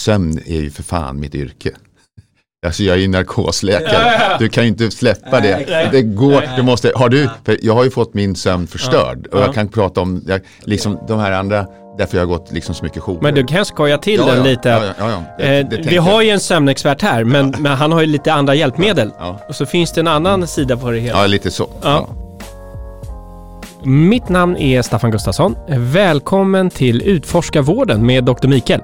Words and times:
sömn 0.00 0.40
är 0.46 0.60
ju 0.60 0.70
för 0.70 0.82
fan 0.82 1.20
mitt 1.20 1.34
yrke. 1.34 1.70
Alltså 2.66 2.82
jag 2.82 2.96
är 2.96 3.00
ju 3.00 3.08
narkosläkare, 3.08 3.92
ja, 3.92 4.12
ja, 4.12 4.30
ja. 4.30 4.36
du 4.38 4.48
kan 4.48 4.64
ju 4.64 4.68
inte 4.68 4.90
släppa 4.90 5.40
det. 5.40 5.88
Det 5.92 6.02
går, 6.02 6.56
du 6.56 6.62
måste, 6.62 6.92
har 6.94 7.08
du, 7.08 7.28
för 7.44 7.58
jag 7.62 7.74
har 7.74 7.84
ju 7.84 7.90
fått 7.90 8.14
min 8.14 8.36
sömn 8.36 8.66
förstörd 8.66 9.26
och 9.26 9.40
jag 9.40 9.54
kan 9.54 9.68
prata 9.68 10.00
om, 10.00 10.24
jag, 10.26 10.40
liksom 10.64 10.98
de 11.08 11.18
här 11.18 11.32
andra 11.32 11.66
Därför 11.98 12.16
jag 12.16 12.22
har 12.22 12.38
gått 12.38 12.52
liksom 12.52 12.74
så 12.74 12.84
mycket 12.84 13.02
jourer. 13.02 13.22
Men 13.22 13.34
du 13.34 13.44
kan 13.44 13.64
skoja 13.64 13.98
till 13.98 14.20
den 14.20 14.42
lite. 14.42 14.68
Ja, 14.68 14.82
ja, 14.98 15.22
det, 15.38 15.62
det 15.62 15.82
vi 15.88 15.96
har 15.96 16.22
ju 16.22 16.30
en 16.30 16.40
sömnexpert 16.40 17.02
här, 17.02 17.24
men, 17.24 17.54
men 17.58 17.72
han 17.72 17.92
har 17.92 18.00
ju 18.00 18.06
lite 18.06 18.32
andra 18.32 18.54
hjälpmedel. 18.54 19.10
Och 19.48 19.54
så 19.54 19.66
finns 19.66 19.92
det 19.92 20.00
en 20.00 20.06
annan 20.06 20.34
mm. 20.34 20.46
sida 20.46 20.76
på 20.76 20.90
det 20.90 20.98
hela. 20.98 21.20
Ja, 21.20 21.26
lite 21.26 21.50
så. 21.50 21.70
Mitt 23.84 24.28
namn 24.28 24.56
är 24.56 24.82
Staffan 24.82 25.10
Gustafsson. 25.10 25.56
Välkommen 25.68 26.70
till 26.70 27.02
Utforska 27.02 27.62
vården 27.62 28.06
med 28.06 28.24
Dr. 28.24 28.48
Mikael. 28.48 28.80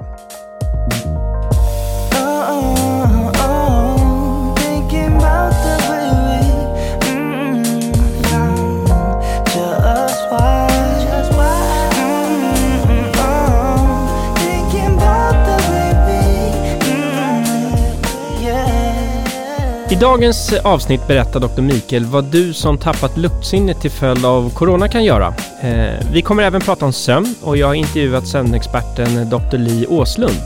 I 19.97 19.99
dagens 19.99 20.53
avsnitt 20.53 21.07
berättar 21.09 21.41
Dr. 21.41 21.63
Mikael 21.63 22.05
vad 22.05 22.25
du 22.25 22.53
som 22.53 22.79
tappat 22.79 23.17
luktsinnet 23.17 23.81
till 23.81 23.91
följd 23.91 24.25
av 24.25 24.51
corona 24.51 24.89
kan 24.89 25.05
göra. 25.05 25.35
Eh, 25.61 26.07
vi 26.13 26.23
kommer 26.23 26.43
även 26.43 26.61
prata 26.61 26.85
om 26.85 26.93
sömn 26.93 27.35
och 27.43 27.57
jag 27.57 27.67
har 27.67 27.75
intervjuat 27.75 28.27
sömnexperten 28.27 29.31
Dr. 29.31 29.57
Li 29.57 29.87
Åslund. 29.87 30.37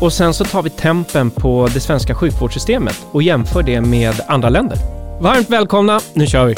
Och 0.00 0.12
sen 0.12 0.34
så 0.34 0.44
tar 0.44 0.62
vi 0.62 0.70
tempen 0.70 1.30
på 1.30 1.68
det 1.74 1.80
svenska 1.80 2.14
sjukvårdssystemet 2.14 3.06
och 3.12 3.22
jämför 3.22 3.62
det 3.62 3.80
med 3.80 4.14
andra 4.26 4.48
länder. 4.48 4.78
Varmt 5.20 5.50
välkomna, 5.50 6.00
nu 6.14 6.26
kör 6.26 6.46
vi! 6.46 6.54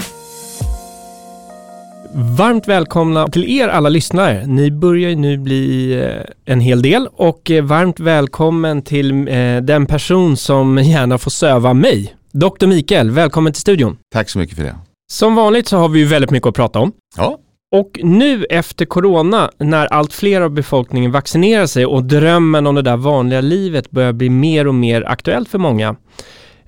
Varmt 2.14 2.68
välkomna 2.68 3.28
till 3.28 3.50
er 3.58 3.68
alla 3.68 3.88
lyssnare. 3.88 4.46
Ni 4.46 4.70
börjar 4.70 5.10
ju 5.10 5.16
nu 5.16 5.38
bli 5.38 5.92
eh, 6.00 6.52
en 6.52 6.60
hel 6.60 6.82
del 6.82 7.08
och 7.12 7.50
eh, 7.50 7.64
varmt 7.64 8.00
välkommen 8.00 8.82
till 8.82 9.28
eh, 9.28 9.56
den 9.56 9.86
person 9.86 10.36
som 10.36 10.78
gärna 10.78 11.18
får 11.18 11.30
söva 11.30 11.74
mig. 11.74 12.14
Dr. 12.34 12.66
Mikael, 12.66 13.10
välkommen 13.10 13.52
till 13.52 13.60
studion. 13.60 13.98
Tack 14.12 14.28
så 14.28 14.38
mycket 14.38 14.56
för 14.56 14.64
det. 14.64 14.76
Som 15.12 15.34
vanligt 15.34 15.68
så 15.68 15.76
har 15.76 15.88
vi 15.88 15.98
ju 15.98 16.06
väldigt 16.06 16.30
mycket 16.30 16.46
att 16.46 16.54
prata 16.54 16.78
om. 16.78 16.92
Ja. 17.16 17.38
Och 17.72 18.00
nu 18.02 18.44
efter 18.44 18.84
corona, 18.84 19.50
när 19.58 19.86
allt 19.86 20.12
fler 20.12 20.40
av 20.40 20.50
befolkningen 20.50 21.12
vaccinerar 21.12 21.66
sig 21.66 21.86
och 21.86 22.04
drömmen 22.04 22.66
om 22.66 22.74
det 22.74 22.82
där 22.82 22.96
vanliga 22.96 23.40
livet 23.40 23.90
börjar 23.90 24.12
bli 24.12 24.30
mer 24.30 24.66
och 24.66 24.74
mer 24.74 25.02
aktuellt 25.02 25.48
för 25.48 25.58
många. 25.58 25.96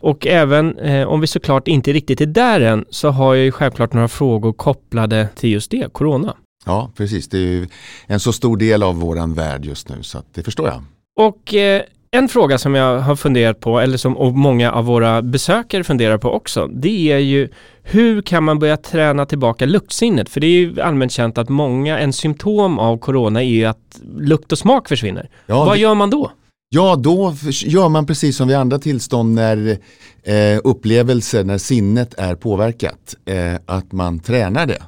Och 0.00 0.26
även 0.26 0.78
eh, 0.78 1.08
om 1.08 1.20
vi 1.20 1.26
såklart 1.26 1.68
inte 1.68 1.92
riktigt 1.92 2.20
är 2.20 2.26
där 2.26 2.60
än, 2.60 2.84
så 2.90 3.08
har 3.08 3.34
jag 3.34 3.44
ju 3.44 3.52
självklart 3.52 3.92
några 3.92 4.08
frågor 4.08 4.52
kopplade 4.52 5.28
till 5.36 5.50
just 5.50 5.70
det, 5.70 5.92
corona. 5.92 6.36
Ja, 6.66 6.92
precis. 6.96 7.28
Det 7.28 7.38
är 7.38 7.40
ju 7.52 7.68
en 8.06 8.20
så 8.20 8.32
stor 8.32 8.56
del 8.56 8.82
av 8.82 8.96
våran 8.96 9.34
värld 9.34 9.64
just 9.64 9.88
nu, 9.88 10.02
så 10.02 10.18
det 10.34 10.42
förstår 10.42 10.68
jag. 10.68 10.82
Och 11.20 11.54
eh, 11.54 11.82
en 12.14 12.28
fråga 12.28 12.58
som 12.58 12.74
jag 12.74 12.98
har 12.98 13.16
funderat 13.16 13.60
på, 13.60 13.80
eller 13.80 13.96
som 13.96 14.16
och 14.16 14.32
många 14.32 14.72
av 14.72 14.84
våra 14.84 15.22
besökare 15.22 15.84
funderar 15.84 16.18
på 16.18 16.30
också, 16.30 16.66
det 16.66 17.12
är 17.12 17.18
ju 17.18 17.48
hur 17.82 18.22
kan 18.22 18.44
man 18.44 18.58
börja 18.58 18.76
träna 18.76 19.26
tillbaka 19.26 19.66
luktsinnet? 19.66 20.28
För 20.28 20.40
det 20.40 20.46
är 20.46 20.50
ju 20.50 20.80
allmänt 20.80 21.12
känt 21.12 21.38
att 21.38 21.48
många, 21.48 21.98
en 21.98 22.12
symptom 22.12 22.78
av 22.78 22.98
corona 22.98 23.42
är 23.42 23.46
ju 23.46 23.64
att 23.64 24.00
lukt 24.18 24.52
och 24.52 24.58
smak 24.58 24.88
försvinner. 24.88 25.30
Ja, 25.46 25.64
Vad 25.64 25.78
gör 25.78 25.94
man 25.94 26.10
då? 26.10 26.30
Ja, 26.68 26.96
då 26.96 27.34
gör 27.64 27.88
man 27.88 28.06
precis 28.06 28.36
som 28.36 28.48
vid 28.48 28.56
andra 28.56 28.78
tillstånd 28.78 29.34
när 29.34 29.78
eh, 30.22 30.60
upplevelser, 30.64 31.44
när 31.44 31.58
sinnet 31.58 32.14
är 32.18 32.34
påverkat, 32.34 33.14
eh, 33.24 33.54
att 33.66 33.92
man 33.92 34.20
tränar 34.20 34.66
det. 34.66 34.82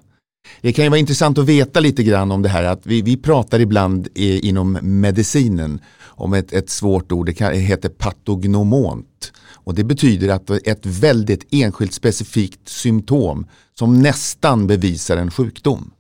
Det 0.61 0.73
kan 0.73 0.85
ju 0.85 0.89
vara 0.89 1.01
intressant 1.01 1.39
att 1.39 1.47
veta 1.47 1.81
lite 1.81 2.03
grann 2.03 2.33
om 2.33 2.43
det 2.43 2.49
här 2.49 2.65
att 2.65 2.87
vi, 2.87 3.03
vi 3.03 3.17
pratar 3.17 3.61
ibland 3.61 4.09
i, 4.15 4.49
inom 4.49 4.79
medicinen 4.83 5.81
om 6.05 6.35
ett, 6.35 6.53
ett 6.53 6.71
svårt 6.71 7.13
ord, 7.13 7.27
det, 7.27 7.35
kan, 7.35 7.53
det 7.53 7.59
heter 7.59 7.89
patognomont. 7.89 9.33
Och 9.67 9.75
det 9.75 9.85
betyder 9.85 10.29
att 10.29 10.51
ett 10.51 10.87
väldigt 10.87 11.47
enskilt 11.51 11.93
specifikt 11.93 12.69
symptom 12.69 13.47
som 13.79 14.03
nästan 14.03 14.67
bevisar 14.67 15.17
en 15.17 15.31
sjukdom. 15.31 15.91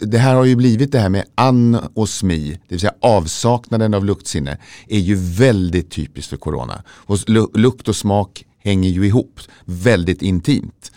Det 0.00 0.18
här 0.18 0.34
har 0.34 0.44
ju 0.44 0.56
blivit 0.56 0.92
det 0.92 0.98
här 0.98 1.08
med 1.08 1.24
anosmi, 1.34 2.50
det 2.50 2.74
vill 2.74 2.80
säga 2.80 2.94
avsaknaden 3.00 3.94
av 3.94 4.04
luktsinne, 4.04 4.58
är 4.88 4.98
ju 4.98 5.14
väldigt 5.14 5.90
typiskt 5.90 6.30
för 6.30 6.36
corona. 6.36 6.82
Och 6.88 7.18
lukt 7.54 7.88
och 7.88 7.96
smak 7.96 8.44
hänger 8.58 8.90
ju 8.90 9.06
ihop 9.06 9.40
väldigt 9.64 10.22
intimt. 10.22 10.92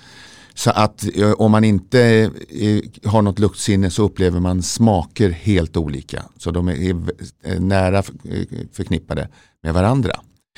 Så 0.59 0.71
att 0.71 1.05
eh, 1.15 1.31
om 1.31 1.51
man 1.51 1.63
inte 1.63 2.31
eh, 2.49 3.09
har 3.11 3.21
något 3.21 3.39
luktsinne 3.39 3.89
så 3.89 4.03
upplever 4.03 4.39
man 4.39 4.63
smaker 4.63 5.29
helt 5.29 5.77
olika. 5.77 6.23
Så 6.37 6.51
de 6.51 6.69
är 6.69 6.89
eh, 7.43 7.59
nära 7.59 7.97
eh, 7.97 8.03
förknippade 8.71 9.29
med 9.63 9.73
varandra. 9.73 10.11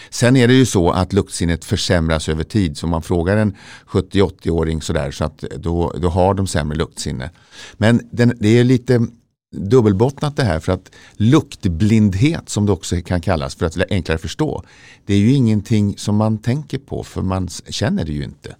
Sen 0.09 0.35
är 0.35 0.47
det 0.47 0.53
ju 0.53 0.65
så 0.65 0.89
att 0.89 1.13
luktsinnet 1.13 1.65
försämras 1.65 2.29
över 2.29 2.43
tid. 2.43 2.77
Så 2.77 2.85
om 2.85 2.89
man 2.89 3.01
frågar 3.01 3.37
en 3.37 3.55
70-80-åring 3.87 4.81
sådär 4.81 5.11
så 5.11 5.25
att 5.25 5.39
då, 5.39 5.93
då 6.01 6.09
har 6.09 6.33
de 6.33 6.47
sämre 6.47 6.77
luktsinne. 6.77 7.29
Men 7.77 8.01
den, 8.11 8.33
det 8.39 8.59
är 8.59 8.63
lite 8.63 9.07
dubbelbottnat 9.55 10.35
det 10.35 10.43
här 10.43 10.59
för 10.59 10.71
att 10.71 10.91
luktblindhet 11.13 12.49
som 12.49 12.65
det 12.65 12.71
också 12.71 13.01
kan 13.01 13.21
kallas 13.21 13.55
för 13.55 13.65
att 13.65 13.91
enklare 13.91 14.17
förstå. 14.17 14.63
Det 15.05 15.13
är 15.13 15.19
ju 15.19 15.33
ingenting 15.33 15.97
som 15.97 16.15
man 16.15 16.37
tänker 16.37 16.77
på 16.77 17.03
för 17.03 17.21
man 17.21 17.47
känner 17.69 18.05
det 18.05 18.11
ju 18.11 18.23
inte. 18.23 18.55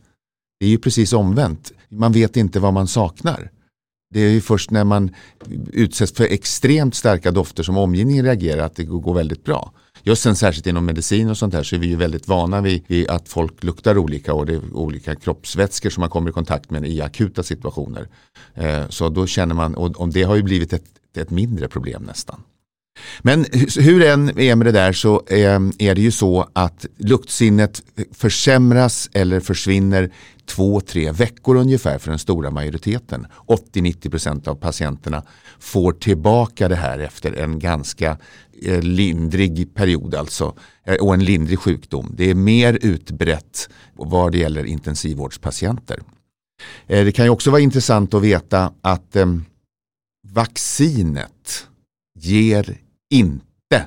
Det 0.62 0.66
är 0.66 0.70
ju 0.70 0.78
precis 0.78 1.14
omvänt. 1.14 1.72
Man 1.90 2.12
vet 2.12 2.38
inte 2.38 2.60
vad 2.60 2.74
man 2.74 2.88
saknar. 2.88 3.52
Det 4.14 4.20
är 4.20 4.30
ju 4.30 4.42
först 4.42 4.72
när 4.72 4.84
man 4.84 5.16
utsätts 5.72 6.14
för 6.14 6.24
extremt 6.24 6.96
starka 6.96 7.32
dofter 7.32 7.64
som 7.64 7.78
omgivningen 7.78 8.26
reagerar 8.26 8.64
att 8.64 8.76
det 8.76 8.84
går 8.84 9.14
väldigt 9.14 9.44
bra. 9.44 9.72
Just 10.04 10.22
sen 10.22 10.36
särskilt 10.36 10.68
inom 10.68 10.86
medicin 10.86 11.30
och 11.30 11.38
sånt 11.38 11.54
här 11.54 11.64
så 11.64 11.76
är 11.76 11.80
vi 11.80 11.88
ju 11.88 11.96
väldigt 11.96 12.28
vana 12.28 12.62
vid, 12.62 13.10
att 13.10 13.30
folk 13.30 13.64
luktar 13.64 13.98
olika 13.98 14.34
och 14.34 14.46
det 14.46 14.54
är 14.54 14.74
olika 14.74 15.16
kroppsvätskor 15.16 15.90
som 15.90 16.02
man 16.02 16.10
kommer 16.10 16.30
i 16.30 16.34
kontakt 16.34 16.70
med 16.70 16.86
i 16.86 17.02
akuta 17.02 17.44
situationer. 17.44 18.08
Eh, 18.54 18.88
så 18.90 19.10
då 19.10 19.28
känner 19.28 19.56
man, 19.56 19.76
och, 19.76 20.10
det 20.10 20.24
har 20.24 20.36
ju 20.36 20.44
blivit 20.44 20.74
ett, 20.74 20.86
ett 21.18 21.30
mindre 21.30 21.68
problem 21.68 22.04
nästan. 22.04 22.44
Men 23.22 23.46
hur 23.78 24.00
det 24.00 24.12
än 24.12 24.40
är 24.40 24.56
med 24.56 24.68
det 24.68 24.72
där 24.72 24.94
så 24.94 25.24
ehm, 25.30 25.72
är 25.80 25.96
det 25.96 26.02
ju 26.02 26.12
så 26.12 26.50
att 26.54 26.86
luktsinnet 26.98 27.82
försämras 28.12 29.10
eller 29.14 29.40
försvinner 29.40 30.12
två, 30.46 30.82
tre 30.82 31.12
veckor 31.12 31.56
ungefär 31.56 31.98
för 31.98 32.10
den 32.10 32.20
stora 32.20 32.52
majoriteten. 32.52 33.28
80-90% 33.48 34.48
av 34.48 34.56
patienterna 34.56 35.24
får 35.60 35.92
tillbaka 35.92 36.68
det 36.68 36.76
här 36.76 37.00
efter 37.00 37.34
en 37.34 37.60
ganska 37.60 38.18
eh, 38.64 38.82
lindrig 38.82 39.74
period 39.74 40.16
alltså 40.16 40.56
eh, 40.86 40.96
och 40.96 41.14
en 41.14 41.24
lindrig 41.24 41.60
sjukdom. 41.60 42.12
Det 42.18 42.30
är 42.30 42.36
mer 42.36 42.80
utbrett 42.82 43.70
vad 43.94 44.32
det 44.32 44.38
gäller 44.38 44.64
intensivvårdspatienter. 44.64 46.00
Eh, 46.88 47.06
det 47.06 47.12
kan 47.12 47.26
ju 47.26 47.32
också 47.32 47.52
vara 47.52 47.62
intressant 47.62 48.14
att 48.14 48.22
veta 48.22 48.74
att 48.82 49.16
ehm, 49.16 49.46
vaccinet 50.28 51.68
ger 52.22 52.78
inte 53.10 53.86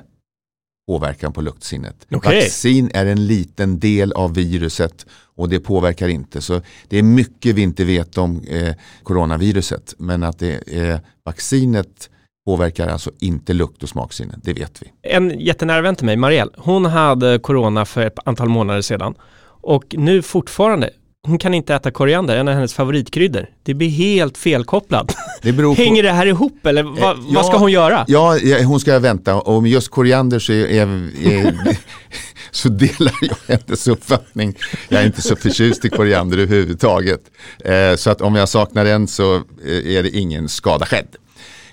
påverkan 0.87 1.33
på 1.33 1.41
luktsinnet. 1.41 2.07
Okay. 2.11 2.35
Vaccin 2.35 2.91
är 2.93 3.05
en 3.05 3.27
liten 3.27 3.79
del 3.79 4.11
av 4.11 4.33
viruset 4.33 5.05
och 5.35 5.49
det 5.49 5.59
påverkar 5.59 6.07
inte. 6.07 6.41
Så 6.41 6.61
det 6.87 6.97
är 6.97 7.03
mycket 7.03 7.55
vi 7.55 7.61
inte 7.61 7.85
vet 7.85 8.17
om 8.17 8.41
eh, 8.47 8.75
coronaviruset. 9.03 9.93
Men 9.97 10.23
att 10.23 10.39
det, 10.39 10.55
eh, 10.67 10.99
vaccinet 11.23 12.09
påverkar 12.45 12.87
alltså 12.87 13.11
inte 13.19 13.53
lukt 13.53 13.83
och 13.83 13.89
smaksinne, 13.89 14.35
det 14.43 14.53
vet 14.53 14.81
vi. 14.81 14.91
En 15.01 15.39
jättenära 15.39 15.81
vän 15.81 15.95
till 15.95 16.05
mig, 16.05 16.17
Marielle, 16.17 16.51
hon 16.57 16.85
hade 16.85 17.39
corona 17.39 17.85
för 17.85 18.01
ett 18.01 18.19
antal 18.25 18.49
månader 18.49 18.81
sedan. 18.81 19.15
Och 19.61 19.95
nu 19.97 20.21
fortfarande, 20.21 20.89
hon 21.25 21.37
kan 21.37 21.53
inte 21.53 21.75
äta 21.75 21.91
koriander, 21.91 22.37
en 22.37 22.47
av 22.47 22.53
hennes 22.53 22.73
favoritkryddor. 22.73 23.45
Det 23.63 23.73
blir 23.73 23.89
helt 23.89 24.37
felkopplat. 24.37 25.15
Det 25.41 25.53
på... 25.53 25.73
Hänger 25.73 26.03
det 26.03 26.11
här 26.11 26.25
ihop 26.25 26.65
eller 26.65 26.83
va, 26.83 26.97
ja, 26.99 27.15
vad 27.27 27.45
ska 27.45 27.57
hon 27.57 27.71
göra? 27.71 28.05
Ja, 28.07 28.37
hon 28.65 28.79
ska 28.79 28.99
vänta 28.99 29.35
och 29.35 29.61
med 29.61 29.71
just 29.71 29.91
koriander 29.91 30.39
så, 30.39 30.53
är, 30.53 30.87
är, 31.27 31.55
så 32.51 32.69
delar 32.69 33.13
jag 33.21 33.57
hennes 33.57 33.87
uppfattning. 33.87 34.55
Jag 34.89 35.01
är 35.01 35.05
inte 35.05 35.21
så 35.21 35.35
förtjust 35.35 35.85
i 35.85 35.89
koriander 35.89 36.37
överhuvudtaget. 36.37 37.21
Eh, 37.65 37.95
så 37.95 38.09
att 38.09 38.21
om 38.21 38.35
jag 38.35 38.49
saknar 38.49 38.85
en 38.85 39.07
så 39.07 39.35
eh, 39.35 39.95
är 39.97 40.03
det 40.03 40.09
ingen 40.09 40.49
skada 40.49 40.85
skedd. 40.85 41.07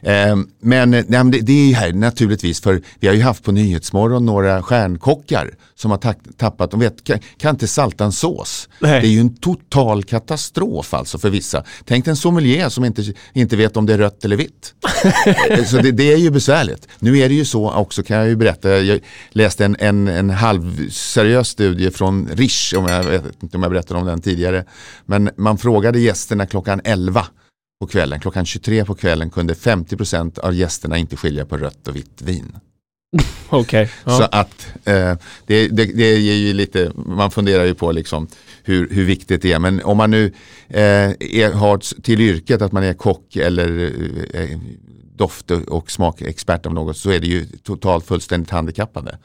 Eh, 0.02 0.36
men, 0.60 0.90
nej, 0.90 1.04
det, 1.08 1.40
det 1.40 1.52
är 1.52 1.66
ju 1.66 1.74
här 1.74 1.92
naturligtvis 1.92 2.60
för 2.60 2.82
vi 3.00 3.08
har 3.08 3.14
ju 3.14 3.22
haft 3.22 3.44
på 3.44 3.52
Nyhetsmorgon 3.52 4.26
några 4.26 4.62
stjärnkockar 4.62 5.50
som 5.74 5.90
har 5.90 5.98
tappat, 6.36 6.70
de 6.70 6.80
vet, 6.80 7.04
kan, 7.04 7.18
kan 7.36 7.50
inte 7.50 7.68
salta 7.68 8.04
en 8.04 8.12
sås. 8.12 8.68
Nej. 8.78 9.00
Det 9.00 9.06
är 9.06 9.10
ju 9.10 9.20
en 9.20 9.36
total 9.36 10.04
katastrof 10.04 10.94
alltså 10.94 11.18
för 11.18 11.30
vissa. 11.30 11.64
Tänk 11.84 12.06
en 12.06 12.16
sommelier 12.16 12.68
som 12.68 12.84
inte, 12.84 13.04
inte 13.32 13.56
vet 13.56 13.76
om 13.76 13.86
det 13.86 13.94
är 13.94 13.98
rött 13.98 14.24
eller 14.24 14.36
vitt. 14.36 14.74
så 15.66 15.76
det, 15.76 15.92
det, 15.92 16.12
är 16.12 16.16
ju 16.16 16.30
besvärligt. 16.30 16.88
Nu 16.98 17.18
är 17.18 17.28
det 17.28 17.34
ju 17.34 17.44
så 17.44 17.72
också 17.72 18.02
kan 18.02 18.16
jag 18.16 18.28
ju 18.28 18.36
berätta, 18.36 18.78
jag 18.78 19.00
läste 19.30 19.64
en, 19.64 19.76
en, 19.78 20.08
en 20.08 20.30
halvseriös 20.30 21.48
studie 21.48 21.90
från 21.90 22.28
Rish, 22.32 22.74
om 22.76 22.86
jag 22.86 23.04
vet 23.04 23.42
inte 23.42 23.56
om 23.56 23.62
jag 23.62 23.72
berättade 23.72 24.00
om 24.00 24.06
den 24.06 24.20
tidigare. 24.20 24.64
Men 25.06 25.30
man 25.36 25.58
frågade 25.58 26.00
gästerna 26.00 26.46
klockan 26.46 26.80
11 26.84 27.26
på 27.82 27.86
kvällen. 27.86 28.20
Klockan 28.20 28.46
23 28.46 28.84
på 28.84 28.94
kvällen 28.94 29.30
kunde 29.30 29.54
50% 29.54 30.38
av 30.38 30.54
gästerna 30.54 30.98
inte 30.98 31.16
skilja 31.16 31.46
på 31.46 31.56
rött 31.56 31.88
och 31.88 31.96
vitt 31.96 32.22
vin. 32.22 32.56
Okay, 33.50 33.88
ja. 34.04 34.18
Så 34.18 34.22
att 34.22 34.66
eh, 34.84 35.14
det, 35.46 35.68
det, 35.68 35.84
det 35.84 36.16
ger 36.18 36.34
ju 36.34 36.52
lite, 36.52 36.92
man 36.94 37.30
funderar 37.30 37.64
ju 37.64 37.74
på 37.74 37.92
liksom 37.92 38.28
hur, 38.64 38.88
hur 38.90 39.04
viktigt 39.04 39.42
det 39.42 39.52
är. 39.52 39.58
Men 39.58 39.82
om 39.82 39.96
man 39.96 40.10
nu 40.10 40.32
eh, 40.68 41.10
är, 41.20 41.52
har 41.52 42.00
till 42.02 42.20
yrket 42.20 42.62
att 42.62 42.72
man 42.72 42.84
är 42.84 42.94
kock 42.94 43.36
eller 43.36 43.92
eh, 44.34 44.58
doft 45.22 45.50
och 45.50 45.90
smakexpert 45.90 46.66
av 46.66 46.74
något 46.74 46.96
så 46.96 47.10
är 47.10 47.20
det 47.20 47.26
ju 47.26 47.46
totalt 47.62 48.06
fullständigt 48.06 48.50
handikappande. 48.50 49.18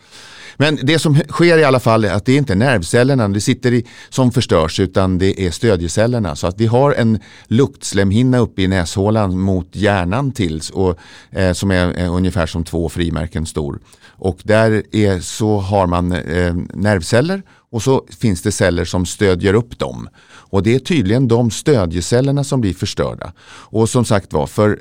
Men 0.58 0.80
det 0.84 1.00
som 1.00 1.16
sker 1.16 1.58
i 1.58 1.64
alla 1.64 1.80
fall 1.80 2.06
är 2.06 2.14
att 2.14 2.26
det 2.26 2.32
är 2.32 2.38
inte 2.38 2.56
nervcellerna 2.56 3.28
det 3.28 3.42
sitter 3.42 3.74
i, 3.74 3.86
som 4.10 4.32
förstörs 4.32 4.80
utan 4.80 5.18
det 5.18 5.46
är 5.46 5.52
stödjecellerna. 5.52 6.36
Så 6.36 6.48
att 6.48 6.62
vi 6.62 6.66
har 6.66 6.94
en 6.94 7.20
luktslemhinna 7.48 8.38
uppe 8.38 8.62
i 8.62 8.68
näshålan 8.68 9.40
mot 9.40 9.68
hjärnan 9.72 10.32
tills 10.32 10.70
och, 10.70 10.98
eh, 11.32 11.54
som 11.54 11.72
är 11.72 12.00
eh, 12.00 12.16
ungefär 12.16 12.46
som 12.46 12.64
två 12.64 12.90
frimärken 12.90 13.46
stor. 13.46 13.80
Och 14.20 14.40
där 14.44 14.84
är, 14.92 15.20
så 15.20 15.58
har 15.58 15.88
man 15.88 16.12
eh, 16.12 16.54
nervceller 16.74 17.42
och 17.72 17.84
så 17.84 18.06
finns 18.20 18.42
det 18.42 18.52
celler 18.52 18.86
som 18.86 19.06
stödjer 19.06 19.54
upp 19.54 19.80
dem. 19.80 20.10
Och 20.50 20.64
det 20.64 20.76
är 20.76 20.80
tydligen 20.80 21.28
de 21.28 21.52
stödjecellerna 21.52 22.44
som 22.44 22.62
blir 22.62 22.74
förstörda. 22.74 23.34
Och 23.72 23.90
som 23.90 24.06
sagt 24.06 24.34
var, 24.34 24.48
för 24.48 24.80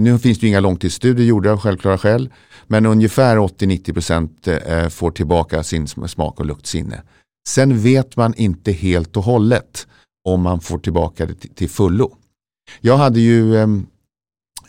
nu 0.00 0.18
finns 0.18 0.38
det 0.38 0.46
inga 0.46 0.60
långtidsstudier 0.60 1.26
gjorda 1.26 1.52
av 1.52 1.60
självklara 1.60 1.98
skäl. 1.98 2.30
Men 2.66 2.86
ungefär 2.86 3.36
80-90% 3.36 4.82
eh, 4.82 4.88
får 4.88 5.10
tillbaka 5.10 5.62
sin 5.62 5.88
smak 5.88 6.40
och 6.40 6.46
luktsinne. 6.46 7.02
Sen 7.48 7.78
vet 7.78 8.16
man 8.16 8.34
inte 8.34 8.72
helt 8.72 9.16
och 9.16 9.22
hållet 9.22 9.86
om 10.24 10.42
man 10.42 10.60
får 10.60 10.78
tillbaka 10.78 11.26
det 11.26 11.34
till 11.34 11.70
fullo. 11.70 12.16
Jag 12.80 12.96
hade 12.96 13.20
ju 13.20 13.56
ehm, 13.56 13.86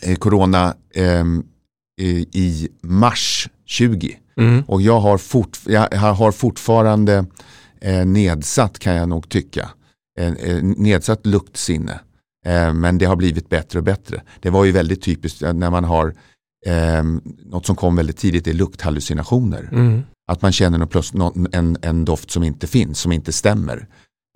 eh, 0.02 0.16
corona 0.16 0.76
eh, 0.96 1.26
i 2.32 2.70
mars 2.82 3.50
20 3.66 4.18
mm. 4.38 4.64
och 4.68 4.82
jag 4.82 5.00
har, 5.00 5.18
fort, 5.18 5.60
jag 5.66 5.98
har 5.98 6.32
fortfarande 6.32 7.26
eh, 7.82 8.06
nedsatt 8.06 8.80
kan 8.80 8.96
jag 8.96 9.10
nog 9.10 9.30
tycka. 9.30 9.70
Eh, 10.20 10.34
eh, 10.34 10.64
nedsatt 10.64 11.26
luktsinne. 11.26 12.00
Men 12.74 12.98
det 12.98 13.06
har 13.06 13.16
blivit 13.16 13.50
bättre 13.50 13.80
och 13.80 13.86
bättre. 13.86 14.22
Det 14.40 14.50
var 14.50 14.66
ju 14.66 14.72
väldigt 14.72 15.02
typiskt 15.02 15.42
när 15.42 15.70
man 15.70 15.84
har 15.84 16.14
eh, 16.66 17.04
något 17.46 17.66
som 17.66 17.76
kom 17.76 17.96
väldigt 17.96 18.18
tidigt 18.18 18.48
är 18.48 18.54
lukthallucinationer. 18.54 19.70
Mm. 19.72 20.04
Att 20.32 20.42
man 20.42 20.52
känner 20.52 20.78
något, 20.78 21.36
en, 21.54 21.78
en 21.82 22.06
doft 22.06 22.32
som 22.32 22.44
inte 22.44 22.68
finns, 22.68 23.00
som 23.00 23.12
inte 23.12 23.32
stämmer. 23.32 23.88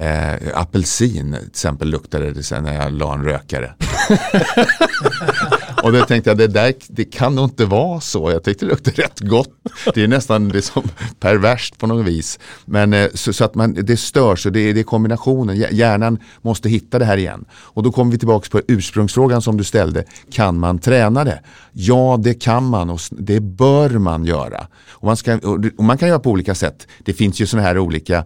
Eh, 0.02 0.58
apelsin 0.60 1.36
till 1.40 1.48
exempel 1.48 1.90
luktade 1.90 2.32
det 2.32 2.44
sen 2.44 2.64
när 2.64 2.74
jag 2.74 2.94
la 2.94 3.14
en 3.14 3.24
rökare. 3.24 3.74
och 5.84 5.94
då 5.94 6.06
tänkte 6.06 6.30
jag 6.30 6.38
det 6.38 6.48
där 6.48 6.74
det 6.88 7.06
kan 7.06 7.36
nog 7.36 7.46
inte 7.46 7.66
vara 7.66 8.02
så. 8.02 8.32
Jag 8.32 8.44
tyckte 8.44 8.66
det 8.66 8.70
luktade 8.70 9.02
rätt 9.02 9.20
gott. 9.20 9.50
Det 9.94 10.04
är 10.04 10.08
nästan 10.08 10.50
liksom 10.50 10.84
perverst 11.20 11.78
på 11.78 11.88
något 11.88 12.06
vis. 12.06 12.40
Men 12.66 12.94
eh, 12.94 13.10
så, 13.14 13.34
så, 13.34 13.46
att 13.46 13.56
man, 13.56 13.74
det 13.74 13.98
störs 13.98 14.46
och 14.46 14.52
det 14.52 14.60
är, 14.60 14.74
det 14.74 14.80
är 14.80 14.84
kombinationen. 14.84 15.66
Hjärnan 15.72 16.20
måste 16.42 16.70
hitta 16.70 17.00
det 17.00 17.06
här 17.06 17.18
igen. 17.18 17.46
Och 17.52 17.84
då 17.84 17.92
kommer 17.92 18.12
vi 18.12 18.18
tillbaka 18.18 18.50
på 18.52 18.62
ursprungsfrågan 18.68 19.42
som 19.42 19.58
du 19.58 19.64
ställde. 19.64 20.04
Kan 20.32 20.60
man 20.60 20.80
träna 20.80 21.24
det? 21.24 21.42
Ja 21.72 22.20
det 22.24 22.34
kan 22.34 22.64
man 22.64 22.90
och 22.90 23.00
det 23.12 23.40
bör 23.40 23.90
man 23.90 24.26
göra. 24.26 24.68
Och 24.90 25.06
man, 25.06 25.18
ska, 25.18 25.38
och 25.78 25.84
man 25.84 25.98
kan 25.98 26.10
göra 26.10 26.20
på 26.20 26.30
olika 26.30 26.56
sätt. 26.56 26.88
Det 27.04 27.14
finns 27.14 27.42
ju 27.42 27.46
sådana 27.46 27.68
här 27.68 27.78
olika 27.78 28.26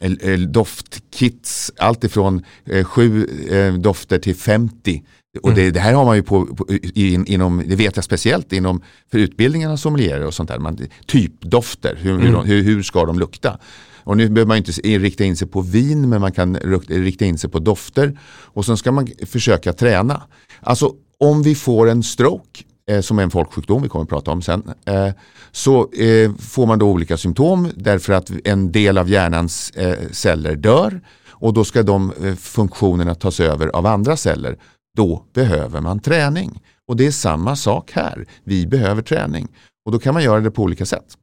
eh, 0.00 0.12
eh, 0.20 0.38
doftkits, 0.38 1.72
allt 1.78 2.04
ifrån 2.04 2.44
eh, 2.64 2.84
sju 2.84 3.26
eh, 3.50 3.74
dofter 3.74 4.18
till 4.18 4.36
50. 4.36 5.02
Och 5.42 5.54
det, 5.54 5.60
mm. 5.60 5.72
det, 5.72 5.80
här 5.80 5.92
har 5.92 6.04
man 6.04 6.16
ju 6.16 6.22
på, 6.22 6.46
på 6.46 6.66
in, 6.94 7.26
inom, 7.26 7.62
det 7.66 7.76
vet 7.76 7.96
jag 7.96 8.04
speciellt 8.04 8.52
inom 8.52 8.82
för 9.10 9.18
utbildningen 9.18 9.70
av 9.70 9.76
sommelierer 9.76 10.26
och 10.26 10.34
sånt 10.34 10.48
där. 10.48 10.58
Man, 10.58 10.78
typdofter, 11.06 11.98
hur, 12.00 12.14
mm. 12.14 12.34
hur, 12.34 12.62
hur 12.62 12.82
ska 12.82 13.04
de 13.04 13.18
lukta? 13.18 13.58
Och 14.04 14.16
nu 14.16 14.28
behöver 14.28 14.48
man 14.48 14.56
inte 14.56 14.72
rikta 14.72 15.24
in 15.24 15.36
sig 15.36 15.48
på 15.48 15.60
vin 15.60 16.08
men 16.08 16.20
man 16.20 16.32
kan 16.32 16.56
rikta 16.88 17.24
in 17.24 17.38
sig 17.38 17.50
på 17.50 17.58
dofter. 17.58 18.18
Och 18.24 18.66
sen 18.66 18.76
ska 18.76 18.92
man 18.92 19.08
försöka 19.26 19.72
träna. 19.72 20.22
Alltså 20.60 20.92
om 21.18 21.42
vi 21.42 21.54
får 21.54 21.88
en 21.88 22.02
stroke 22.02 22.64
eh, 22.88 23.00
som 23.00 23.18
är 23.18 23.22
en 23.22 23.30
folksjukdom, 23.30 23.82
vi 23.82 23.88
kommer 23.88 24.02
att 24.02 24.08
prata 24.08 24.30
om 24.30 24.42
sen, 24.42 24.62
eh, 24.84 25.08
så 25.52 25.92
eh, 25.92 26.32
får 26.38 26.66
man 26.66 26.78
då 26.78 26.90
olika 26.90 27.16
symptom 27.16 27.68
därför 27.76 28.12
att 28.12 28.30
en 28.44 28.72
del 28.72 28.98
av 28.98 29.08
hjärnans 29.08 29.72
celler 30.10 30.56
dör 30.56 31.00
och 31.28 31.54
då 31.54 31.64
ska 31.64 31.82
de 31.82 32.12
funktionerna 32.40 33.14
tas 33.14 33.40
över 33.40 33.68
av 33.68 33.86
andra 33.86 34.16
celler. 34.16 34.56
Då 34.96 35.24
behöver 35.34 35.80
man 35.80 36.00
träning. 36.00 36.62
Och 36.88 36.96
det 36.96 37.06
är 37.06 37.10
samma 37.10 37.56
sak 37.56 37.92
här. 37.92 38.26
Vi 38.44 38.66
behöver 38.66 39.02
träning. 39.02 39.48
Och 39.86 39.92
då 39.92 39.98
kan 39.98 40.14
man 40.14 40.22
göra 40.22 40.40
det 40.40 40.50
på 40.50 40.62
olika 40.62 40.86
sätt. 40.86 41.16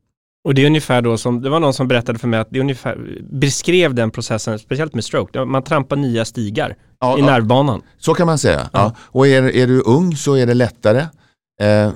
Och 0.44 0.54
det 0.54 0.62
är 0.62 0.66
ungefär 0.66 1.02
då 1.02 1.18
som, 1.18 1.42
det 1.42 1.50
var 1.50 1.60
någon 1.60 1.74
som 1.74 1.88
berättade 1.88 2.20
för 2.20 2.28
mig 2.28 2.40
att 2.40 2.48
det 2.50 2.60
ungefär 2.60 3.22
beskrev 3.32 3.94
den 3.94 4.12
processen, 4.12 4.60
speciellt 4.60 4.94
med 4.94 5.04
stroke, 5.04 5.46
man 5.46 5.64
trampar 5.64 5.96
nya 5.96 6.26
stigar 6.26 6.76
ja, 7.00 7.18
i 7.18 7.22
nervbanan. 7.22 7.82
Så 7.98 8.14
kan 8.14 8.28
man 8.28 8.38
säga. 8.38 8.70
Ja. 8.74 8.96
Och 9.00 9.28
är, 9.28 9.56
är 9.56 9.68
du 9.68 9.82
ung 9.82 10.16
så 10.16 10.36
är 10.36 10.46
det 10.46 10.54
lättare. 10.54 11.06
Eh, 11.60 11.92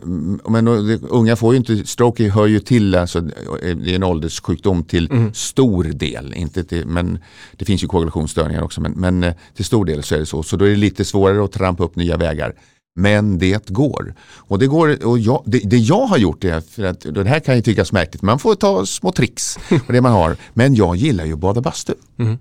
men 0.50 0.68
unga 1.10 1.36
får 1.36 1.54
ju 1.54 1.58
inte, 1.58 1.86
stroke 1.86 2.30
hör 2.30 2.48
ju 2.48 2.60
till, 2.60 2.96
alltså, 2.96 3.22
det 3.62 3.92
är 3.92 3.96
en 3.96 4.04
ålderssjukdom 4.04 4.84
till 4.84 5.12
mm. 5.12 5.34
stor 5.34 5.84
del. 5.84 6.34
Inte 6.34 6.64
till, 6.64 6.88
men 6.88 7.20
det 7.58 7.66
finns 7.66 7.84
ju 7.84 7.88
koagulationsstörningar 7.88 8.62
också 8.62 8.82
men, 8.82 8.92
men 8.92 9.24
eh, 9.24 9.34
till 9.56 9.66
stor 9.66 9.86
del 9.86 10.04
så 10.04 10.16
är 10.16 10.20
det 10.20 10.26
så. 10.26 10.44
Så 10.44 10.58
då 10.58 10.66
är 10.66 10.70
det 10.70 10.76
lite 10.76 11.06
svårare 11.06 11.44
att 11.44 11.52
trampa 11.52 11.84
upp 11.84 11.96
nya 11.96 12.18
vägar. 12.18 12.56
Men 12.96 13.40
det 13.40 13.70
går. 13.70 14.14
Och 14.36 14.60
det, 14.60 14.68
går, 14.68 15.06
och 15.06 15.20
jag, 15.20 15.44
det, 15.46 15.60
det, 15.60 15.78
jag 15.78 16.06
har 16.06 16.18
gjort 16.18 16.44
är, 16.44 16.62
för 16.62 16.84
att 16.84 17.02
det 17.02 17.28
här 17.28 17.40
kan 17.40 17.56
ju 17.56 17.62
tyckas 17.62 17.92
märkligt, 17.92 18.22
man 18.22 18.40
får 18.40 18.56
ta 18.56 18.86
små 18.86 19.12
tricks 19.12 19.58
på 19.86 19.92
det 19.92 20.02
man 20.02 20.12
har. 20.12 20.38
Men 20.54 20.76
jag 20.76 20.96
gillar 20.96 21.26
ju 21.26 21.34
att 21.34 21.40
bada 21.40 21.62
bastu. 21.62 21.94
Mm. 22.20 22.38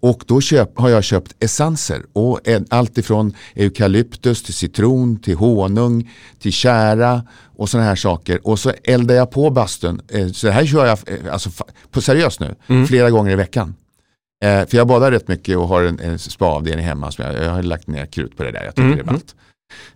Och 0.00 0.24
då 0.26 0.40
köp, 0.40 0.78
har 0.78 0.88
jag 0.88 1.04
köpt 1.04 1.34
essenser. 1.38 2.02
Och 2.12 2.40
en, 2.44 2.66
allt 2.70 2.98
ifrån 2.98 3.34
eukalyptus 3.54 4.42
till 4.42 4.54
citron 4.54 5.18
till 5.18 5.36
honung 5.36 6.10
till 6.38 6.52
kära 6.52 7.22
och 7.56 7.68
sådana 7.68 7.88
här 7.88 7.96
saker. 7.96 8.46
Och 8.46 8.58
så 8.58 8.72
eldar 8.84 9.14
jag 9.14 9.30
på 9.30 9.50
bastun. 9.50 10.00
Eh, 10.08 10.28
så 10.28 10.46
det 10.46 10.52
här 10.52 10.66
kör 10.66 10.86
jag 10.86 10.98
eh, 11.06 11.32
alltså, 11.32 11.50
på 11.90 12.00
seriöst 12.00 12.40
nu, 12.40 12.54
mm. 12.66 12.86
flera 12.86 13.10
gånger 13.10 13.32
i 13.32 13.36
veckan. 13.36 13.74
Eh, 14.44 14.66
för 14.66 14.76
jag 14.76 14.86
badar 14.86 15.10
rätt 15.10 15.28
mycket 15.28 15.56
och 15.56 15.68
har 15.68 15.82
en, 15.82 16.00
en 16.00 16.18
spaavdelning 16.18 16.86
hemma. 16.86 17.10
Så 17.10 17.22
jag, 17.22 17.34
jag 17.34 17.50
har 17.50 17.62
lagt 17.62 17.86
ner 17.86 18.06
krut 18.06 18.36
på 18.36 18.42
det 18.42 18.50
där. 18.50 18.64
Jag 18.64 18.74
tycker 18.74 18.86
mm. 18.86 18.96
det 18.96 19.02
är 19.02 19.12
ballt. 19.12 19.34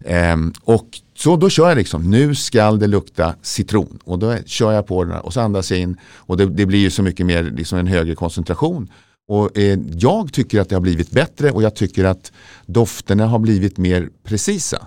Um, 0.05 0.53
och 0.65 1.01
så 1.17 1.37
då 1.37 1.51
kör 1.51 1.69
jag 1.69 1.79
liksom, 1.79 2.11
nu 2.11 2.35
ska 2.35 2.73
det 2.73 2.87
lukta 2.87 3.35
citron. 3.43 3.99
Och 4.05 4.19
då 4.19 4.37
kör 4.47 4.73
jag 4.73 4.87
på 4.87 5.05
den 5.05 5.21
och 5.21 5.33
så 5.33 5.41
andas 5.41 5.71
jag 5.71 5.81
in. 5.81 5.97
Och 6.17 6.37
det, 6.37 6.47
det 6.47 6.67
blir 6.67 6.79
ju 6.79 6.91
så 6.91 7.03
mycket 7.03 7.27
mer, 7.27 7.43
liksom 7.43 7.79
en 7.79 7.87
högre 7.87 8.15
koncentration. 8.15 8.89
Och 9.29 9.59
eh, 9.59 9.79
jag 9.93 10.33
tycker 10.33 10.61
att 10.61 10.69
det 10.69 10.77
har 10.77 10.81
blivit 10.81 11.11
bättre 11.11 11.51
och 11.51 11.63
jag 11.63 11.75
tycker 11.75 12.05
att 12.05 12.33
dofterna 12.67 13.27
har 13.27 13.39
blivit 13.39 13.79
mer 13.79 14.09
precisa. 14.23 14.87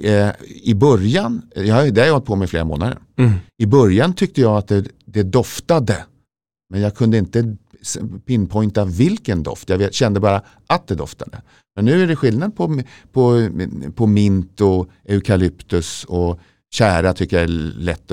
Eh, 0.00 0.30
I 0.62 0.74
början, 0.74 1.42
jag, 1.54 1.94
det 1.94 2.00
har 2.00 2.06
jag 2.06 2.12
hållit 2.12 2.26
på 2.26 2.36
med 2.36 2.46
i 2.46 2.48
flera 2.48 2.64
månader. 2.64 2.98
Mm. 3.16 3.32
I 3.58 3.66
början 3.66 4.14
tyckte 4.14 4.40
jag 4.40 4.56
att 4.56 4.68
det, 4.68 4.84
det, 5.04 5.22
doftade. 5.22 6.04
Men 6.70 6.80
jag 6.80 6.94
kunde 6.94 7.18
inte 7.18 7.56
pinpointa 8.26 8.84
vilken 8.84 9.42
doft. 9.42 9.68
Jag 9.68 9.94
kände 9.94 10.20
bara 10.20 10.42
att 10.66 10.86
det 10.86 10.94
doftade. 10.94 11.42
Men 11.76 11.84
nu 11.84 12.02
är 12.02 12.06
det 12.06 12.16
skillnad 12.16 12.56
på, 12.56 12.82
på, 13.12 13.48
på 13.94 14.06
mint 14.06 14.60
och 14.60 14.88
eukalyptus 15.04 16.04
och 16.04 16.40
kära 16.74 17.14
tycker 17.14 17.36
jag 17.36 17.44
är 17.44 17.48
lätt 17.78 18.08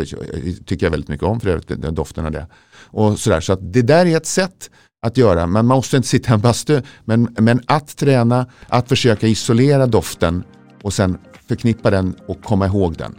tycker 0.66 0.86
jag 0.86 0.92
väldigt 0.92 1.10
mycket 1.10 1.26
om 1.26 1.40
för 1.40 1.50
övrigt, 1.50 1.68
doften 1.68 2.26
av 2.26 2.32
det. 2.32 2.48
Och 2.74 3.20
sådär, 3.20 3.42
så 3.42 3.54
att 3.54 3.74
det 3.74 3.82
där 3.82 4.06
är 4.06 4.18
ett 4.18 4.26
sätt 4.26 4.70
att 5.06 5.18
göra. 5.18 5.48
Man 5.48 5.66
måste 5.66 5.98
inte 5.98 6.10
sitta 6.10 6.32
i 6.32 6.34
en 6.34 6.40
bastu. 6.40 6.82
Men, 7.06 7.36
men 7.40 7.62
att 7.66 7.98
träna, 7.98 8.46
att 8.68 8.90
försöka 8.90 9.28
isolera 9.28 9.88
doften 9.88 10.44
och 10.84 10.94
sen 10.94 11.18
förknippa 11.48 11.90
den 11.90 12.16
och 12.28 12.44
komma 12.44 12.66
ihåg 12.66 12.98
den. 12.98 13.16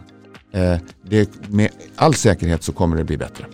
Eh, 0.53 0.79
det, 1.09 1.29
med 1.49 1.69
all 1.95 2.13
säkerhet 2.13 2.63
så 2.63 2.71
kommer 2.71 2.97
det 2.97 3.03
bli 3.03 3.17
bättre. 3.17 3.45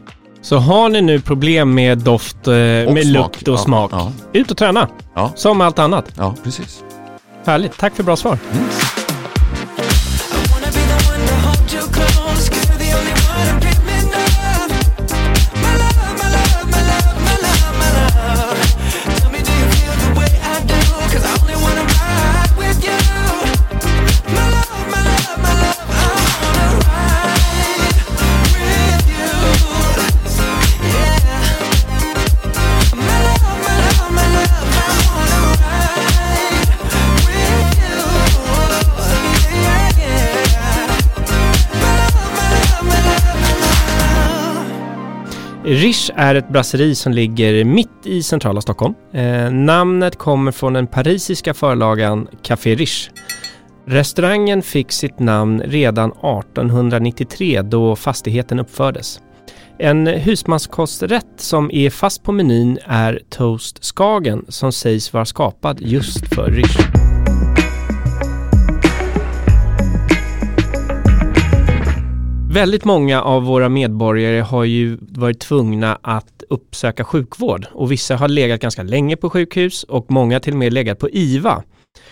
Så 0.41 0.57
har 0.57 0.89
ni 0.89 1.01
nu 1.01 1.21
problem 1.21 1.73
med 1.73 1.97
doft, 1.97 2.47
eh, 2.47 2.53
med 2.53 3.03
smak. 3.03 3.05
lukt 3.05 3.47
och 3.47 3.53
ja, 3.53 3.57
smak, 3.57 3.91
ja. 3.93 4.11
ut 4.33 4.51
och 4.51 4.57
träna. 4.57 4.89
Ja. 5.15 5.31
Som 5.35 5.61
allt 5.61 5.79
annat. 5.79 6.11
Ja, 6.17 6.35
precis. 6.43 6.83
Härligt. 7.45 7.77
Tack 7.77 7.95
för 7.95 8.03
bra 8.03 8.15
svar. 8.15 8.37
Mm. 8.51 8.65
Rish 45.71 46.11
är 46.15 46.35
ett 46.35 46.49
brasseri 46.49 46.95
som 46.95 47.11
ligger 47.11 47.65
mitt 47.65 48.05
i 48.05 48.23
centrala 48.23 48.61
Stockholm. 48.61 48.93
Eh, 49.13 49.51
namnet 49.51 50.15
kommer 50.15 50.51
från 50.51 50.73
den 50.73 50.87
parisiska 50.87 51.53
förlagan 51.53 52.27
Café 52.41 52.75
Riche. 52.75 53.11
Restaurangen 53.87 54.61
fick 54.61 54.91
sitt 54.91 55.19
namn 55.19 55.61
redan 55.61 56.11
1893 56.11 57.61
då 57.61 57.95
fastigheten 57.95 58.59
uppfördes. 58.59 59.19
En 59.79 60.07
husmanskosträtt 60.07 61.33
som 61.37 61.71
är 61.71 61.89
fast 61.89 62.23
på 62.23 62.31
menyn 62.31 62.79
är 62.85 63.21
Toast 63.29 63.83
Skagen 63.83 64.45
som 64.47 64.71
sägs 64.71 65.13
vara 65.13 65.25
skapad 65.25 65.81
just 65.81 66.35
för 66.35 66.51
Riche. 66.51 67.08
Väldigt 72.51 72.85
många 72.85 73.21
av 73.21 73.43
våra 73.43 73.69
medborgare 73.69 74.41
har 74.41 74.63
ju 74.63 74.97
varit 75.01 75.39
tvungna 75.39 75.99
att 76.01 76.43
uppsöka 76.49 77.03
sjukvård 77.03 77.65
och 77.71 77.91
vissa 77.91 78.15
har 78.15 78.27
legat 78.27 78.61
ganska 78.61 78.83
länge 78.83 79.15
på 79.15 79.29
sjukhus 79.29 79.83
och 79.83 80.11
många 80.11 80.39
till 80.39 80.53
och 80.53 80.59
med 80.59 80.73
legat 80.73 80.99
på 80.99 81.09
IVA. 81.09 81.63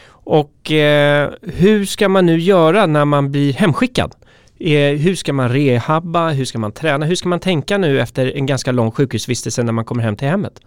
Och 0.09 0.71
eh, 0.71 1.31
hur 1.41 1.85
ska 1.85 2.09
man 2.09 2.25
nu 2.25 2.39
göra 2.39 2.85
när 2.85 3.05
man 3.05 3.31
blir 3.31 3.53
hemskickad? 3.53 4.15
Eh, 4.59 4.97
hur 4.97 5.15
ska 5.15 5.33
man 5.33 5.49
rehabba? 5.49 6.29
Hur 6.29 6.45
ska 6.45 6.59
man 6.59 6.71
träna? 6.71 7.05
Hur 7.05 7.15
ska 7.15 7.29
man 7.29 7.39
tänka 7.39 7.77
nu 7.77 8.01
efter 8.01 8.37
en 8.37 8.45
ganska 8.45 8.71
lång 8.71 8.91
sjukhusvistelse 8.91 9.63
när 9.63 9.73
man 9.73 9.85
kommer 9.85 10.03
hem 10.03 10.15
till 10.15 10.27
hemmet? 10.27 10.61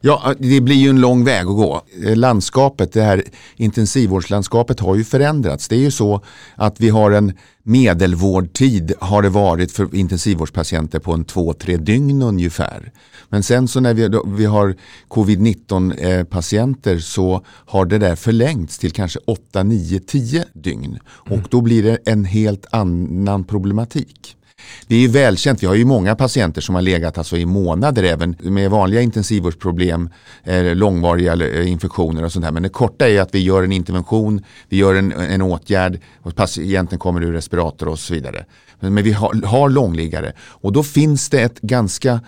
Ja, 0.00 0.22
äh, 0.30 0.36
det 0.38 0.60
blir 0.60 0.76
ju 0.76 0.90
en 0.90 1.00
lång 1.00 1.24
väg 1.24 1.40
att 1.40 1.56
gå. 1.56 1.82
Eh, 2.04 2.16
landskapet, 2.16 2.92
det 2.92 3.02
här 3.02 3.22
intensivvårdslandskapet 3.56 4.80
har 4.80 4.96
ju 4.96 5.04
förändrats. 5.04 5.68
Det 5.68 5.76
är 5.76 5.80
ju 5.80 5.90
så 5.90 6.20
att 6.54 6.80
vi 6.80 6.88
har 6.88 7.10
en 7.10 7.32
medelvårdtid 7.62 8.92
har 9.00 9.22
det 9.22 9.28
varit 9.28 9.72
för 9.72 9.94
intensivvårdspatienter 9.94 10.98
på 10.98 11.12
en 11.12 11.24
två, 11.24 11.52
tre 11.52 11.76
dygn 11.76 12.22
ungefär. 12.22 12.92
Men 13.28 13.42
sen 13.42 13.68
så 13.68 13.80
när 13.80 13.94
vi, 13.94 14.20
vi 14.26 14.44
har 14.44 14.74
covid-19-patienter 15.08 16.94
eh, 16.94 16.98
så 16.98 17.44
har 17.46 17.86
det 17.86 17.98
där 17.98 18.16
förlängts 18.16 18.78
till 18.78 18.92
kanske 18.92 19.18
8, 19.26 19.62
9, 19.62 20.00
10 20.00 20.44
dygn. 20.52 20.98
Och 21.06 21.42
då 21.50 21.60
blir 21.60 21.82
det 21.82 21.98
en 22.04 22.24
helt 22.24 22.66
annan 22.70 23.44
problematik. 23.44 24.36
Det 24.86 25.04
är 25.04 25.08
välkänt, 25.08 25.62
vi 25.62 25.66
har 25.66 25.74
ju 25.74 25.84
många 25.84 26.14
patienter 26.14 26.60
som 26.60 26.74
har 26.74 26.82
legat 26.82 27.18
alltså 27.18 27.36
i 27.36 27.46
månader 27.46 28.02
även 28.02 28.36
med 28.40 28.70
vanliga 28.70 29.00
intensivvårdsproblem, 29.00 30.10
eh, 30.44 30.74
långvariga 30.74 31.32
eh, 31.32 31.70
infektioner 31.70 32.24
och 32.24 32.32
sånt 32.32 32.44
här. 32.44 32.52
Men 32.52 32.62
det 32.62 32.68
korta 32.68 33.08
är 33.08 33.20
att 33.20 33.34
vi 33.34 33.38
gör 33.38 33.62
en 33.62 33.72
intervention, 33.72 34.44
vi 34.68 34.76
gör 34.76 34.94
en, 34.94 35.12
en 35.12 35.42
åtgärd 35.42 36.00
och 36.22 36.34
patienten 36.36 36.98
kommer 36.98 37.24
ur 37.24 37.32
respirator 37.32 37.88
och 37.88 37.98
så 37.98 38.14
vidare. 38.14 38.44
Men, 38.80 38.94
men 38.94 39.04
vi 39.04 39.12
har, 39.12 39.46
har 39.46 39.68
långliggare 39.68 40.32
och 40.38 40.72
då 40.72 40.82
finns 40.82 41.28
det 41.28 41.42
ett 41.42 41.60
ganska 41.60 42.20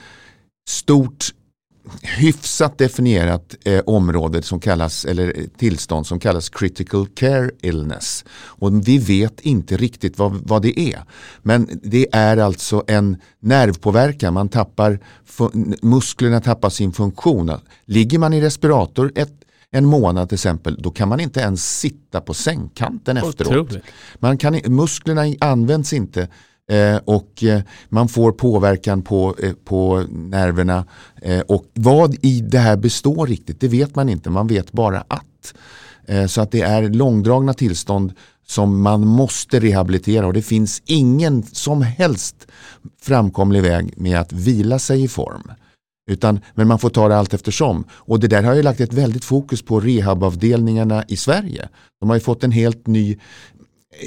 stort 0.69 1.25
hyfsat 2.03 2.79
definierat 2.79 3.57
eh, 3.65 3.81
område 3.87 4.43
som 4.43 4.61
kallas, 4.61 5.05
eller 5.05 5.47
tillstånd 5.57 6.07
som 6.07 6.21
kallas 6.21 6.49
critical 6.49 7.07
care 7.07 7.51
illness. 7.63 8.25
Och 8.31 8.89
vi 8.89 8.99
vet 8.99 9.41
inte 9.41 9.77
riktigt 9.77 10.19
vad, 10.19 10.49
vad 10.49 10.63
det 10.63 10.81
är. 10.81 11.03
Men 11.43 11.81
det 11.83 12.07
är 12.13 12.37
alltså 12.37 12.85
en 12.87 13.17
nervpåverkan, 13.41 14.35
man 14.35 14.49
tappar, 14.49 15.01
musklerna 15.83 16.41
tappar 16.41 16.71
sin 16.71 16.93
funktion. 16.93 17.53
Ligger 17.85 18.19
man 18.19 18.33
i 18.33 18.41
respirator 18.41 19.13
ett, 19.15 19.33
en 19.71 19.85
månad 19.85 20.29
till 20.29 20.37
exempel, 20.37 20.77
då 20.83 20.91
kan 20.91 21.09
man 21.09 21.21
inte 21.21 21.41
ens 21.41 21.79
sitta 21.79 22.21
på 22.21 22.35
sängkanten 22.35 23.17
efteråt. 23.17 23.77
Man 24.19 24.39
kan, 24.39 24.61
musklerna 24.67 25.35
används 25.41 25.93
inte 25.93 26.29
Eh, 26.69 26.97
och 27.05 27.45
eh, 27.45 27.61
man 27.89 28.09
får 28.09 28.33
påverkan 28.33 29.03
på, 29.03 29.35
eh, 29.43 29.53
på 29.65 30.05
nerverna. 30.11 30.85
Eh, 31.23 31.41
och 31.41 31.65
vad 31.75 32.17
i 32.23 32.41
det 32.41 32.59
här 32.59 32.77
består 32.77 33.27
riktigt, 33.27 33.61
det 33.61 33.69
vet 33.69 33.97
man 33.97 34.09
inte. 34.09 34.31
Man 34.31 34.47
vet 34.47 34.73
bara 34.73 35.05
att. 35.09 35.55
Eh, 36.07 36.27
så 36.27 36.41
att 36.41 36.51
det 36.51 36.61
är 36.61 36.89
långdragna 36.89 37.55
tillstånd 37.55 38.13
som 38.47 38.83
man 38.83 39.07
måste 39.07 39.61
rehabilitera 39.61 40.27
och 40.27 40.33
det 40.33 40.43
finns 40.43 40.83
ingen 40.87 41.43
som 41.43 41.83
helst 41.83 42.47
framkomlig 43.03 43.63
väg 43.63 43.95
med 43.97 44.21
att 44.21 44.33
vila 44.33 44.79
sig 44.79 45.03
i 45.03 45.09
form. 45.09 45.51
Utan, 46.11 46.41
men 46.55 46.69
man 46.69 46.79
får 46.79 46.91
ta 46.91 47.09
det 47.09 47.17
allt 47.17 47.35
eftersom. 47.35 47.85
Och 47.93 48.21
det 48.21 48.29
där 48.29 48.43
har 48.43 48.55
ju 48.55 48.63
lagt 48.63 48.81
ett 48.81 48.93
väldigt 48.93 49.25
fokus 49.25 49.63
på 49.63 49.81
rehabavdelningarna 49.81 51.05
i 51.09 51.17
Sverige. 51.17 51.69
De 52.01 52.09
har 52.09 52.17
ju 52.17 52.21
fått 52.21 52.45
en 52.45 52.53
helt 52.53 52.87
ny 52.87 53.19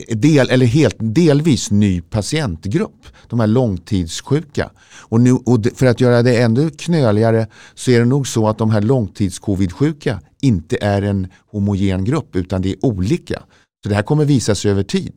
del, 0.09 0.49
eller 0.49 0.65
helt 0.65 0.95
delvis 0.99 1.71
ny 1.71 2.01
patientgrupp. 2.01 3.07
De 3.27 3.39
här 3.39 3.47
långtidssjuka. 3.47 4.71
Och, 4.83 5.21
nu, 5.21 5.31
och 5.31 5.67
för 5.75 5.85
att 5.85 6.01
göra 6.01 6.21
det 6.23 6.41
ännu 6.41 6.69
knöligare 6.69 7.47
så 7.73 7.91
är 7.91 7.99
det 7.99 8.05
nog 8.05 8.27
så 8.27 8.47
att 8.47 8.57
de 8.57 8.69
här 8.69 8.81
långtidscovidsjuka 8.81 10.21
inte 10.41 10.77
är 10.81 11.01
en 11.01 11.27
homogen 11.51 12.03
grupp 12.03 12.35
utan 12.35 12.61
det 12.61 12.69
är 12.69 12.85
olika. 12.85 13.43
Så 13.83 13.89
det 13.89 13.95
här 13.95 14.03
kommer 14.03 14.25
visa 14.25 14.55
sig 14.55 14.71
över 14.71 14.83
tid. 14.83 15.13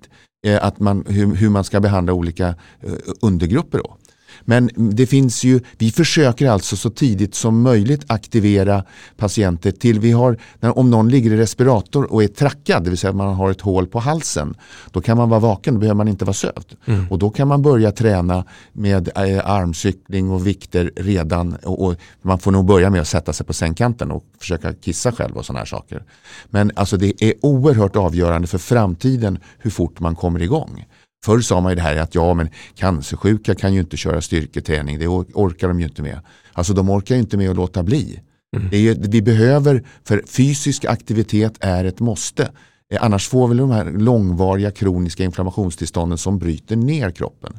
Eh, 0.47 0.64
att 0.64 0.80
man, 0.80 1.04
hur, 1.09 1.35
hur, 1.35 1.50
man 1.50 1.64
ska 1.64 1.80
behandla 1.80 2.12
olika 2.12 2.49
eh, 2.80 2.92
undergrupper. 3.21 3.78
Då. 3.78 3.97
Men 4.45 4.71
det 4.77 5.07
finns 5.07 5.45
ju, 5.45 5.61
vi 5.79 5.91
försöker 5.91 6.49
alltså 6.49 6.77
så 6.77 6.91
tidigt 6.91 7.35
som 7.35 7.63
möjligt 7.63 8.05
aktivera 8.07 8.85
patienter 9.17 9.71
till 9.71 10.01
vi 10.01 10.13
har, 10.13 10.39
när, 10.61 10.79
om 10.79 10.91
någon 10.91 11.09
ligger 11.09 11.33
i 11.33 11.37
respirator 11.37 12.13
och 12.13 12.23
är 12.23 12.29
trackad, 12.29 12.85
det 12.85 12.91
vill 12.91 12.99
säga 12.99 13.11
att 13.11 13.17
man 13.17 13.35
har 13.35 13.51
ett 13.51 13.61
hål 13.61 13.87
på 13.87 13.99
halsen, 13.99 14.55
då 14.91 15.01
kan 15.01 15.17
man 15.17 15.29
vara 15.29 15.41
vaken, 15.41 15.75
då 15.75 15.81
behöver 15.81 15.97
man 15.97 16.09
inte 16.09 16.25
vara 16.25 16.35
sövd. 16.35 16.77
Mm. 16.85 17.07
Och 17.11 17.19
då 17.19 17.31
kan 17.31 17.49
man 17.49 17.63
börja 17.63 17.93
träna 17.93 18.45
med 18.73 19.09
eh, 19.09 19.51
armcykling 19.51 20.31
och 20.31 20.47
vikter 20.47 20.91
redan 20.97 21.57
och, 21.63 21.87
och, 21.87 21.97
man 22.23 22.39
får 22.39 22.53
nog 22.53 22.65
börja 22.65 22.91
med 22.91 23.01
att 23.01 23.09
sätta 23.09 23.33
sig 23.33 23.47
på 23.47 23.53
sängkanten 23.53 24.11
och 24.11 24.25
försöka 24.39 24.73
kissa 24.73 25.13
själv 25.13 25.37
och 25.37 25.47
sådana 25.47 25.59
här 25.59 25.67
saker. 25.67 26.03
Men 26.51 26.71
alltså 26.77 26.97
det 26.97 27.23
är 27.25 27.35
oerhört 27.43 27.97
avgörande 27.97 28.49
för 28.49 28.59
framtiden 28.59 29.39
hur 29.59 29.71
fort 29.71 30.01
man 30.01 30.17
kommer 30.17 30.43
igång. 30.43 30.85
Förr 31.25 31.40
sa 31.40 31.61
man 31.61 31.73
ju 31.73 31.76
det 31.76 31.83
här 31.83 31.97
att 31.97 32.14
ja 32.14 32.35
men 32.35 32.49
cancersjuka 32.75 33.54
kan 33.54 33.75
ju 33.75 33.81
inte 33.81 33.97
köra 33.97 34.21
styrketräning, 34.21 34.99
det 34.99 35.09
orkar 35.09 35.69
de 35.69 35.81
ju 35.81 35.87
inte 35.87 36.02
med. 36.02 36.21
Alltså 36.52 36.73
de 36.73 36.90
orkar 36.90 37.14
ju 37.14 37.21
inte 37.21 37.37
med 37.37 37.50
att 37.50 37.57
låta 37.57 37.83
bli. 37.83 38.21
Mm. 38.57 38.69
Det 38.71 38.76
är, 38.76 38.95
vi 38.95 39.23
behöver, 39.23 39.85
för 40.04 40.23
fysisk 40.26 40.85
aktivitet 40.85 41.57
är 41.61 41.85
ett 41.85 42.00
måste. 42.00 42.50
Eh, 42.93 43.04
annars 43.04 43.28
får 43.28 43.49
vi 43.49 43.57
de 43.57 43.71
här 43.71 43.85
långvariga 43.85 44.71
kroniska 44.71 45.25
inflammationstillstånden 45.25 46.19
som 46.19 46.38
bryter 46.38 46.76
ner 46.76 47.11
kroppen. 47.11 47.59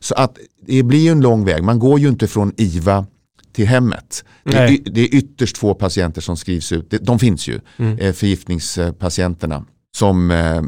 Så 0.00 0.14
att 0.14 0.38
det 0.66 0.82
blir 0.82 1.00
ju 1.00 1.10
en 1.10 1.20
lång 1.20 1.44
väg, 1.44 1.62
man 1.62 1.78
går 1.78 1.98
ju 1.98 2.08
inte 2.08 2.26
från 2.26 2.52
IVA 2.56 3.06
till 3.52 3.66
hemmet. 3.66 4.24
Det 4.44 4.56
är, 4.56 4.78
det 4.90 5.00
är 5.00 5.14
ytterst 5.14 5.58
få 5.58 5.74
patienter 5.74 6.20
som 6.20 6.36
skrivs 6.36 6.72
ut, 6.72 6.94
de 7.00 7.18
finns 7.18 7.48
ju, 7.48 7.60
mm. 7.76 7.98
Eh, 7.98 8.12
förgiftningspatienterna 8.12 9.64
som 9.96 10.30
eh, 10.30 10.62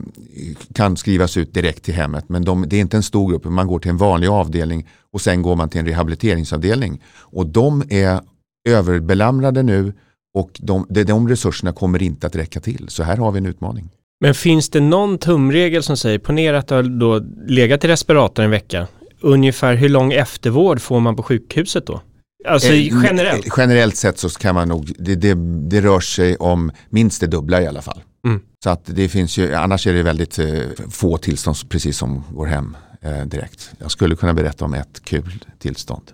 kan 0.75 0.97
skrivas 0.97 1.37
ut 1.37 1.55
direkt 1.55 1.85
till 1.85 1.95
hemmet. 1.95 2.25
Men 2.29 2.45
de, 2.45 2.65
det 2.69 2.77
är 2.77 2.81
inte 2.81 2.97
en 2.97 3.03
stor 3.03 3.31
grupp, 3.31 3.45
man 3.45 3.67
går 3.67 3.79
till 3.79 3.91
en 3.91 3.97
vanlig 3.97 4.29
avdelning 4.29 4.89
och 5.13 5.21
sen 5.21 5.43
går 5.43 5.57
man 5.57 5.69
till 5.69 5.81
en 5.81 5.87
rehabiliteringsavdelning. 5.87 7.03
Och 7.21 7.47
de 7.47 7.83
är 7.89 8.21
överbelamrade 8.69 9.63
nu 9.63 9.93
och 10.35 10.51
de, 10.59 10.87
de, 10.89 11.29
resurserna 11.29 11.73
kommer 11.73 12.03
inte 12.03 12.27
att 12.27 12.37
räcka 12.37 12.61
till. 12.61 12.87
Så 12.89 13.03
här 13.03 13.17
har 13.17 13.33
vi 13.33 13.39
en 13.39 13.47
utmaning. 13.47 13.91
Men 14.21 14.35
finns 14.35 14.71
det 14.71 14.81
någon 14.81 15.19
tumregel 15.19 15.83
som 15.83 15.97
säger, 15.97 16.19
ponera 16.19 16.59
att 16.59 16.69
du 16.69 16.75
har 16.75 16.83
då 16.83 17.25
legat 17.47 17.85
i 17.85 17.89
respirator 17.89 18.43
en 18.43 18.51
vecka, 18.51 18.87
ungefär 19.21 19.75
hur 19.75 19.89
lång 19.89 20.13
eftervård 20.13 20.81
får 20.81 21.01
man 21.01 21.17
på 21.17 21.23
sjukhuset 21.23 21.87
då? 21.87 22.01
Alltså 22.49 22.73
eh, 22.73 23.03
generellt? 23.05 23.47
Generellt 23.57 23.97
sett 23.97 24.19
så 24.19 24.29
kan 24.29 24.55
man 24.55 24.69
nog, 24.69 24.93
det, 24.99 25.15
det, 25.15 25.35
det 25.69 25.81
rör 25.81 26.01
sig 26.01 26.37
om 26.37 26.73
minst 26.91 27.21
det 27.21 27.27
dubbla 27.27 27.63
i 27.63 27.67
alla 27.67 27.83
fall. 27.83 28.03
Mm. 28.27 28.41
Så 28.65 28.71
att 28.71 28.83
det 28.85 29.09
finns 29.09 29.39
ju, 29.39 29.55
annars 29.55 29.87
är 29.87 29.95
det 29.95 30.03
väldigt 30.03 30.39
eh, 30.39 30.47
få 30.91 31.19
tillstånd 31.19 31.57
precis 31.69 31.99
som 31.99 32.25
går 32.31 32.47
hem 32.47 32.77
eh, 33.01 33.25
direkt. 33.25 33.71
Jag 33.79 33.91
skulle 33.91 34.17
kunna 34.17 34.35
berätta 34.35 34.65
om 34.65 34.75
ett 34.75 35.01
kul 35.05 35.45
tillstånd. 35.59 36.13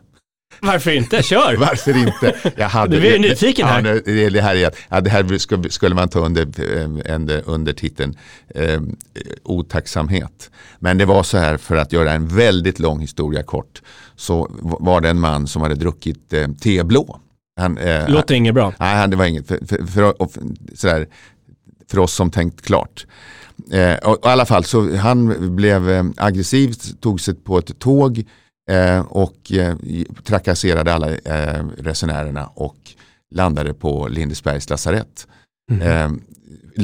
Varför 0.61 0.91
inte? 0.91 1.23
Kör! 1.23 1.57
Varför 1.57 1.97
inte? 1.97 2.53
Jag 2.57 2.69
hade, 2.69 3.01
du 3.01 3.15
är 3.15 3.19
nyfiken 3.19 3.67
här. 3.67 3.85
Ja, 3.85 4.01
det, 4.05 4.31
det, 4.31 4.41
här 4.41 4.57
är, 4.57 4.71
ja, 4.89 5.01
det 5.01 5.11
här 5.11 5.39
skulle, 5.39 5.71
skulle 5.71 5.95
man 5.95 6.09
ta 6.09 6.19
under, 6.19 6.49
under, 7.09 7.37
eh, 7.37 7.43
under 7.45 7.73
titeln 7.73 8.19
eh, 8.55 8.81
otacksamhet. 9.43 10.51
Men 10.79 10.99
det 10.99 11.05
var 11.05 11.23
så 11.23 11.39
här 11.39 11.57
för 11.57 11.77
att 11.77 11.93
göra 11.93 12.13
en 12.13 12.29
väldigt 12.29 12.79
lång 12.79 13.01
historia 13.01 13.43
kort. 13.43 13.83
Så 14.17 14.51
var 14.61 15.01
det 15.01 15.09
en 15.09 15.21
man 15.21 15.47
som 15.47 15.63
hade 15.63 15.75
druckit 15.75 16.33
eh, 16.33 16.49
teblå. 16.49 17.21
Han, 17.61 17.79
eh, 17.79 18.09
Låter 18.09 18.35
inget 18.35 18.55
bra. 18.55 18.73
Nej, 18.79 19.09
det 19.09 19.17
var 19.17 19.25
inget. 19.25 19.49
För, 19.49 19.59
för, 19.67 19.87
för, 19.87 20.15
för, 20.29 20.43
sådär, 20.75 21.07
för 21.91 21.99
oss 21.99 22.15
som 22.15 22.31
tänkt 22.31 22.63
klart. 22.63 23.07
Eh, 23.73 23.95
och, 23.95 24.25
och, 24.25 24.27
I 24.27 24.29
alla 24.29 24.47
fall 24.47 24.65
så 24.65 24.97
han 24.97 25.57
blev 25.57 25.91
eh, 25.91 26.05
aggressiv, 26.17 26.75
tog 27.01 27.21
sig 27.21 27.35
på 27.35 27.59
ett 27.59 27.79
tåg 27.79 28.25
eh, 28.71 29.01
och 29.01 29.53
eh, 29.53 29.77
trakasserade 30.25 30.95
alla 30.95 31.11
eh, 31.11 31.65
resenärerna 31.79 32.47
och 32.47 32.77
landade 33.35 33.75
på 33.75 34.09
Lindesbergs 34.09 34.71
lasarett 34.71 35.27
mm. 35.71 36.21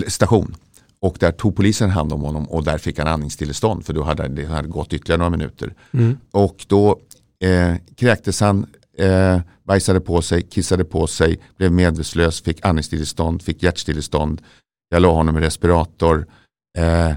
station. 0.06 0.54
Och 1.00 1.16
där 1.20 1.32
tog 1.32 1.56
polisen 1.56 1.90
hand 1.90 2.12
om 2.12 2.20
honom 2.20 2.48
och 2.48 2.64
där 2.64 2.78
fick 2.78 2.98
han 2.98 3.08
andningsstillestånd 3.08 3.86
för 3.86 3.92
då 3.92 4.02
hade 4.02 4.28
det 4.28 4.46
hade 4.46 4.68
gått 4.68 4.92
ytterligare 4.92 5.18
några 5.18 5.30
minuter. 5.30 5.74
Mm. 5.92 6.18
Och 6.30 6.64
då 6.68 7.00
eh, 7.44 7.74
kräktes 7.96 8.40
han 8.40 8.66
eh, 8.98 9.40
bajsade 9.64 10.00
på 10.00 10.22
sig, 10.22 10.42
kissade 10.42 10.84
på 10.84 11.06
sig, 11.06 11.40
blev 11.56 11.72
medvetslös, 11.72 12.40
fick 12.40 12.64
andningsstillestånd, 12.64 13.42
fick 13.42 13.62
hjärtstillestånd. 13.62 14.42
Jag 14.92 15.02
la 15.02 15.12
honom 15.12 15.36
i 15.36 15.40
respirator. 15.40 16.26
Eh, 16.78 17.12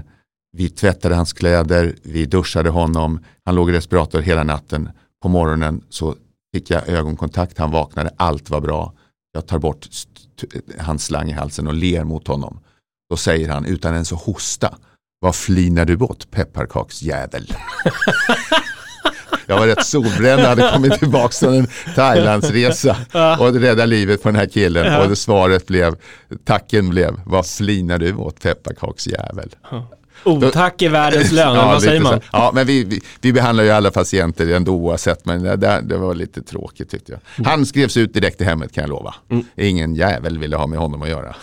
vi 0.56 0.68
tvättade 0.70 1.14
hans 1.14 1.32
kläder, 1.32 1.96
vi 2.02 2.26
duschade 2.26 2.70
honom, 2.70 3.24
han 3.44 3.54
låg 3.54 3.70
i 3.70 3.72
respirator 3.72 4.20
hela 4.20 4.42
natten. 4.42 4.88
På 5.22 5.28
morgonen 5.28 5.84
så 5.88 6.14
fick 6.54 6.70
jag 6.70 6.88
ögonkontakt, 6.88 7.58
han 7.58 7.70
vaknade, 7.70 8.10
allt 8.16 8.50
var 8.50 8.60
bra. 8.60 8.92
Jag 9.32 9.46
tar 9.46 9.58
bort 9.58 9.88
hans 10.78 11.04
slang 11.04 11.28
i 11.28 11.32
halsen 11.32 11.66
och 11.66 11.74
ler 11.74 12.04
mot 12.04 12.28
honom. 12.28 12.60
Då 13.10 13.16
säger 13.16 13.48
han 13.48 13.64
utan 13.64 13.92
ens 13.92 14.12
att 14.12 14.22
hosta, 14.22 14.78
vad 15.20 15.34
flinar 15.34 15.84
du 15.84 15.96
bort 15.96 16.30
pepparkaksjävel? 16.30 17.46
jag 19.46 19.58
var 19.58 19.66
rätt 19.66 19.86
solbränd 19.86 20.42
och 20.42 20.48
hade 20.48 20.70
kommit 20.72 20.98
tillbaka 20.98 21.32
från 21.32 21.54
en 21.54 21.66
Thailandsresa 21.94 22.96
och 23.38 23.54
rädda 23.54 23.86
livet 23.86 24.22
på 24.22 24.28
den 24.28 24.36
här 24.36 24.46
killen. 24.46 25.10
Och 25.10 25.18
svaret 25.18 25.66
blev, 25.66 25.96
tacken 26.44 26.90
blev, 26.90 27.20
vad 27.26 27.46
flinar 27.46 27.98
du 27.98 28.14
åt 28.14 28.42
pepparkaksjävel? 28.42 29.48
Otack 30.24 30.82
är 30.82 30.88
världens 30.88 31.32
lön, 31.32 31.54
ja, 31.54 31.66
vad 31.66 31.82
säger 31.82 32.00
man? 32.00 32.20
Ja, 32.32 32.50
men 32.54 32.66
vi, 32.66 32.84
vi, 32.84 33.00
vi, 33.20 33.32
behandlar 33.32 33.64
ju 33.64 33.70
alla 33.70 33.90
patienter 33.90 34.54
ändå 34.54 34.72
oavsett, 34.72 35.24
men 35.24 35.42
det, 35.42 35.80
det 35.82 35.96
var 35.96 36.14
lite 36.14 36.42
tråkigt 36.42 36.90
tyckte 36.90 37.12
jag. 37.12 37.20
Mm. 37.36 37.50
Han 37.50 37.66
skrevs 37.66 37.96
ut 37.96 38.14
direkt 38.14 38.40
i 38.40 38.44
hemmet 38.44 38.72
kan 38.72 38.82
jag 38.82 38.88
lova. 38.88 39.14
Mm. 39.30 39.44
Ingen 39.56 39.94
jävel 39.94 40.38
ville 40.38 40.56
ha 40.56 40.66
med 40.66 40.78
honom 40.78 41.02
att 41.02 41.08
göra. 41.08 41.36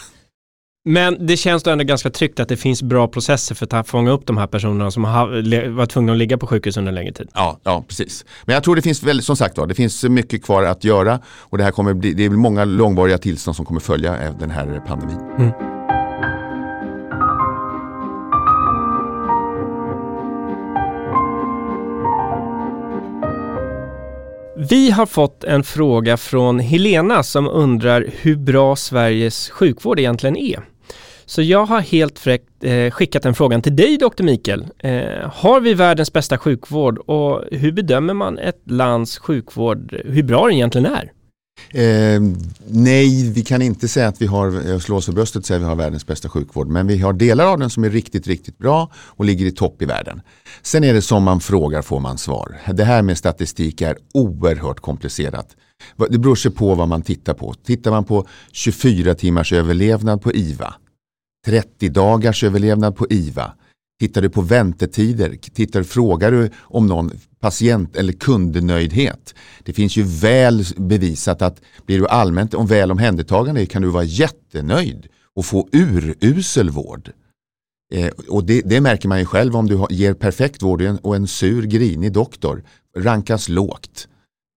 Men 0.84 1.28
det 1.28 1.38
känns 1.38 1.64
då 1.64 1.72
ändå 1.72 1.84
ganska 1.84 2.10
tryggt 2.10 2.40
att 2.40 2.50
det 2.50 2.58
finns 2.58 2.84
bra 2.84 3.08
processer 3.08 3.56
för 3.56 3.76
att 3.76 3.88
fånga 3.88 4.12
upp 4.12 4.26
de 4.26 4.38
här 4.38 4.48
personerna 4.48 4.92
som 4.92 5.04
har 5.04 5.70
varit 5.70 5.90
tvungna 5.90 6.12
att 6.12 6.18
ligga 6.18 6.38
på 6.38 6.48
sjukhus 6.48 6.78
under 6.78 6.92
en 6.92 6.96
längre 6.96 7.14
tid. 7.14 7.30
Ja, 7.34 7.60
ja 7.64 7.84
precis. 7.88 8.26
Men 8.46 8.54
jag 8.54 8.64
tror 8.64 8.76
det 8.76 8.82
finns, 8.82 9.04
väl, 9.04 9.22
som 9.22 9.36
sagt 9.36 9.58
var, 9.58 9.68
det 9.68 9.76
finns 9.76 10.04
mycket 10.04 10.44
kvar 10.44 10.64
att 10.64 10.84
göra 10.84 11.20
och 11.26 11.58
det 11.58 11.64
här 11.64 11.72
kommer 11.72 11.94
bli, 11.94 12.14
det 12.14 12.26
är 12.26 12.30
många 12.30 12.66
långvariga 12.66 13.18
tillstånd 13.18 13.56
som 13.56 13.66
kommer 13.66 13.80
följa 13.80 14.34
den 14.40 14.52
här 14.52 14.84
pandemin. 14.88 15.20
Mm. 15.38 15.52
Vi 24.70 24.92
har 24.92 25.06
fått 25.06 25.44
en 25.44 25.64
fråga 25.64 26.18
från 26.18 26.60
Helena 26.60 27.24
som 27.24 27.48
undrar 27.48 28.06
hur 28.22 28.36
bra 28.36 28.76
Sveriges 28.76 29.50
sjukvård 29.50 30.00
egentligen 30.00 30.38
är. 30.38 30.71
Så 31.32 31.42
jag 31.42 31.66
har 31.66 31.82
helt 31.82 32.20
fräckt 32.20 32.64
eh, 32.64 32.92
skickat 32.92 33.24
den 33.24 33.36
frågan 33.36 33.62
till 33.62 33.76
dig 33.76 33.98
Dr. 33.98 34.24
Mikael. 34.24 34.68
Eh, 34.80 35.30
har 35.34 35.60
vi 35.60 35.74
världens 35.74 36.14
bästa 36.14 36.38
sjukvård 36.38 36.98
och 36.98 37.44
hur 37.52 37.72
bedömer 37.72 38.14
man 38.14 38.38
ett 38.38 38.62
lands 38.66 39.18
sjukvård, 39.18 39.96
hur 40.06 40.24
bra 40.24 40.46
den 40.46 40.56
egentligen 40.56 40.86
är? 40.86 41.12
Eh, 41.70 42.22
nej, 42.68 43.32
vi 43.32 43.44
kan 43.44 43.62
inte 43.62 43.88
säga 43.88 44.08
att 44.08 44.22
vi 44.22 44.26
har, 44.26 44.80
slå 44.80 44.96
oss 44.96 45.06
för 45.06 45.14
bröstet 45.14 45.40
och 45.40 45.46
säga 45.46 45.58
att 45.58 45.64
vi 45.64 45.68
har 45.68 45.76
världens 45.76 46.08
bästa 46.08 46.30
sjukvård. 46.30 46.68
Men 46.68 46.88
vi 46.88 46.98
har 46.98 47.14
delar 47.14 47.46
av 47.46 47.60
den 47.60 47.70
som 47.70 47.84
är 47.84 47.90
riktigt, 47.90 48.28
riktigt 48.28 48.58
bra 48.58 48.92
och 48.96 49.26
ligger 49.26 49.46
i 49.46 49.52
topp 49.52 49.82
i 49.82 49.86
världen. 49.86 50.22
Sen 50.62 50.84
är 50.84 50.94
det 50.94 51.02
som 51.02 51.24
man 51.24 51.40
frågar 51.40 51.82
får 51.82 52.00
man 52.00 52.18
svar. 52.18 52.58
Det 52.74 52.84
här 52.84 53.02
med 53.02 53.18
statistik 53.18 53.82
är 53.82 53.98
oerhört 54.14 54.80
komplicerat. 54.80 55.48
Det 56.10 56.18
beror 56.18 56.36
sig 56.36 56.52
på 56.52 56.76
vad 56.76 56.88
man 56.88 57.02
tittar 57.02 57.34
på. 57.34 57.54
Tittar 57.54 57.92
man 57.92 58.04
på 58.04 58.28
24 58.52 59.16
timmars 59.16 59.54
överlevnad 59.54 60.22
på 60.22 60.32
IVA, 60.32 60.76
30 61.46 61.90
dagars 61.90 62.44
överlevnad 62.44 62.96
på 62.96 63.08
IVA, 63.10 63.54
Tittar 64.02 64.22
du 64.22 64.30
på 64.30 64.42
väntetider, 64.42 65.36
tittar, 65.54 65.84
frågar 65.84 66.32
du 66.32 66.50
om 66.60 66.88
någon 66.88 67.12
patient 67.40 67.96
eller 67.96 68.14
kundnöjdhet. 68.14 69.36
Det 69.64 69.74
finns 69.74 69.98
ju 69.98 70.04
väl 70.04 70.66
bevisat 70.78 71.42
att 71.42 71.62
blir 71.86 72.00
du 72.00 72.08
allmänt 72.08 72.54
om 72.54 72.68
väl 72.68 72.92
omhändertagande 72.92 73.66
kan 73.66 73.82
du 73.82 73.88
vara 73.88 74.04
jättenöjd 74.04 75.08
och 75.36 75.46
få 75.46 75.70
urusel 75.72 76.70
vård. 76.70 77.12
Eh, 77.94 78.08
och 78.30 78.44
det, 78.44 78.62
det, 78.66 78.82
märker 78.82 79.10
man 79.10 79.20
ju 79.20 79.26
själv 79.26 79.56
om 79.56 79.68
du 79.68 79.86
ger 79.90 80.14
perfekt 80.14 80.62
vård 80.62 80.82
och 80.82 80.88
en, 80.88 80.98
och 80.98 81.16
en 81.16 81.28
sur 81.28 81.64
grinig 81.64 82.14
doktor 82.14 82.64
rankas 82.98 83.50
lågt. 83.50 84.08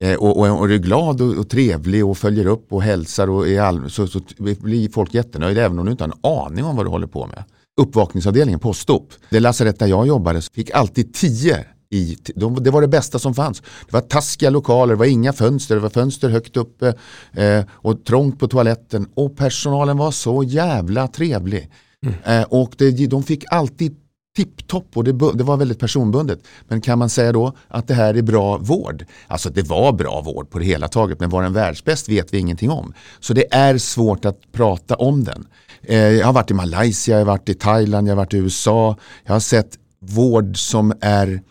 Eh, 0.04 0.14
och, 0.14 0.38
och, 0.38 0.60
och 0.60 0.70
är 0.70 0.76
glad 0.76 1.20
och, 1.20 1.36
och, 1.36 1.48
trevlig 1.48 2.06
och 2.06 2.18
följer 2.18 2.46
upp 2.46 2.72
och 2.72 2.82
hälsar 2.82 3.30
och 3.30 3.48
är 3.48 3.60
all, 3.60 3.90
så, 3.90 4.06
så 4.06 4.20
blir 4.38 4.88
folk 4.88 5.14
jättenöjda 5.14 5.62
även 5.62 5.78
om 5.78 5.84
du 5.84 5.92
inte 5.92 6.04
har 6.04 6.08
en 6.08 6.46
aning 6.46 6.64
om 6.64 6.76
vad 6.76 6.86
du 6.86 6.90
håller 6.90 7.06
på 7.06 7.26
med 7.26 7.44
uppvakningsavdelningen, 7.80 8.60
postop. 8.60 9.12
Det 9.30 9.40
lasarett 9.40 9.78
där 9.78 9.86
jag 9.86 10.06
jobbade 10.06 10.42
fick 10.42 10.70
alltid 10.70 11.14
tio 11.14 11.64
i, 11.90 12.16
det 12.34 12.70
var 12.70 12.80
det 12.80 12.88
bästa 12.88 13.18
som 13.18 13.34
fanns. 13.34 13.60
Det 13.60 13.92
var 13.92 14.00
taskiga 14.00 14.50
lokaler, 14.50 14.94
det 14.94 14.98
var 14.98 15.06
inga 15.06 15.32
fönster, 15.32 15.74
det 15.74 15.80
var 15.80 15.90
fönster 15.90 16.28
högt 16.28 16.56
uppe 16.56 16.94
eh, 17.32 17.64
och 17.70 18.04
trångt 18.04 18.38
på 18.38 18.48
toaletten. 18.48 19.08
Och 19.14 19.36
personalen 19.36 19.96
var 19.96 20.10
så 20.10 20.42
jävla 20.42 21.08
trevlig. 21.08 21.70
Mm. 22.06 22.40
Eh, 22.40 22.46
och 22.48 22.74
det, 22.78 23.06
de 23.06 23.22
fick 23.22 23.44
alltid 23.50 23.96
tipptopp 24.36 24.96
och 24.96 25.04
det, 25.04 25.12
det, 25.12 25.44
var 25.44 25.56
väldigt 25.56 25.78
personbundet. 25.78 26.38
Men 26.68 26.80
kan 26.80 26.98
man 26.98 27.10
säga 27.10 27.32
då 27.32 27.52
att 27.68 27.88
det 27.88 27.94
här 27.94 28.14
är 28.14 28.22
bra 28.22 28.58
vård? 28.58 29.04
Alltså 29.26 29.50
det 29.50 29.62
var 29.62 29.92
bra 29.92 30.20
vård 30.20 30.50
på 30.50 30.58
det 30.58 30.64
hela 30.64 30.88
taget 30.88 31.20
men 31.20 31.30
var 31.30 31.42
den 31.42 31.52
världsbäst 31.52 32.08
vet 32.08 32.34
vi 32.34 32.38
ingenting 32.38 32.70
om. 32.70 32.94
Så 33.20 33.34
det 33.34 33.54
är 33.54 33.78
svårt 33.78 34.24
att 34.24 34.52
prata 34.52 34.94
om 34.94 35.24
den. 35.24 35.46
Eh, 35.82 35.98
jag 35.98 36.26
har 36.26 36.32
varit 36.32 36.50
i 36.50 36.54
Malaysia, 36.54 37.12
jag 37.12 37.20
har 37.20 37.32
varit 37.32 37.48
i 37.48 37.54
Thailand, 37.54 38.08
jag 38.08 38.12
har 38.12 38.16
varit 38.16 38.34
i 38.34 38.36
USA. 38.36 38.96
Jag 39.24 39.32
har 39.32 39.40
sett 39.40 39.78
vård 40.00 40.58
som 40.58 40.92
är 41.00 41.42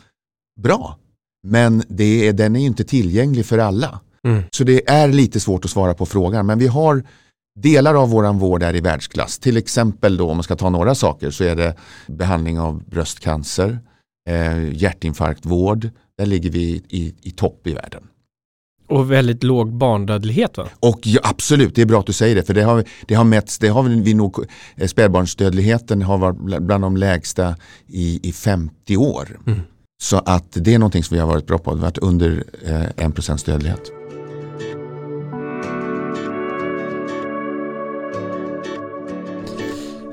bra. 0.62 0.98
Men 1.48 1.84
det 1.88 2.28
är, 2.28 2.34
den 2.34 2.56
är 2.56 2.66
inte 2.66 2.84
tillgänglig 2.84 3.46
för 3.46 3.58
alla. 3.58 4.00
Mm. 4.28 4.44
Så 4.52 4.64
det 4.64 4.90
är 4.90 5.08
lite 5.08 5.40
svårt 5.40 5.66
att 5.66 5.72
svara 5.72 5.94
på 5.94 6.06
frågan. 6.06 6.46
Men 6.46 6.60
vi 6.60 6.68
har 6.68 7.04
delar 7.60 7.96
av 7.96 8.10
våran 8.10 8.40
vård 8.40 8.64
är 8.64 8.76
i 8.76 8.82
världsklass. 8.82 9.40
Till 9.40 9.58
exempel 9.58 10.18
då 10.18 10.30
om 10.30 10.38
man 10.38 10.44
ska 10.44 10.56
ta 10.56 10.70
några 10.70 10.96
saker 10.96 11.32
så 11.32 11.44
är 11.44 11.56
det 11.56 11.76
behandling 12.08 12.60
av 12.60 12.84
bröstcancer, 12.84 13.80
eh, 14.30 14.74
hjärtinfarktvård. 14.74 15.90
Där 16.18 16.26
ligger 16.26 16.50
vi 16.50 16.84
i, 16.90 17.16
i 17.22 17.32
topp 17.32 17.68
i 17.68 17.74
världen. 17.74 18.04
Och 18.88 19.12
väldigt 19.12 19.44
låg 19.44 19.74
barndödlighet 19.74 20.58
va? 20.58 20.68
Och 20.80 21.00
ja, 21.04 21.20
absolut, 21.24 21.76
det 21.76 21.82
är 21.82 21.86
bra 21.86 22.00
att 22.00 22.06
du 22.06 22.14
säger 22.14 22.36
det. 22.36 22.44
För 22.44 22.54
det 22.54 22.62
har, 22.62 22.84
det 23.08 23.16
har 23.16 23.24
mätts, 23.24 23.60
det 23.60 23.68
har 23.68 23.84
vi 23.84 24.14
nog, 24.14 24.46
eh, 24.76 24.88
spädbarnsdödlighet 24.88 25.90
har 25.90 26.18
varit 26.18 26.62
bland 26.62 26.84
de 26.84 26.98
lägsta 26.98 27.56
i, 27.88 28.30
i 28.30 28.32
50 28.32 28.98
år. 28.98 29.40
Mm. 29.48 29.60
Så 30.02 30.18
att 30.18 30.48
det 30.52 30.74
är 30.74 30.80
någonting 30.80 31.04
som 31.04 31.16
vi 31.16 31.22
har 31.22 31.28
varit 31.28 31.48
bra 31.48 31.58
på. 31.58 31.72
Det 31.72 31.78
har 31.78 31.88
varit 31.88 31.98
under 31.98 32.44
eh, 32.66 33.08
1% 33.08 33.46
dödlighet. 33.46 34.03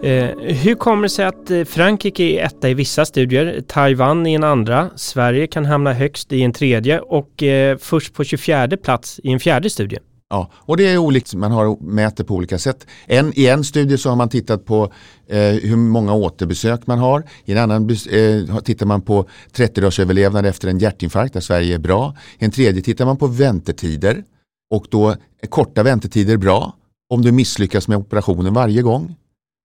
Eh, 0.02 0.38
hur 0.38 0.74
kommer 0.74 1.02
det 1.02 1.08
sig 1.08 1.24
att 1.24 1.50
eh, 1.50 1.64
Frankrike 1.64 2.22
är 2.22 2.44
etta 2.46 2.68
i 2.68 2.74
vissa 2.74 3.04
studier, 3.04 3.60
Taiwan 3.68 4.26
i 4.26 4.34
en 4.34 4.44
andra, 4.44 4.90
Sverige 4.96 5.46
kan 5.46 5.64
hamna 5.64 5.92
högst 5.92 6.32
i 6.32 6.42
en 6.42 6.52
tredje 6.52 7.00
och 7.00 7.42
eh, 7.42 7.78
först 7.78 8.14
på 8.14 8.24
24 8.24 8.68
plats 8.76 9.20
i 9.24 9.32
en 9.32 9.40
fjärde 9.40 9.70
studie? 9.70 9.98
Ja, 10.30 10.50
och 10.54 10.76
det 10.76 10.86
är 10.86 10.98
olikt, 10.98 11.34
man 11.34 11.52
har 11.52 11.76
mäter 11.82 12.24
på 12.24 12.34
olika 12.34 12.58
sätt. 12.58 12.86
En, 13.06 13.32
I 13.36 13.46
en 13.46 13.64
studie 13.64 13.98
så 13.98 14.08
har 14.08 14.16
man 14.16 14.28
tittat 14.28 14.64
på 14.64 14.92
eh, 15.28 15.38
hur 15.38 15.76
många 15.76 16.14
återbesök 16.14 16.86
man 16.86 16.98
har. 16.98 17.24
I 17.44 17.52
en 17.52 17.58
annan 17.58 17.90
eh, 17.90 18.58
tittar 18.58 18.86
man 18.86 19.02
på 19.02 19.26
30-dagarsöverlevnad 19.52 20.46
efter 20.46 20.68
en 20.68 20.78
hjärtinfarkt 20.78 21.34
där 21.34 21.40
Sverige 21.40 21.74
är 21.74 21.78
bra. 21.78 22.16
I 22.38 22.44
en 22.44 22.50
tredje 22.50 22.82
tittar 22.82 23.04
man 23.04 23.16
på 23.16 23.26
väntetider 23.26 24.24
och 24.70 24.86
då 24.90 25.08
är 25.42 25.46
korta 25.48 25.82
väntetider 25.82 26.36
bra 26.36 26.74
om 27.10 27.22
du 27.22 27.32
misslyckas 27.32 27.88
med 27.88 27.98
operationen 27.98 28.54
varje 28.54 28.82
gång. 28.82 29.16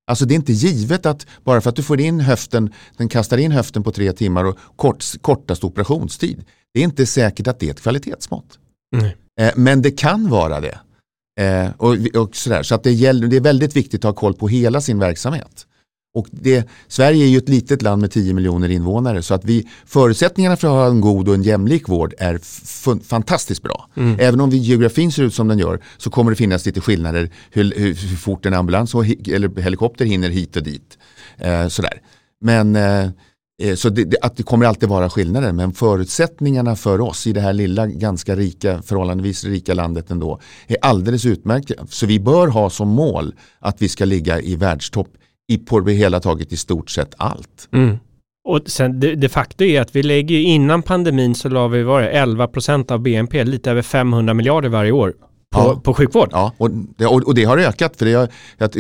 Alltså 0.08 0.26
det 0.26 0.34
är 0.34 0.36
inte 0.36 0.54
givet 0.54 1.06
att 1.06 1.28
bara 1.44 1.62
för 1.62 1.70
att 1.70 1.76
du 1.76 1.84
får 1.84 2.02
in 2.02 2.20
höften, 2.20 2.74
den 2.98 3.10
kastar 3.10 3.38
in 3.38 3.52
höften 3.52 3.84
på 3.84 3.92
tre 3.92 4.14
timmar 4.14 4.44
och 4.44 4.58
kort, 4.76 5.04
kortast 5.22 5.64
operationstid. 5.64 6.44
Det 6.74 6.80
är 6.80 6.84
inte 6.84 7.06
säkert 7.06 7.48
att 7.48 7.60
det 7.60 7.68
är 7.68 7.72
ett 7.72 7.82
kvalitetsmått. 7.82 8.60
Eh, 9.40 9.52
men 9.56 9.82
det 9.82 9.92
kan 9.92 10.30
vara 10.30 10.60
det. 10.60 10.80
Eh, 11.40 11.72
och, 11.78 12.22
och 12.22 12.36
sådär. 12.36 12.64
Så 12.64 12.76
att 12.76 12.84
det, 12.84 12.92
gäller, 12.92 13.28
det 13.28 13.36
är 13.36 13.42
väldigt 13.42 13.76
viktigt 13.76 14.06
att 14.06 14.16
ha 14.16 14.20
koll 14.20 14.34
på 14.34 14.48
hela 14.48 14.82
sin 14.82 15.00
verksamhet. 15.00 15.68
Och 16.16 16.28
det, 16.32 16.70
Sverige 16.88 17.26
är 17.26 17.28
ju 17.28 17.38
ett 17.38 17.50
litet 17.50 17.82
land 17.82 18.02
med 18.02 18.12
10 18.12 18.34
miljoner 18.34 18.70
invånare 18.70 19.22
så 19.22 19.34
att 19.34 19.46
vi, 19.46 19.68
förutsättningarna 19.86 20.56
för 20.56 20.68
att 20.68 20.74
ha 20.74 20.88
en 20.88 21.02
god 21.02 21.28
och 21.28 21.36
en 21.36 21.44
jämlik 21.44 21.90
vård 21.90 22.14
är 22.18 22.40
fantastiskt 23.04 23.64
bra. 23.64 23.90
Mm. 23.96 24.20
Även 24.20 24.42
om 24.42 24.50
vi, 24.50 24.58
geografin 24.58 25.12
ser 25.12 25.24
ut 25.24 25.34
som 25.34 25.48
den 25.48 25.60
gör 25.60 25.80
så 25.98 26.10
kommer 26.10 26.32
det 26.32 26.36
finnas 26.36 26.66
lite 26.66 26.82
skillnader 26.82 27.30
hur, 27.52 27.74
hur, 27.76 28.16
fort 28.18 28.46
en 28.46 28.54
ambulans 28.54 28.96
och, 28.96 29.06
eller 29.28 29.62
helikopter 29.62 30.06
hinner 30.06 30.30
hit 30.30 30.56
och 30.56 30.64
dit. 30.64 30.98
Eh, 31.38 31.68
sådär. 31.68 32.02
Men 32.42 32.76
eh, 32.76 33.10
eh, 33.62 33.76
så 33.76 33.90
det, 33.90 34.04
det, 34.04 34.18
att 34.22 34.38
det 34.38 34.44
kommer 34.44 34.66
alltid 34.66 34.90
vara 34.90 35.10
skillnader 35.10 35.52
men 35.52 35.74
förutsättningarna 35.74 36.76
för 36.76 37.02
oss 37.02 37.28
i 37.28 37.34
det 37.34 37.42
här 37.42 37.54
lilla 37.54 37.88
ganska 37.88 38.36
rika, 38.36 38.82
förhållandevis 38.82 39.44
rika 39.44 39.74
landet 39.74 40.12
ändå 40.12 40.40
är 40.68 40.78
alldeles 40.82 41.26
utmärkta. 41.26 41.74
Så 41.90 42.06
vi 42.06 42.20
bör 42.20 42.48
ha 42.48 42.70
som 42.70 42.88
mål 42.88 43.36
att 43.60 43.82
vi 43.82 43.90
ska 43.90 44.06
ligga 44.06 44.42
i 44.42 44.56
världstopp 44.56 45.10
i 45.48 45.58
på 45.58 45.80
det 45.80 45.94
hela 45.94 46.20
taget 46.20 46.52
i 46.54 46.58
stort 46.58 46.90
sett 46.90 47.14
allt. 47.18 47.70
Mm. 47.72 47.98
Och 48.48 48.62
sen 48.66 49.00
de, 49.00 49.16
de 49.16 49.30
facto 49.30 49.64
är 49.64 49.82
att 49.82 49.96
vi 49.96 50.04
lägger 50.04 50.40
innan 50.40 50.82
pandemin 50.82 51.36
så 51.36 51.50
la 51.50 51.68
vi 51.68 51.84
var 51.84 52.02
det, 52.02 52.10
11 52.10 52.48
procent 52.48 52.92
av 52.92 53.00
BNP, 53.00 53.44
lite 53.44 53.72
över 53.72 53.82
500 53.82 54.34
miljarder 54.34 54.70
varje 54.70 54.92
år 54.92 55.14
på, 55.56 55.62
ja. 55.62 55.82
på 55.84 55.94
sjukvård. 55.94 56.30
Ja, 56.32 56.52
och 56.58 56.70
det, 56.72 57.06
och 57.06 57.36
det 57.36 57.44
har 57.44 57.58
ökat. 57.58 57.98
För 57.98 58.06
det, 58.06 58.14
har, 58.14 58.30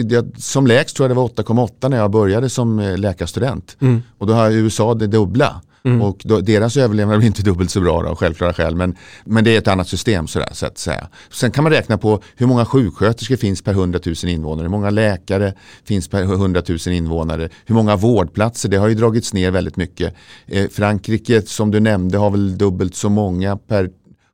det, 0.03 0.41
som 0.41 0.67
lägst 0.67 0.95
tror 0.95 1.09
jag 1.09 1.17
det 1.17 1.21
var 1.21 1.27
8,8 1.27 1.89
när 1.89 1.97
jag 1.97 2.11
började 2.11 2.49
som 2.49 2.79
eh, 2.79 2.97
läkarstudent. 2.97 3.77
Mm. 3.81 4.01
Och 4.17 4.27
då 4.27 4.33
har 4.33 4.51
USA 4.51 4.93
det 4.93 5.07
dubbla. 5.07 5.61
Mm. 5.85 6.01
Och 6.01 6.21
då, 6.23 6.41
deras 6.41 6.77
överlevnad 6.77 7.17
blir 7.17 7.27
inte 7.27 7.43
dubbelt 7.43 7.71
så 7.71 7.81
bra 7.81 8.09
av 8.09 8.15
självklara 8.15 8.53
skäl. 8.53 8.75
Men, 8.75 8.95
men 9.25 9.43
det 9.43 9.55
är 9.55 9.57
ett 9.57 9.67
annat 9.67 9.87
system 9.87 10.27
sådär, 10.27 10.49
så 10.51 10.65
att 10.65 10.77
säga. 10.77 11.07
Sen 11.31 11.51
kan 11.51 11.63
man 11.63 11.73
räkna 11.73 11.97
på 11.97 12.21
hur 12.35 12.47
många 12.47 12.65
sjuksköterskor 12.65 13.35
finns 13.35 13.61
per 13.61 13.71
100 13.71 13.99
000 14.05 14.15
invånare. 14.23 14.63
Hur 14.63 14.69
många 14.69 14.89
läkare 14.89 15.53
finns 15.83 16.07
per 16.07 16.21
100 16.21 16.61
000 16.67 16.77
invånare. 16.87 17.49
Hur 17.65 17.75
många 17.75 17.95
vårdplatser. 17.95 18.69
Det 18.69 18.77
har 18.77 18.87
ju 18.87 18.95
dragits 18.95 19.33
ner 19.33 19.51
väldigt 19.51 19.77
mycket. 19.77 20.15
Eh, 20.47 20.69
Frankrike 20.69 21.41
som 21.41 21.71
du 21.71 21.79
nämnde 21.79 22.17
har 22.17 22.29
väl 22.29 22.57
dubbelt 22.57 22.95
så 22.95 23.09
många 23.09 23.57
per 23.57 23.89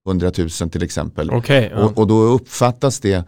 100 0.07 0.31
000 0.37 0.49
till 0.49 0.83
exempel. 0.83 1.31
Okay, 1.31 1.69
ja. 1.71 1.77
och, 1.77 1.97
och, 1.97 2.07
då 2.07 2.21
uppfattas 2.21 2.99
det 2.99 3.23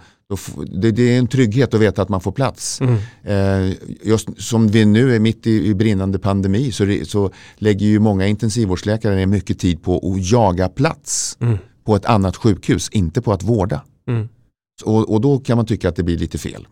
det, 0.67 0.91
det, 0.91 1.15
är 1.15 1.19
en 1.19 1.27
trygghet 1.27 1.73
att 1.73 1.81
veta 1.81 2.01
att 2.01 2.09
man 2.09 2.21
får 2.21 2.31
plats. 2.31 2.81
Mm. 2.81 2.97
Eh, 3.23 3.75
just 4.03 4.41
som 4.41 4.67
vi 4.67 4.85
nu 4.85 5.15
är 5.15 5.19
mitt 5.19 5.47
i, 5.47 5.67
i 5.67 5.75
brinnande 5.75 6.19
pandemi 6.19 6.71
så, 6.71 6.97
så 7.03 7.31
lägger 7.55 7.85
ju 7.85 7.99
många 7.99 8.27
intensivvårdsläkare 8.27 9.15
ner 9.15 9.25
mycket 9.25 9.59
tid 9.59 9.83
på 9.83 9.97
att 9.97 10.31
jaga 10.31 10.69
plats 10.69 11.37
mm. 11.41 11.57
på 11.85 11.95
ett 11.95 12.05
annat 12.05 12.35
sjukhus, 12.35 12.89
inte 12.89 13.21
på 13.21 13.33
att 13.33 13.43
vårda. 13.43 13.81
Mm. 14.07 14.29
Och, 14.83 15.13
och, 15.13 15.21
då 15.21 15.39
kan 15.39 15.57
man 15.57 15.65
tycka 15.65 15.89
att 15.89 15.95
det 15.95 16.03
blir 16.03 16.17
lite 16.17 16.37
fel. 16.37 16.67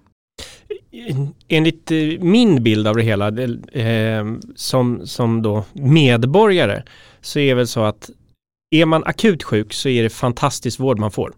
Enligt 1.48 1.92
eh, 1.92 1.98
min 2.20 2.64
bild 2.64 2.88
av 2.88 2.96
det 2.96 3.04
hela 3.04 3.28
eh, 3.28 4.26
som, 4.56 5.08
som 5.08 5.42
då 5.42 5.64
medborgare 5.74 6.84
så 7.22 7.40
är 7.40 7.48
det 7.48 7.54
väl 7.54 7.68
så 7.68 7.84
att 7.84 8.10
är 8.72 8.86
man 8.86 9.04
akut 9.04 9.44
sjuk 9.44 9.74
så 9.74 9.90
är 9.90 10.04
det 10.04 10.10
fantastisk 10.10 10.80
vård 10.80 11.00
man 11.00 11.12
får. 11.12 11.34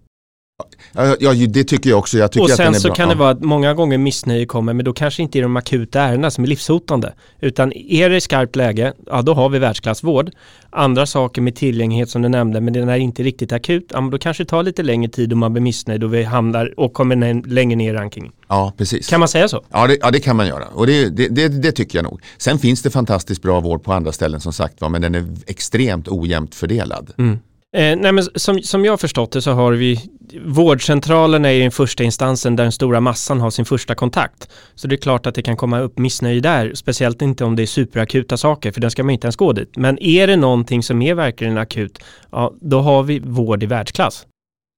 Ja, 1.19 1.34
det 1.34 1.63
tycker 1.63 1.89
jag 1.89 1.99
också. 1.99 2.17
Jag 2.17 2.32
tycker 2.32 2.43
och 2.43 2.49
sen 2.49 2.67
att 2.67 2.82
så 2.82 2.88
bra. 2.88 2.95
kan 2.95 3.10
det 3.10 3.15
vara 3.15 3.30
att 3.30 3.41
många 3.41 3.73
gånger 3.73 3.97
missnöje 3.97 4.45
kommer, 4.45 4.73
men 4.73 4.86
då 4.86 4.93
kanske 4.93 5.23
inte 5.23 5.39
är 5.39 5.41
de 5.41 5.56
akuta 5.56 6.02
ärendena 6.02 6.32
som 6.32 6.43
är 6.43 6.47
livshotande. 6.47 7.13
Utan 7.39 7.73
är 7.73 8.10
det 8.10 8.21
skarpt 8.21 8.56
läge, 8.56 8.93
ja 9.06 9.21
då 9.21 9.34
har 9.34 9.49
vi 9.49 9.60
världsklassvård. 9.60 10.32
Andra 10.69 11.06
saker 11.06 11.41
med 11.41 11.56
tillgänglighet 11.56 12.10
som 12.10 12.21
du 12.21 12.30
nämnde, 12.30 12.62
men 12.62 12.73
den 12.73 12.89
är 12.89 12.97
inte 12.97 13.23
riktigt 13.23 13.52
akut, 13.52 13.88
ja 13.93 14.02
men 14.02 14.12
då 14.12 14.17
kanske 14.17 14.43
det 14.43 14.47
tar 14.47 14.63
lite 14.63 14.84
längre 14.84 15.12
tid 15.12 15.34
om 15.34 15.39
man 15.39 15.54
blir 15.54 15.62
missnöjd 15.62 16.04
och 16.04 16.13
vi 16.13 16.23
hamnar 16.23 16.80
och 16.80 16.93
kommer 16.93 17.47
längre 17.47 17.76
ner 17.76 17.93
i 17.93 17.97
rankingen. 17.97 18.32
Ja, 18.47 18.73
precis. 18.78 19.08
Kan 19.08 19.19
man 19.19 19.30
säga 19.30 19.47
så? 19.47 19.63
Ja, 19.71 19.88
det, 19.88 19.97
ja, 20.02 20.12
det 20.12 20.19
kan 20.19 20.36
man 20.36 20.47
göra. 20.47 20.65
Och 20.67 20.88
det, 20.88 21.10
det, 21.10 21.28
det, 21.28 21.47
det, 21.47 21.71
tycker 21.71 21.97
jag 21.97 22.04
nog. 22.04 22.21
Sen 22.38 22.60
finns 22.60 22.82
det 22.82 22.89
fantastiskt 22.89 23.41
bra 23.41 23.60
vård 23.60 23.84
på 23.84 23.93
andra 23.93 24.12
ställen 24.12 24.39
som 24.39 24.54
sagt 24.54 24.82
var, 24.82 24.89
men 24.89 25.02
den 25.02 25.15
är 25.15 25.26
extremt 25.47 26.08
ojämnt 26.08 26.56
fördelad. 26.56 27.13
Mm. 27.17 27.39
Eh, 27.76 27.96
nej 27.96 28.12
men 28.12 28.24
som, 28.36 28.62
som 28.62 28.86
jag 28.86 28.92
har 28.92 28.98
förstått 28.98 29.32
det 29.32 29.42
så 29.42 29.52
har 29.52 29.72
vi 29.72 30.00
vårdcentralen 30.46 31.46
är 31.46 31.60
den 31.60 31.72
första 31.72 32.04
instansen 32.04 32.56
där 32.56 32.64
den 32.64 32.72
stora 32.72 33.00
massan 33.00 33.42
har 33.42 33.50
sin 33.50 33.66
första 33.66 33.96
kontakt. 33.96 34.50
Så 34.76 34.88
det 34.88 34.96
är 34.96 34.98
klart 34.98 35.26
att 35.26 35.36
det 35.36 35.42
kan 35.42 35.58
komma 35.58 35.80
upp 35.80 35.98
missnöje 35.98 36.42
där, 36.42 36.74
speciellt 36.76 37.22
inte 37.22 37.46
om 37.46 37.56
det 37.56 37.62
är 37.62 37.68
superakuta 37.68 38.38
saker, 38.38 38.72
för 38.72 38.82
den 38.82 38.92
ska 38.92 39.04
man 39.04 39.14
inte 39.14 39.26
ens 39.28 39.36
gå 39.36 39.54
dit. 39.54 39.78
Men 39.78 40.04
är 40.04 40.28
det 40.28 40.36
någonting 40.36 40.84
som 40.84 41.02
är 41.02 41.14
verkligen 41.14 41.58
akut, 41.58 42.00
ja, 42.32 42.54
då 42.62 42.82
har 42.82 43.04
vi 43.04 43.20
vård 43.20 43.64
i 43.64 43.66
världsklass. 43.66 44.26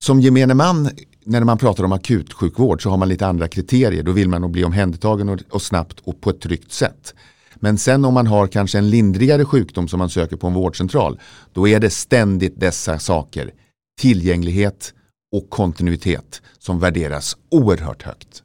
Som 0.03 0.19
gemene 0.19 0.53
man, 0.53 0.89
när 1.25 1.43
man 1.43 1.57
pratar 1.57 1.83
om 1.83 1.91
akutsjukvård 1.91 2.83
så 2.83 2.89
har 2.89 2.97
man 2.97 3.09
lite 3.09 3.27
andra 3.27 3.47
kriterier. 3.47 4.03
Då 4.03 4.11
vill 4.11 4.29
man 4.29 4.41
nog 4.41 4.51
bli 4.51 4.63
omhändertagen 4.63 5.29
och, 5.29 5.39
och 5.49 5.61
snabbt 5.61 5.99
och 6.03 6.21
på 6.21 6.29
ett 6.29 6.41
tryggt 6.41 6.71
sätt. 6.71 7.13
Men 7.55 7.77
sen 7.77 8.05
om 8.05 8.13
man 8.13 8.27
har 8.27 8.47
kanske 8.47 8.77
en 8.77 8.89
lindrigare 8.89 9.45
sjukdom 9.45 9.87
som 9.87 9.99
man 9.99 10.09
söker 10.09 10.35
på 10.35 10.47
en 10.47 10.53
vårdcentral, 10.53 11.19
då 11.53 11.67
är 11.67 11.79
det 11.79 11.89
ständigt 11.89 12.59
dessa 12.59 12.99
saker. 12.99 13.51
Tillgänglighet 13.99 14.93
och 15.35 15.49
kontinuitet 15.49 16.41
som 16.59 16.79
värderas 16.79 17.37
oerhört 17.51 18.03
högt. 18.03 18.43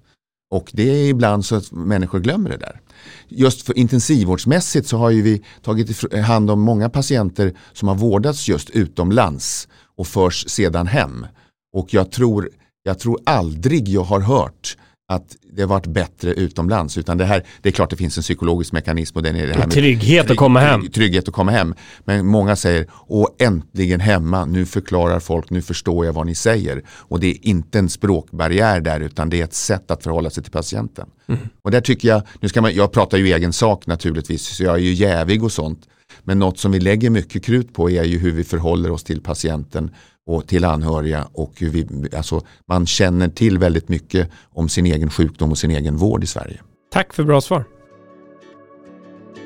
Och 0.51 0.71
det 0.73 0.91
är 0.91 1.09
ibland 1.09 1.45
så 1.45 1.57
att 1.57 1.73
människor 1.73 2.21
glömmer 2.21 2.51
det 2.51 2.57
där. 2.57 2.81
Just 3.29 3.63
för 3.63 3.79
intensivvårdsmässigt 3.79 4.89
så 4.89 4.97
har 4.97 5.11
vi 5.11 5.43
tagit 5.63 6.15
hand 6.25 6.51
om 6.51 6.61
många 6.61 6.89
patienter 6.89 7.55
som 7.73 7.89
har 7.89 7.95
vårdats 7.95 8.49
just 8.49 8.71
utomlands 8.71 9.69
och 9.97 10.07
förs 10.07 10.49
sedan 10.49 10.87
hem. 10.87 11.27
Och 11.73 11.95
jag 11.95 12.11
tror, 12.11 12.51
jag 12.83 12.99
tror 12.99 13.21
aldrig 13.27 13.89
jag 13.89 14.03
har 14.03 14.21
hört 14.21 14.77
att 15.11 15.37
det 15.53 15.67
varit 15.67 15.87
bättre 15.87 16.33
utomlands. 16.33 16.99
Utan 16.99 17.19
det, 17.19 17.25
här, 17.25 17.45
det 17.63 17.69
är 17.69 17.73
klart 17.73 17.91
det 17.91 17.97
finns 17.97 18.17
en 18.17 18.23
psykologisk 18.23 18.73
mekanism. 18.73 19.17
Och 19.17 19.23
den 19.23 19.37
är 19.37 19.47
det 19.47 19.55
här 19.55 19.69
trygghet 19.69 20.27
trygg, 20.27 20.31
att 20.31 20.37
komma 20.37 20.61
hem. 20.61 20.91
Trygghet 20.91 21.29
att 21.29 21.35
komma 21.35 21.51
hem. 21.51 21.75
Men 22.05 22.27
många 22.27 22.57
säger, 22.57 22.87
åh 23.07 23.29
äntligen 23.39 24.01
hemma, 24.01 24.45
nu 24.45 24.67
förklarar 24.67 25.21
folk, 25.21 25.51
nu 25.51 25.63
förstår 25.63 26.07
jag 26.07 26.13
vad 26.13 26.27
ni 26.27 26.35
säger. 26.35 26.83
Och 26.89 27.21
det 27.21 27.27
är 27.27 27.47
inte 27.47 27.79
en 27.79 27.89
språkbarriär 27.89 28.81
där 28.81 29.01
utan 29.01 29.31
det 29.31 29.41
är 29.41 29.45
ett 29.45 29.55
sätt 29.55 29.91
att 29.91 30.03
förhålla 30.03 30.31
sig 30.31 30.43
till 30.43 30.53
patienten. 30.53 31.07
Mm. 31.29 31.41
Och 31.63 31.71
där 31.71 31.81
tycker 31.81 32.09
jag, 32.09 32.23
nu 32.41 32.49
ska 32.49 32.61
man, 32.63 32.75
jag 32.75 32.93
pratar 32.93 33.19
ju 33.19 33.33
egen 33.33 33.53
sak 33.53 33.87
naturligtvis, 33.87 34.43
så 34.43 34.65
jag 34.65 34.75
är 34.75 34.81
ju 34.81 34.93
jävig 34.93 35.45
och 35.45 35.53
sånt. 35.53 35.81
Men 36.25 36.39
något 36.39 36.59
som 36.59 36.73
vi 36.73 36.81
lägger 36.81 37.11
mycket 37.11 37.45
krut 37.45 37.75
på 37.75 37.91
är 37.91 38.05
ju 38.05 38.19
hur 38.19 38.33
vi 38.33 38.45
förhåller 38.45 38.91
oss 38.91 39.05
till 39.05 39.21
patienten 39.21 39.91
och 40.35 40.47
till 40.47 40.65
anhöriga 40.65 41.29
och 41.33 41.53
vi, 41.59 41.87
alltså, 42.17 42.41
man 42.69 42.87
känner 42.87 43.29
till 43.29 43.59
väldigt 43.59 43.89
mycket 43.89 44.31
om 44.55 44.69
sin 44.69 44.87
egen 44.87 45.11
sjukdom 45.11 45.51
och 45.51 45.59
sin 45.59 45.71
egen 45.71 45.97
vård 45.97 46.25
i 46.25 46.27
Sverige. 46.27 46.61
Tack 46.93 47.15
för 47.15 47.25
bra 47.25 47.41
svar. 47.41 47.65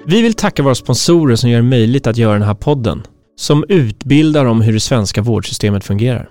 Vi 0.07 0.23
vill 0.23 0.35
tacka 0.35 0.63
våra 0.63 0.75
sponsorer 0.75 1.37
som 1.37 1.51
gör 1.51 1.59
det 1.59 1.69
möjligt 1.69 2.07
att 2.07 2.17
göra 2.17 2.33
den 2.33 2.43
här 2.43 2.55
podden, 2.55 3.03
som 3.37 3.65
utbildar 3.69 4.45
om 4.45 4.61
hur 4.61 4.73
det 4.73 4.81
svenska 4.81 5.23
vårdsystemet 5.23 5.85
fungerar. 5.85 6.31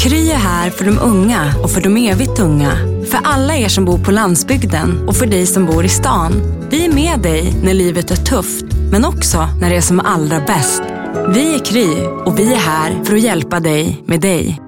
Kry 0.00 0.30
är 0.30 0.36
här 0.36 0.70
för 0.70 0.84
de 0.84 0.98
unga 0.98 1.54
och 1.62 1.70
för 1.70 1.80
de 1.80 1.96
evigt 1.96 2.40
unga. 2.40 2.72
För 3.10 3.18
alla 3.24 3.56
er 3.56 3.68
som 3.68 3.84
bor 3.84 3.98
på 3.98 4.10
landsbygden 4.10 5.08
och 5.08 5.16
för 5.16 5.26
dig 5.26 5.46
som 5.46 5.66
bor 5.66 5.84
i 5.84 5.88
stan. 5.88 6.32
Vi 6.70 6.86
är 6.86 6.92
med 6.92 7.20
dig 7.20 7.54
när 7.62 7.74
livet 7.74 8.10
är 8.10 8.16
tufft, 8.16 8.64
men 8.90 9.04
också 9.04 9.48
när 9.60 9.70
det 9.70 9.76
är 9.76 9.80
som 9.80 10.00
allra 10.00 10.40
bäst. 10.40 10.99
Vi 11.12 11.54
är 11.54 11.64
Kry 11.64 12.06
och 12.26 12.38
vi 12.38 12.52
är 12.52 12.56
här 12.56 13.04
för 13.04 13.14
att 13.14 13.22
hjälpa 13.22 13.60
dig 13.60 14.02
med 14.06 14.20
dig. 14.20 14.60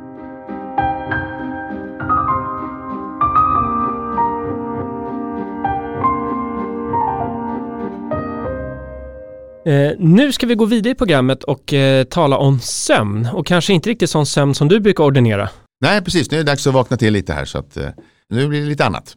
Eh, 9.66 9.92
nu 9.98 10.32
ska 10.32 10.46
vi 10.46 10.54
gå 10.54 10.64
vidare 10.64 10.92
i 10.92 10.94
programmet 10.94 11.44
och 11.44 11.72
eh, 11.72 12.04
tala 12.04 12.36
om 12.36 12.60
sömn 12.60 13.28
och 13.34 13.46
kanske 13.46 13.72
inte 13.72 13.90
riktigt 13.90 14.10
sån 14.10 14.26
sömn 14.26 14.54
som 14.54 14.68
du 14.68 14.80
brukar 14.80 15.04
ordinera. 15.04 15.48
Nej, 15.80 16.02
precis. 16.02 16.30
Nu 16.30 16.36
är 16.36 16.44
det 16.44 16.50
dags 16.50 16.66
att 16.66 16.74
vakna 16.74 16.96
till 16.96 17.12
lite 17.12 17.32
här 17.32 17.44
så 17.44 17.58
att 17.58 17.76
eh, 17.76 17.88
nu 18.28 18.48
blir 18.48 18.60
det 18.60 18.66
lite 18.66 18.84
annat. 18.84 19.16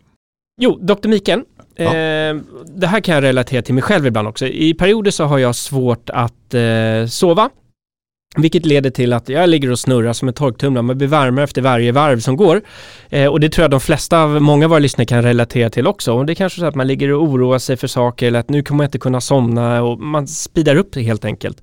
Jo, 0.61 0.79
Dr. 0.81 1.07
Mikael, 1.07 1.43
Ja. 1.75 1.95
Eh, 1.95 2.35
det 2.65 2.87
här 2.87 2.99
kan 2.99 3.15
jag 3.15 3.23
relatera 3.23 3.61
till 3.61 3.73
mig 3.73 3.83
själv 3.83 4.07
ibland 4.07 4.27
också. 4.27 4.47
I 4.47 4.73
perioder 4.73 5.11
så 5.11 5.23
har 5.23 5.37
jag 5.37 5.55
svårt 5.55 6.09
att 6.09 6.53
eh, 6.53 7.07
sova. 7.09 7.49
Vilket 8.37 8.65
leder 8.65 8.89
till 8.89 9.13
att 9.13 9.29
jag 9.29 9.49
ligger 9.49 9.71
och 9.71 9.79
snurrar 9.79 10.13
som 10.13 10.27
en 10.27 10.33
torktumlare. 10.33 10.83
Man 10.83 10.97
blir 10.97 11.07
varmare 11.07 11.43
efter 11.43 11.61
varje 11.61 11.91
varv 11.91 12.19
som 12.19 12.35
går. 12.35 12.61
Eh, 13.09 13.27
och 13.27 13.39
det 13.39 13.49
tror 13.49 13.63
jag 13.63 13.71
de 13.71 13.79
flesta 13.79 14.19
av, 14.19 14.41
många 14.41 14.65
av 14.65 14.69
våra 14.69 14.79
lyssnare 14.79 15.05
kan 15.05 15.23
relatera 15.23 15.69
till 15.69 15.87
också. 15.87 16.13
Och 16.13 16.25
det 16.25 16.33
är 16.33 16.35
kanske 16.35 16.59
så 16.59 16.65
att 16.65 16.75
man 16.75 16.87
ligger 16.87 17.11
och 17.11 17.23
oroar 17.23 17.59
sig 17.59 17.77
för 17.77 17.87
saker 17.87 18.27
eller 18.27 18.39
att 18.39 18.49
nu 18.49 18.63
kommer 18.63 18.83
jag 18.83 18.87
inte 18.87 18.99
kunna 18.99 19.21
somna 19.21 19.83
och 19.83 19.99
man 19.99 20.27
speedar 20.27 20.75
upp 20.75 20.93
det 20.93 21.01
helt 21.01 21.25
enkelt. 21.25 21.61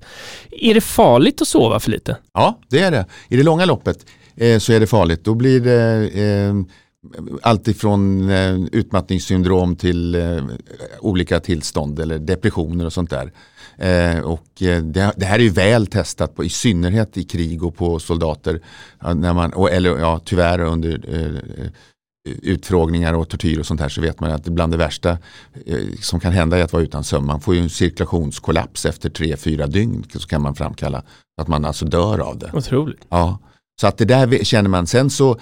Är 0.51 0.73
det 0.73 0.81
farligt 0.81 1.41
att 1.41 1.47
sova 1.47 1.79
för 1.79 1.91
lite? 1.91 2.17
Ja, 2.33 2.59
det 2.69 2.79
är 2.79 2.91
det. 2.91 3.05
I 3.27 3.37
det 3.37 3.43
långa 3.43 3.65
loppet 3.65 3.97
eh, 4.37 4.59
så 4.59 4.73
är 4.73 4.79
det 4.79 4.87
farligt. 4.87 5.25
Då 5.25 5.33
blir 5.33 5.59
det 5.59 6.09
eh, 6.21 6.53
alltifrån 7.41 8.29
eh, 8.29 8.55
utmattningssyndrom 8.71 9.75
till 9.75 10.15
eh, 10.15 10.43
olika 10.99 11.39
tillstånd 11.39 11.99
eller 11.99 12.19
depressioner 12.19 12.85
och 12.85 12.93
sånt 12.93 13.09
där. 13.09 13.31
Eh, 13.77 14.19
och 14.19 14.61
eh, 14.61 14.83
det, 14.83 15.13
det, 15.17 15.25
här 15.25 15.39
är 15.39 15.43
ju 15.43 15.49
väl 15.49 15.87
testat 15.87 16.35
på, 16.35 16.43
i 16.43 16.49
synnerhet 16.49 17.17
i 17.17 17.23
krig 17.23 17.63
och 17.63 17.75
på 17.75 17.99
soldater. 17.99 18.61
När 19.15 19.33
man, 19.33 19.53
och, 19.53 19.71
eller 19.71 19.97
ja, 19.99 20.21
tyvärr 20.25 20.59
under 20.59 21.15
eh, 21.15 21.67
utfrågningar 22.25 23.13
och 23.13 23.29
tortyr 23.29 23.59
och 23.59 23.65
sånt 23.65 23.79
här 23.79 23.89
så 23.89 24.01
vet 24.01 24.19
man 24.19 24.31
att 24.31 24.43
bland 24.43 24.73
det 24.73 24.77
värsta 24.77 25.17
eh, 25.65 25.77
som 26.01 26.19
kan 26.19 26.33
hända 26.33 26.57
är 26.57 26.63
att 26.63 26.73
vara 26.73 26.83
utan 26.83 27.03
sömn. 27.03 27.25
Man 27.25 27.41
får 27.41 27.55
ju 27.55 27.61
en 27.61 27.69
cirkulationskollaps 27.69 28.85
efter 28.85 29.09
tre, 29.09 29.37
fyra 29.37 29.67
dygn 29.67 30.05
så 30.13 30.27
kan 30.27 30.41
man 30.41 30.55
framkalla 30.55 31.03
att 31.41 31.47
man 31.47 31.65
alltså 31.65 31.85
dör 31.85 32.19
av 32.19 32.37
det. 32.37 32.51
Otroligt. 32.53 33.05
Ja. 33.09 33.39
Så 33.81 33.87
att 33.87 33.97
det 33.97 34.05
där 34.05 34.43
känner 34.43 34.69
man. 34.69 34.87
Sen 34.87 35.09
så 35.09 35.39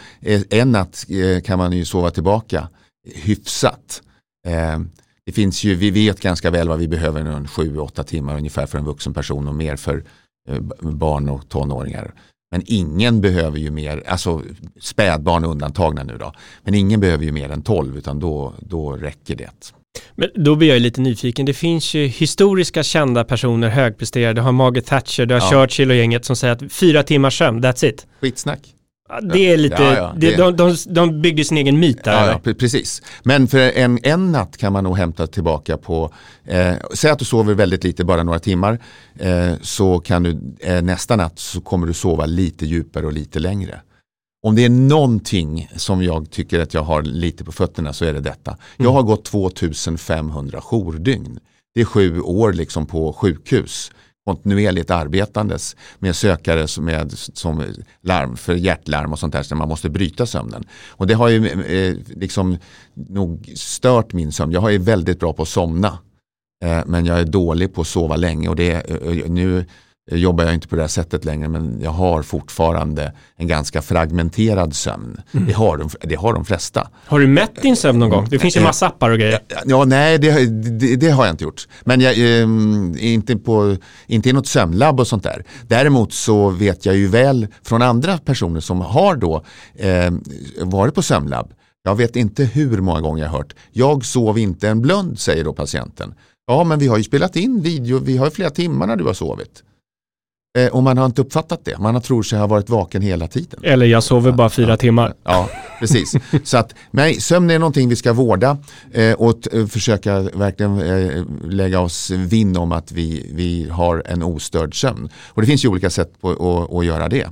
en 0.49 0.71
natt 0.71 1.05
eh, 1.09 1.41
kan 1.41 1.57
man 1.57 1.71
ju 1.71 1.85
sova 1.85 2.11
tillbaka 2.11 2.69
hyfsat. 3.13 4.01
Eh, 4.47 4.79
det 5.25 5.31
finns 5.31 5.63
ju, 5.63 5.75
vi 5.75 5.91
vet 5.91 6.21
ganska 6.21 6.49
väl 6.51 6.67
vad 6.67 6.79
vi 6.79 6.87
behöver, 6.87 7.23
7-8 7.23 8.03
timmar 8.03 8.37
ungefär 8.37 8.65
för 8.65 8.77
en 8.77 8.85
vuxen 8.85 9.13
person 9.13 9.47
och 9.47 9.55
mer 9.55 9.75
för 9.75 10.03
eh, 10.49 10.59
barn 10.81 11.29
och 11.29 11.49
tonåringar. 11.49 12.13
Men 12.51 12.63
ingen 12.65 13.21
behöver 13.21 13.57
ju 13.57 13.71
mer, 13.71 14.03
alltså 14.07 14.41
spädbarn 14.79 15.45
undantagna 15.45 16.03
nu 16.03 16.17
då, 16.17 16.33
men 16.63 16.73
ingen 16.73 16.99
behöver 16.99 17.25
ju 17.25 17.31
mer 17.31 17.49
än 17.49 17.61
12 17.61 17.97
utan 17.97 18.19
då, 18.19 18.53
då 18.59 18.91
räcker 18.91 19.35
det. 19.35 19.73
Men 20.15 20.29
då 20.35 20.55
blir 20.55 20.69
jag 20.69 20.81
lite 20.81 21.01
nyfiken. 21.01 21.45
Det 21.45 21.53
finns 21.53 21.93
ju 21.93 22.07
historiska 22.07 22.83
kända 22.83 23.23
personer, 23.23 23.69
högpresterade. 23.69 24.33
Du 24.33 24.41
har 24.41 24.51
Margaret 24.51 24.85
Thatcher, 24.85 25.25
du 25.25 25.33
har 25.33 25.41
Ja. 25.41 25.49
Churchill 25.49 25.89
och 25.89 25.95
gänget 25.95 26.25
som 26.25 26.35
säger 26.35 26.53
att 26.53 26.73
fyra 26.73 27.03
timmars 27.03 27.37
sömn, 27.37 27.63
that's 27.63 27.85
it. 27.85 28.07
Skitsnack. 28.21 28.59
Det 29.33 29.51
är 29.51 29.57
lite, 29.57 29.83
Ja, 29.83 29.95
ja, 29.95 30.13
det, 30.17 30.35
De, 30.35 30.55
de, 30.55 30.75
de 30.87 31.21
byggde 31.21 31.43
sin 31.43 31.57
egen 31.57 31.79
myt 31.79 32.03
där. 32.03 32.39
Ja, 32.45 32.53
precis. 32.53 33.01
Men 33.23 33.47
för 33.47 33.57
en, 33.57 33.99
en 34.03 34.31
natt 34.31 34.57
kan 34.57 34.73
man 34.73 34.83
nog 34.83 34.97
hämta 34.97 35.27
tillbaka 35.27 35.77
på, 35.77 36.13
eh, 36.47 36.73
säg 36.93 37.11
att 37.11 37.19
du 37.19 37.25
sover 37.25 37.53
väldigt 37.53 37.83
lite, 37.83 38.03
bara 38.05 38.23
några 38.23 38.39
timmar, 38.39 38.79
eh, 39.19 39.53
så 39.61 39.99
kan 39.99 40.23
du 40.23 40.55
eh, 40.59 40.81
nästa 40.81 41.15
natt 41.15 41.39
så 41.39 41.61
kommer 41.61 41.87
du 41.87 41.93
sova 41.93 42.25
lite 42.25 42.65
djupare 42.65 43.05
och 43.05 43.13
lite 43.13 43.39
längre. 43.39 43.81
Om 44.43 44.55
det 44.55 44.65
är 44.65 44.69
någonting 44.69 45.69
som 45.75 46.03
jag 46.03 46.29
tycker 46.31 46.59
att 46.59 46.73
jag 46.73 46.83
har 46.83 47.01
lite 47.01 47.43
på 47.43 47.51
fötterna 47.51 47.93
så 47.93 48.05
är 48.05 48.13
det 48.13 48.19
detta. 48.19 48.57
Jag 48.77 48.91
har 48.91 49.03
gått 49.03 49.25
2500 49.25 50.61
jourdygn. 50.61 51.39
Det 51.73 51.81
är 51.81 51.85
sju 51.85 52.21
år 52.21 52.53
liksom 52.53 52.85
på 52.85 53.13
sjukhus 53.13 53.91
kontinuerligt 54.25 54.91
arbetandes 54.91 55.75
med 55.99 56.15
sökare 56.15 56.67
som, 56.67 56.85
med, 56.85 57.11
som 57.13 57.65
larm 58.01 58.37
för 58.37 58.55
hjärtlarm 58.55 59.11
och 59.11 59.19
sånt 59.19 59.33
där 59.33 59.43
så 59.43 59.55
man 59.55 59.69
måste 59.69 59.89
bryta 59.89 60.25
sömnen. 60.25 60.63
Och 60.89 61.07
det 61.07 61.13
har 61.13 61.29
ju 61.29 61.47
eh, 61.47 61.95
liksom 62.07 62.57
nog 62.93 63.51
stört 63.55 64.13
min 64.13 64.31
sömn. 64.31 64.51
Jag 64.51 64.73
är 64.73 64.79
väldigt 64.79 65.19
bra 65.19 65.33
på 65.33 65.41
att 65.41 65.47
somna. 65.47 65.97
Eh, 66.63 66.81
men 66.85 67.05
jag 67.05 67.19
är 67.19 67.25
dålig 67.25 67.73
på 67.73 67.81
att 67.81 67.87
sova 67.87 68.15
länge 68.15 68.49
och 68.49 68.55
det, 68.55 68.89
eh, 68.89 69.29
nu 69.29 69.65
jobbar 70.17 70.43
jag 70.43 70.53
inte 70.53 70.67
på 70.67 70.75
det 70.75 70.81
här 70.81 70.89
sättet 70.89 71.25
längre 71.25 71.49
men 71.49 71.79
jag 71.81 71.91
har 71.91 72.21
fortfarande 72.21 73.13
en 73.35 73.47
ganska 73.47 73.81
fragmenterad 73.81 74.75
sömn. 74.75 75.21
Det, 75.31 75.53
har 75.53 75.77
de, 75.77 75.89
det 76.01 76.15
har 76.15 76.33
de 76.33 76.45
flesta. 76.45 76.89
Har 77.05 77.19
du 77.19 77.27
mätt 77.27 77.61
din 77.61 77.75
sömn 77.75 77.99
någon 77.99 78.09
gång? 78.09 78.27
Det 78.29 78.39
finns 78.39 78.57
ju 78.57 78.61
massa 78.61 78.87
appar 78.87 79.09
och 79.09 79.17
grejer. 79.17 79.39
Ja, 79.65 79.85
nej 79.85 80.17
det, 80.17 80.45
det, 80.79 80.95
det 80.95 81.09
har 81.09 81.25
jag 81.25 81.33
inte 81.33 81.43
gjort. 81.43 81.67
Men 81.83 82.01
jag, 82.01 82.13
eh, 82.19 82.47
inte, 83.13 83.37
på, 83.37 83.77
inte 84.07 84.29
i 84.29 84.33
något 84.33 84.47
sömnlabb 84.47 84.99
och 84.99 85.07
sånt 85.07 85.23
där. 85.23 85.45
Däremot 85.67 86.13
så 86.13 86.49
vet 86.49 86.85
jag 86.85 86.95
ju 86.95 87.07
väl 87.07 87.47
från 87.63 87.81
andra 87.81 88.17
personer 88.17 88.59
som 88.59 88.81
har 88.81 89.15
då 89.15 89.43
eh, 89.75 90.11
varit 90.61 90.95
på 90.95 91.01
sömnlabb. 91.01 91.53
Jag 91.83 91.95
vet 91.95 92.15
inte 92.15 92.43
hur 92.43 92.81
många 92.81 93.01
gånger 93.01 93.23
jag 93.23 93.29
har 93.29 93.37
hört. 93.37 93.53
Jag 93.71 94.05
sov 94.05 94.37
inte 94.37 94.69
en 94.69 94.81
blund 94.81 95.19
säger 95.19 95.43
då 95.43 95.53
patienten. 95.53 96.13
Ja 96.47 96.63
men 96.63 96.79
vi 96.79 96.87
har 96.87 96.97
ju 96.97 97.03
spelat 97.03 97.35
in 97.35 97.61
video, 97.61 97.99
vi 97.99 98.17
har 98.17 98.25
ju 98.25 98.31
flera 98.31 98.49
timmar 98.49 98.87
när 98.87 98.95
du 98.95 99.03
har 99.03 99.13
sovit. 99.13 99.63
Eh, 100.57 100.67
och 100.67 100.83
man 100.83 100.97
har 100.97 101.05
inte 101.05 101.21
uppfattat 101.21 101.65
det. 101.65 101.77
Man 101.77 101.93
har 101.93 102.01
tror 102.01 102.23
sig 102.23 102.39
ha 102.39 102.47
varit 102.47 102.69
vaken 102.69 103.01
hela 103.01 103.27
tiden. 103.27 103.59
Eller 103.63 103.85
jag 103.85 104.03
sover 104.03 104.31
bara 104.31 104.49
fyra 104.49 104.77
timmar. 104.77 105.13
Ja, 105.23 105.49
precis. 105.79 106.15
Så 106.43 106.57
att, 106.57 106.75
nej, 106.91 107.21
sömn 107.21 107.49
är 107.49 107.59
någonting 107.59 107.89
vi 107.89 107.95
ska 107.95 108.13
vårda 108.13 108.57
eh, 108.91 109.13
och 109.13 109.53
eh, 109.53 109.67
försöka 109.67 110.21
verkligen 110.21 110.81
eh, 110.81 111.23
lägga 111.43 111.79
oss 111.79 112.09
vinn 112.11 112.57
om 112.57 112.71
att 112.71 112.91
vi, 112.91 113.31
vi 113.33 113.69
har 113.69 114.03
en 114.05 114.23
ostörd 114.23 114.81
sömn. 114.81 115.09
Och 115.27 115.41
det 115.41 115.47
finns 115.47 115.65
ju 115.65 115.69
olika 115.69 115.89
sätt 115.89 116.21
på 116.21 116.29
att, 116.31 116.75
att 116.75 116.85
göra 116.85 117.09
det. 117.09 117.27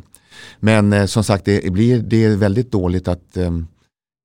Men 0.59 0.93
eh, 0.93 1.05
som 1.05 1.23
sagt, 1.23 1.45
det, 1.45 1.73
blir, 1.73 1.99
det 1.99 2.25
är 2.25 2.35
väldigt 2.35 2.71
dåligt 2.71 3.07
att, 3.07 3.37
ehm, 3.37 3.67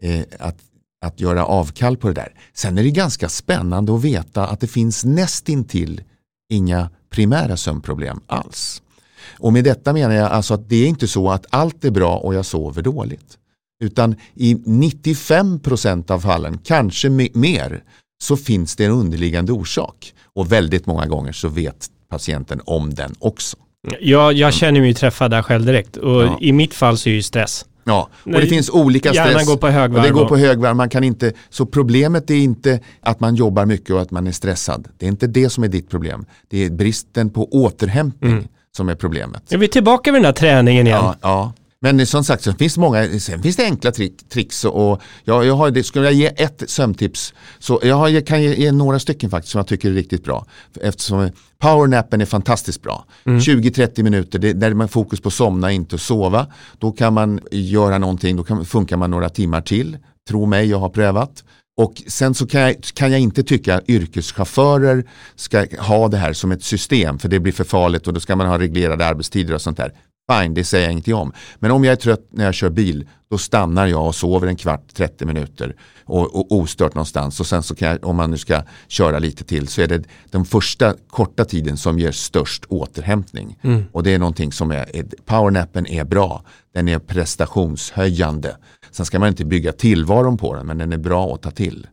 eh, 0.03 0.21
att, 0.39 0.57
att 1.05 1.21
göra 1.21 1.45
avkall 1.45 1.97
på 1.97 2.09
det 2.09 2.15
där. 2.15 2.33
Sen 2.55 2.79
är 2.79 2.83
det 2.83 2.91
ganska 2.91 3.29
spännande 3.29 3.95
att 3.95 4.05
veta 4.05 4.47
att 4.47 4.61
det 4.61 4.67
finns 4.67 5.05
nästintill 5.05 6.03
inga 6.49 6.91
primära 7.11 7.57
sömnproblem 7.57 8.21
alls. 8.27 8.83
Och 9.39 9.53
med 9.53 9.65
detta 9.65 9.93
menar 9.93 10.15
jag 10.15 10.31
alltså 10.31 10.55
att 10.55 10.69
det 10.69 10.77
är 10.77 10.87
inte 10.87 11.09
så 11.09 11.31
att 11.31 11.47
allt 11.51 11.85
är 11.85 11.91
bra 11.91 12.17
och 12.17 12.35
jag 12.35 12.47
sover 12.47 12.83
dåligt. 12.83 13.39
Utan 13.85 14.15
i 14.35 14.55
95% 14.55 16.11
av 16.11 16.21
fallen, 16.21 16.59
kanske 16.65 17.09
me- 17.09 17.31
mer, 17.39 17.83
så 18.23 18.37
finns 18.37 18.77
det 18.77 18.85
en 18.85 18.91
underliggande 18.91 19.53
orsak. 19.53 20.13
Och 20.35 20.53
väldigt 20.53 20.87
många 20.87 21.07
gånger 21.07 21.33
så 21.33 21.49
vet 21.49 21.87
patienten 22.09 22.61
om 22.65 22.95
den 22.95 23.15
också. 23.19 23.57
Jag, 24.01 24.33
jag 24.33 24.55
känner 24.55 24.81
mig 24.81 24.95
träffad 24.95 25.31
där 25.31 25.43
själv 25.43 25.65
direkt 25.67 25.97
och 25.97 26.23
Ja. 26.25 26.39
i 26.41 26.53
mitt 26.53 26.75
fall 26.75 26.99
så 26.99 27.09
är 27.09 27.11
det 27.11 27.17
ju 27.17 27.23
stress. 27.23 27.65
Ja, 27.87 28.09
och 28.13 28.31
Nej, 28.31 28.41
det 28.41 28.47
finns 28.47 28.71
olika 28.71 29.13
hjärnan 29.15 29.33
stress. 29.33 29.47
går 29.49 29.57
på 29.57 29.69
högvarv 29.69 29.97
Och 30.03 30.07
det 30.07 30.11
går 30.15 30.29
på 30.29 30.37
högvarv. 30.37 30.77
Man 30.77 30.89
kan 30.89 31.05
inte, 31.05 31.33
så 31.51 31.67
problemet 31.67 32.31
är 32.31 32.35
inte 32.35 32.81
att 33.01 33.21
man 33.21 33.35
jobbar 33.35 33.67
mycket 33.67 33.91
och 33.91 34.01
att 34.03 34.11
man 34.11 34.27
är 34.27 34.33
stressad. 34.33 34.89
Det 34.99 35.07
är 35.07 35.11
inte 35.11 35.27
det 35.27 35.51
som 35.51 35.65
är 35.65 35.69
ditt 35.69 35.91
problem. 35.91 36.27
Det 36.49 36.65
är 36.65 36.71
bristen 36.71 37.31
på 37.31 37.49
återhämtning 37.53 38.33
Mm. 38.33 38.45
Som 38.77 38.89
är 38.89 38.95
problemet. 38.95 39.53
Är 39.53 39.59
vi 39.59 39.69
tillbaka 39.69 40.13
vid 40.13 40.19
den 40.19 40.25
här 40.25 40.33
träningen 40.33 40.87
igen? 40.87 40.99
Ja, 41.03 41.17
ja. 41.21 41.53
Men 41.85 42.07
som 42.07 42.25
sagt, 42.25 42.43
så 42.43 42.53
finns 42.53 42.75
det 42.75 42.81
många, 42.81 43.19
sen 43.19 43.43
finns 43.43 43.57
det 43.57 43.65
enkla 43.65 43.93
trick, 43.93 44.29
tricks 44.29 44.65
och 44.65 45.03
jag, 45.25 45.47
jag 45.47 45.55
har, 45.55 45.71
det, 45.71 45.83
skulle 45.83 46.05
jag 46.05 46.15
ge 46.15 46.27
ett 46.27 46.63
sömntips 46.67 47.35
så 47.59 47.81
jag, 47.83 47.97
har, 47.97 48.09
jag 48.09 48.27
kan 48.27 48.43
ge, 48.43 48.55
ge 48.55 48.73
några 48.73 48.99
stycken 48.99 49.31
faktiskt 49.31 49.53
som 49.53 49.59
jag 49.59 49.67
tycker 49.67 49.91
är 49.91 49.95
riktigt 49.95 50.25
bra. 50.25 50.47
Eftersom 50.81 51.31
powernappen 51.59 52.21
är 52.21 52.25
fantastiskt 52.25 52.83
bra. 52.83 53.05
20-30 53.25 54.03
minuter, 54.03 54.39
det, 54.39 54.53
där 54.53 54.75
man 54.75 54.89
fokus 54.89 55.21
på 55.21 55.31
somna, 55.31 55.73
inte 55.73 55.99
sova. 55.99 56.47
Då 56.79 56.93
kan 56.93 57.15
man 57.15 57.41
göra 57.51 57.99
någonting, 57.99 58.37
då 58.37 58.45
kan, 58.45 58.65
funkar 58.65 58.97
man 58.97 59.11
några 59.11 59.29
timmar 59.29 59.61
till. 59.61 59.99
Tro 60.29 60.47
mig, 60.47 60.67
jag 60.67 60.79
har 60.79 60.89
prövat. 60.89 61.45
Och 61.77 62.03
sen 62.07 62.35
så 62.35 62.47
kan 62.47 62.61
jag, 62.61 62.83
kan 62.95 63.11
jag 63.13 63.21
inte 63.21 63.43
tycka 63.43 63.75
att 63.75 63.89
yrkeschaufförer 63.89 65.05
ska 65.35 65.67
ha 65.79 66.09
det 66.09 66.17
här 66.17 66.33
som 66.33 66.53
ett 66.53 66.63
system 66.63 67.19
för 67.19 67.29
det 67.29 67.41
blir 67.41 67.53
för 67.53 67.65
farligt 67.65 68.07
och 68.07 68.13
då 68.13 68.21
ska 68.21 68.37
man 68.37 68.47
ha 68.47 68.59
reglerade 68.59 69.07
arbetstider 69.07 69.55
och 69.55 69.63
sånt 69.63 69.77
där. 69.77 69.93
Fine, 70.33 70.55
det 70.55 70.65
säger 70.65 70.85
jag 70.85 70.93
ingenting 70.93 71.15
om. 71.15 71.33
Men 71.59 71.71
om 71.71 71.85
jag 71.85 71.93
är 71.93 71.97
trött 71.97 72.27
när 72.31 72.45
jag 72.45 72.55
kör 72.55 72.71
bil, 72.71 73.09
då 73.31 73.39
stannar 73.39 73.87
jag 73.87 74.07
och 74.07 74.15
sover 74.15 74.47
en 74.47 74.57
kvart, 74.57 74.95
30 74.95 75.25
minuter 75.27 75.77
och, 76.05 76.37
och 76.37 76.53
ostört 76.53 76.95
någonstans. 76.95 77.41
Och 77.41 77.47
sen 77.47 77.63
så 77.63 77.75
kan 77.75 77.89
jag, 77.89 78.05
om 78.05 78.17
man 78.17 78.31
nu 78.31 78.39
ska 78.39 78.63
köra 78.89 79.19
lite 79.19 79.45
till, 79.45 79.69
så 79.69 79.83
är 79.83 79.87
det 79.87 80.05
den 80.31 80.45
första 80.45 80.95
korta 81.11 81.45
tiden 81.45 81.77
som 81.77 81.99
ger 81.99 82.13
störst 82.13 82.65
återhämtning. 82.69 83.59
Och 83.93 84.03
det 84.03 84.15
är 84.15 84.19
någonting 84.19 84.53
som 84.53 84.71
är, 84.71 84.87
powernappen 85.25 85.87
är 85.87 86.05
bra. 86.05 86.45
Den 86.75 86.89
är 86.89 86.99
prestationshöjande. 86.99 88.57
Sen 88.95 89.07
ska 89.07 89.19
man 89.19 89.29
inte 89.29 89.45
bygga 89.45 89.73
tillvaron 89.73 90.37
på 90.37 90.55
den, 90.55 90.67
men 90.67 90.79
den 90.79 90.93
är 90.93 90.99
bra 90.99 91.35
att 91.35 91.43
ta 91.43 91.51
till. 91.51 91.87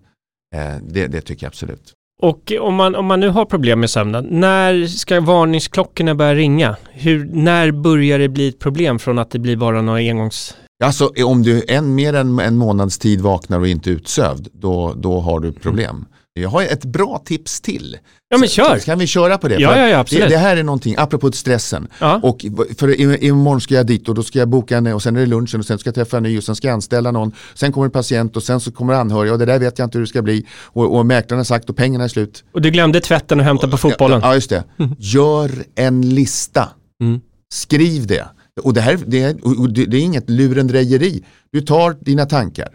Eh, 0.56 0.84
det, 0.84 1.08
det 1.08 1.22
tycker 1.22 1.46
jag 1.46 1.50
absolut. 1.50 1.94
Och 2.22 2.52
om 2.60 2.76
man, 2.76 2.96
om 2.96 3.06
man 3.06 3.20
nu 3.20 3.30
har 3.30 3.46
problem 3.46 3.80
med 3.80 3.90
sömnen, 3.90 4.28
när 4.30 4.86
ska 4.86 5.22
varningsklockorna 5.22 6.16
börja 6.16 6.36
ringa? 6.36 6.76
Hur, 6.92 7.26
när 7.26 7.72
börjar 7.72 8.20
det 8.20 8.30
bli 8.30 8.48
ett 8.48 8.60
problem 8.60 9.00
från 9.00 9.20
att 9.20 9.32
det 9.32 9.40
blir 9.40 9.56
bara 9.56 9.82
några 9.82 10.00
engångs... 10.00 10.56
Alltså 10.84 11.12
om 11.26 11.44
du 11.44 11.64
en, 11.68 11.96
mer 11.96 12.14
än 12.14 12.40
en 12.40 12.58
månads 12.58 12.98
tid 12.98 13.22
vaknar 13.22 13.60
och 13.60 13.68
inte 13.68 13.90
är 13.90 13.92
utsövd, 13.92 14.48
då, 14.54 14.94
då 14.98 15.20
har 15.20 15.40
du 15.40 15.52
problem. 15.54 16.06
Jag 16.34 16.50
har 16.50 16.64
ett 16.64 16.86
bra 16.86 17.22
tips 17.26 17.62
till. 17.62 17.98
Ja 18.30 18.38
men 18.38 18.50
kör! 18.50 18.78
Så 18.80 18.86
kan 18.86 19.00
vi 19.00 19.08
köra 19.08 19.38
på 19.38 19.48
det? 19.48 19.56
Ja, 19.60 19.78
ja, 19.78 19.88
ja, 19.88 19.98
absolut. 20.00 20.24
Det, 20.24 20.30
det 20.30 20.38
här 20.38 20.58
är 20.58 20.64
någonting, 20.64 20.96
apropå 20.98 21.32
stressen. 21.32 21.88
Ja. 22.00 22.20
Och 22.24 22.46
för 22.78 22.90
i- 23.02 23.28
imorgon 23.28 23.62
ska 23.62 23.74
jag 23.76 23.86
dit 23.88 24.10
och 24.10 24.16
då 24.16 24.24
ska 24.24 24.40
jag 24.40 24.48
boka 24.50 24.78
en 24.78 24.88
och 24.88 25.04
sen 25.04 25.16
är 25.16 25.20
det 25.20 25.26
lunchen 25.26 25.60
och 25.60 25.66
sen 25.66 25.78
ska 25.80 25.88
jag 25.88 25.96
träffa 25.96 26.18
en 26.18 26.24
ny 26.24 26.38
och 26.38 26.44
sen 26.44 26.56
ska 26.56 26.68
jag 26.68 26.74
anställa 26.74 27.12
någon. 27.12 27.32
Sen 27.54 27.72
kommer 27.72 27.86
en 27.86 27.92
patient 27.92 28.38
och 28.38 28.44
sen 28.44 28.60
så 28.60 28.72
kommer 28.72 28.94
anhöriga 28.94 29.34
och 29.34 29.40
det 29.40 29.46
där 29.46 29.60
vet 29.60 29.80
jag 29.80 29.86
inte 29.86 29.98
hur 29.98 30.04
det 30.06 30.10
ska 30.10 30.22
bli. 30.22 30.46
Och, 30.64 30.98
och 30.98 31.06
mäklaren 31.06 31.40
har 31.40 31.44
sagt 31.44 31.70
och 31.70 31.76
pengarna 31.78 32.04
är 32.04 32.08
slut. 32.08 32.44
Och 32.52 32.62
du 32.62 32.72
glömde 32.72 33.00
tvätten 33.00 33.40
och 33.40 33.46
hämta 33.46 33.68
på 33.68 33.78
fotbollen. 33.78 34.20
Ja, 34.24 34.34
just 34.34 34.50
det. 34.50 34.64
Gör 35.00 35.52
en 35.76 36.10
lista. 36.16 36.70
Mm. 37.04 37.20
Skriv 37.54 38.08
det. 38.08 38.26
Och 38.64 38.74
det 38.74 38.82
här 38.82 39.00
det 39.06 39.22
är, 39.22 39.36
och 39.60 39.70
det, 39.70 39.86
det 39.86 39.98
är 39.98 40.02
inget 40.02 40.30
lurendrejeri. 40.30 41.24
Du 41.52 41.62
tar 41.62 41.96
dina 42.02 42.26
tankar, 42.26 42.70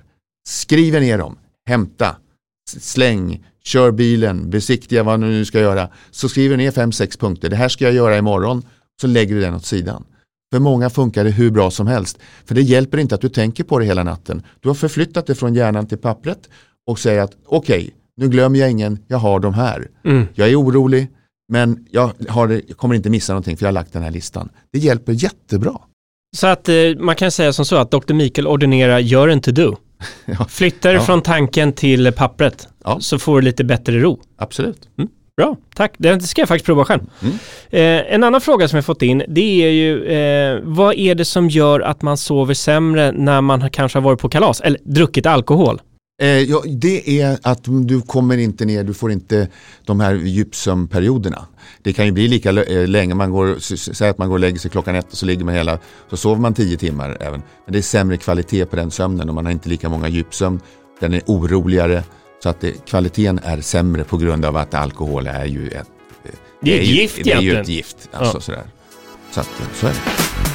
skriver 0.48 1.00
ner 1.00 1.18
dem, 1.18 1.38
hämta, 1.68 2.16
släng, 2.68 3.44
kör 3.64 3.90
bilen, 3.90 4.50
besiktiga 4.50 5.02
vad 5.02 5.20
du 5.20 5.26
nu 5.26 5.44
ska 5.44 5.60
göra. 5.60 5.88
Så 6.10 6.28
skriver 6.28 6.56
du 6.56 6.62
ner 6.62 6.70
fem, 6.70 6.92
sex 6.92 7.16
punkter. 7.16 7.48
Det 7.48 7.56
här 7.56 7.68
ska 7.68 7.84
jag 7.84 7.94
göra 7.94 8.18
imorgon. 8.18 8.62
Så 9.00 9.06
lägger 9.06 9.34
du 9.34 9.40
den 9.40 9.54
åt 9.54 9.64
sidan. 9.64 10.04
För 10.52 10.60
många 10.60 10.90
funkar 10.90 11.24
det 11.24 11.30
hur 11.30 11.50
bra 11.50 11.70
som 11.70 11.86
helst. 11.86 12.18
För 12.44 12.54
det 12.54 12.62
hjälper 12.62 12.98
inte 12.98 13.14
att 13.14 13.20
du 13.20 13.28
tänker 13.28 13.64
på 13.64 13.78
det 13.78 13.84
hela 13.84 14.02
natten. 14.02 14.42
Du 14.60 14.68
har 14.68 14.74
förflyttat 14.74 15.26
det 15.26 15.34
från 15.34 15.54
hjärnan 15.54 15.86
till 15.86 15.98
pappret 15.98 16.48
och 16.86 16.98
säger 16.98 17.22
att 17.22 17.32
okej, 17.46 17.90
nu 18.16 18.28
glömmer 18.28 18.58
jag 18.58 18.70
ingen, 18.70 18.98
jag 19.08 19.18
har 19.18 19.40
de 19.40 19.54
här. 19.54 19.88
Mm. 20.04 20.26
Jag 20.34 20.50
är 20.50 20.60
orolig, 20.60 21.08
men 21.48 21.86
jag, 21.90 22.12
har, 22.28 22.62
jag 22.68 22.76
kommer 22.76 22.94
inte 22.94 23.10
missa 23.10 23.32
någonting 23.32 23.56
för 23.56 23.64
jag 23.64 23.68
har 23.68 23.72
lagt 23.72 23.92
den 23.92 24.02
här 24.02 24.10
listan. 24.10 24.48
Det 24.72 24.78
hjälper 24.78 25.12
jättebra. 25.12 25.80
Så 26.36 26.46
att 26.46 26.68
eh, 26.68 26.74
man 26.98 27.16
kan 27.16 27.30
säga 27.30 27.52
som 27.52 27.64
så 27.64 27.76
att 27.76 27.90
Dr. 27.90 28.14
Mikael 28.14 28.46
ordinerar 28.46 28.98
gör 28.98 29.28
en 29.28 29.40
to-do. 29.40 29.76
Ja. 30.24 30.44
Flyttar 30.48 30.94
Ja. 30.94 31.00
från 31.00 31.22
tanken 31.22 31.72
till 31.72 32.12
pappret 32.12 32.68
Ja. 32.84 33.00
så 33.00 33.18
får 33.18 33.40
du 33.40 33.44
lite 33.44 33.64
bättre 33.64 33.98
ro. 33.98 34.18
Absolut. 34.38 34.88
Bra, 35.36 35.56
tack. 35.74 35.92
Det 35.98 36.20
ska 36.22 36.40
jag 36.40 36.48
faktiskt 36.48 36.66
prova 36.66 36.84
själv. 36.84 37.00
Mm. 37.22 37.34
Eh, 37.70 38.14
en 38.14 38.24
annan 38.24 38.40
fråga 38.40 38.68
som 38.68 38.76
jag 38.76 38.84
fått 38.84 39.02
in, 39.02 39.22
det 39.28 39.64
är 39.64 39.70
ju 39.70 40.04
eh, 40.06 40.60
vad 40.62 40.94
är 40.94 41.14
det 41.14 41.24
som 41.24 41.48
gör 41.48 41.80
att 41.80 42.02
man 42.02 42.16
sover 42.16 42.54
sämre 42.54 43.12
när 43.12 43.40
man 43.40 43.70
kanske 43.70 43.98
har 43.98 44.02
varit 44.04 44.20
på 44.20 44.28
kalas 44.28 44.60
eller 44.60 44.78
druckit 44.84 45.26
alkohol? 45.26 45.80
Eh, 46.22 46.28
ja, 46.28 46.62
det 46.66 47.20
är 47.20 47.38
att 47.42 47.60
du 47.64 48.00
kommer 48.02 48.36
inte 48.38 48.64
ner, 48.64 48.84
du 48.84 48.94
får 48.94 49.12
inte 49.12 49.48
de 49.84 50.00
här 50.00 50.14
djupsömnperioderna. 50.14 51.46
Det 51.82 51.92
kan 51.92 52.06
ju 52.06 52.12
bli 52.12 52.28
lika 52.28 52.50
eh, 52.50 52.88
länge, 52.88 53.14
man 53.14 53.30
går, 53.30 53.56
säg 53.94 54.08
att 54.08 54.18
man 54.18 54.28
går 54.28 54.34
och 54.34 54.40
lägger 54.40 54.58
sig 54.58 54.70
klockan 54.70 54.94
ett 54.94 55.12
och 55.12 55.18
så 55.18 55.26
ligger 55.26 55.44
man 55.44 55.54
hela, 55.54 55.78
så 56.10 56.16
sover 56.16 56.40
man 56.40 56.54
tio 56.54 56.76
timmar 56.76 57.16
även. 57.20 57.42
Men 57.64 57.72
det 57.72 57.78
är 57.78 57.82
sämre 57.82 58.16
kvalitet 58.16 58.66
på 58.66 58.76
den 58.76 58.90
sömnen 58.90 59.28
och 59.28 59.34
man 59.34 59.44
har 59.44 59.52
inte 59.52 59.68
lika 59.68 59.88
många 59.88 60.08
djupsömn. 60.08 60.60
Den 61.00 61.14
är 61.14 61.22
oroligare 61.26 62.02
Så 62.42 62.48
att 62.48 62.60
det, 62.60 62.86
kvaliteten 62.86 63.40
är 63.42 63.60
sämre 63.60 64.04
på 64.04 64.16
grund 64.16 64.44
av 64.44 64.56
att 64.56 64.74
alkohol 64.74 65.26
är 65.26 65.44
ju 65.44 65.68
ett, 65.68 65.86
Det 66.62 66.76
är 66.76 66.80
ett 66.80 66.86
ju- 66.88 66.94
gift 66.94 67.20
Det 67.24 67.32
är 67.32 67.40
ju 67.40 67.56
ett 67.56 67.68
gift. 67.68 68.08
Alltså, 68.12 68.36
Ja. 68.36 68.40
sådär. 68.40 68.64
Så, 69.32 69.40
att, 69.40 69.48
så 69.74 69.86
är 69.86 69.90
det. 69.90 70.45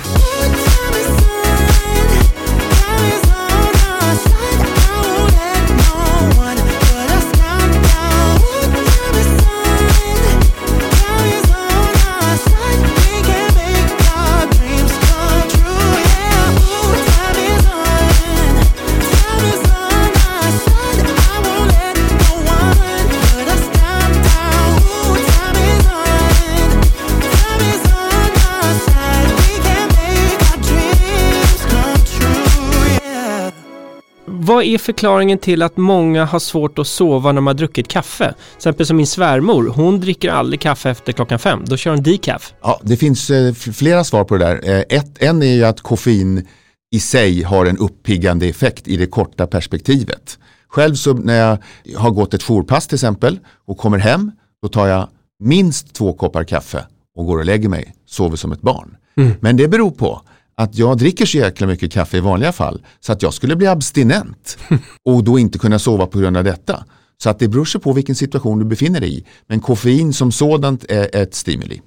Vad 34.61 34.67
är 34.67 34.77
förklaringen 34.77 35.37
till 35.37 35.61
att 35.61 35.77
många 35.77 36.25
har 36.25 36.39
svårt 36.39 36.79
att 36.79 36.87
sova 36.87 37.31
när 37.31 37.35
de 37.35 37.47
har 37.47 37.53
druckit 37.53 37.87
kaffe? 37.87 38.33
Till 38.33 38.57
exempel 38.57 38.85
som 38.85 38.97
min 38.97 39.07
svärmor, 39.07 39.67
hon 39.67 39.99
dricker 39.99 40.29
aldrig 40.29 40.61
kaffe 40.61 40.89
efter 40.89 41.11
klockan 41.13 41.39
fem. 41.39 41.63
Då 41.65 41.77
kör 41.77 41.91
hon 41.91 42.03
decaf. 42.03 42.53
Ja, 42.61 42.79
det 42.83 42.97
finns 42.97 43.29
eh, 43.29 43.53
flera 43.53 44.03
svar 44.03 44.23
på 44.23 44.37
det 44.37 44.45
där. 44.45 44.69
Eh, 44.69 44.97
ett, 44.97 45.21
en 45.21 45.41
är 45.41 45.53
ju 45.55 45.65
att 45.65 45.81
koffein 45.81 46.47
i 46.91 46.99
sig 46.99 47.43
har 47.43 47.65
en 47.65 47.77
uppiggande 47.77 48.47
effekt 48.47 48.87
i 48.87 48.97
det 48.97 49.05
korta 49.05 49.47
perspektivet. 49.47 50.39
Själv 50.67 50.95
så 50.95 51.13
när 51.13 51.39
jag 51.39 51.57
har 51.97 52.11
gått 52.11 52.33
ett 52.33 52.43
jourpass 52.43 52.87
till 52.87 52.95
exempel 52.95 53.39
och 53.67 53.77
kommer 53.77 53.97
hem, 53.97 54.31
då 54.61 54.67
tar 54.67 54.87
jag 54.87 55.07
minst 55.39 55.93
två 55.93 56.13
koppar 56.13 56.43
kaffe 56.43 56.85
och 57.15 57.25
går 57.25 57.37
och 57.37 57.45
lägger 57.45 57.69
mig, 57.69 57.93
sover 58.05 58.37
som 58.37 58.51
ett 58.51 58.61
barn. 58.61 58.97
Men 59.39 59.57
det 59.57 59.67
beror 59.67 59.91
på 59.91 60.21
att 60.61 60.77
jag 60.77 60.97
dricker 60.97 61.25
så 61.25 61.37
jäkla 61.37 61.67
mycket 61.67 61.91
kaffe 61.91 62.17
i 62.17 62.19
vanliga 62.19 62.51
fall 62.51 62.81
så 62.99 63.11
att 63.11 63.21
jag 63.21 63.33
skulle 63.33 63.55
bli 63.55 63.67
abstinent 63.67 64.57
och 65.05 65.23
då 65.23 65.39
inte 65.39 65.59
kunna 65.59 65.79
sova 65.79 66.07
på 66.07 66.19
grund 66.19 66.37
av 66.37 66.43
detta. 66.43 66.85
Så 67.23 67.29
att 67.29 67.39
det 67.39 67.47
beror 67.47 67.65
sig 67.65 67.81
på 67.81 67.93
vilken 67.93 68.15
situation 68.15 68.59
du 68.59 68.65
befinner 68.65 68.99
dig 68.99 69.17
i. 69.17 69.25
Men 69.47 69.59
koffein 69.59 70.13
som 70.13 70.31
sådant 70.31 70.85
är 70.89 71.15
ett 71.15 71.35
stimuli. 71.35 71.81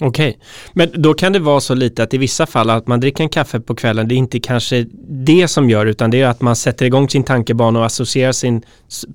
Okej, 0.00 0.38
men 0.72 1.02
då 1.02 1.14
kan 1.14 1.32
det 1.32 1.38
vara 1.38 1.60
så 1.60 1.74
lite 1.74 2.02
att 2.02 2.14
i 2.14 2.18
vissa 2.18 2.46
fall 2.46 2.70
att 2.70 2.86
man 2.86 3.00
dricker 3.00 3.24
en 3.24 3.28
kaffe 3.28 3.60
på 3.60 3.74
kvällen, 3.74 4.08
det 4.08 4.14
är 4.14 4.16
inte 4.16 4.40
kanske 4.40 4.86
det 5.08 5.48
som 5.48 5.70
gör, 5.70 5.86
utan 5.86 6.10
det 6.10 6.20
är 6.20 6.26
att 6.26 6.40
man 6.40 6.56
sätter 6.56 6.86
igång 6.86 7.08
sin 7.08 7.24
tankebana 7.24 7.78
och 7.78 7.86
associerar 7.86 8.32
sin 8.32 8.62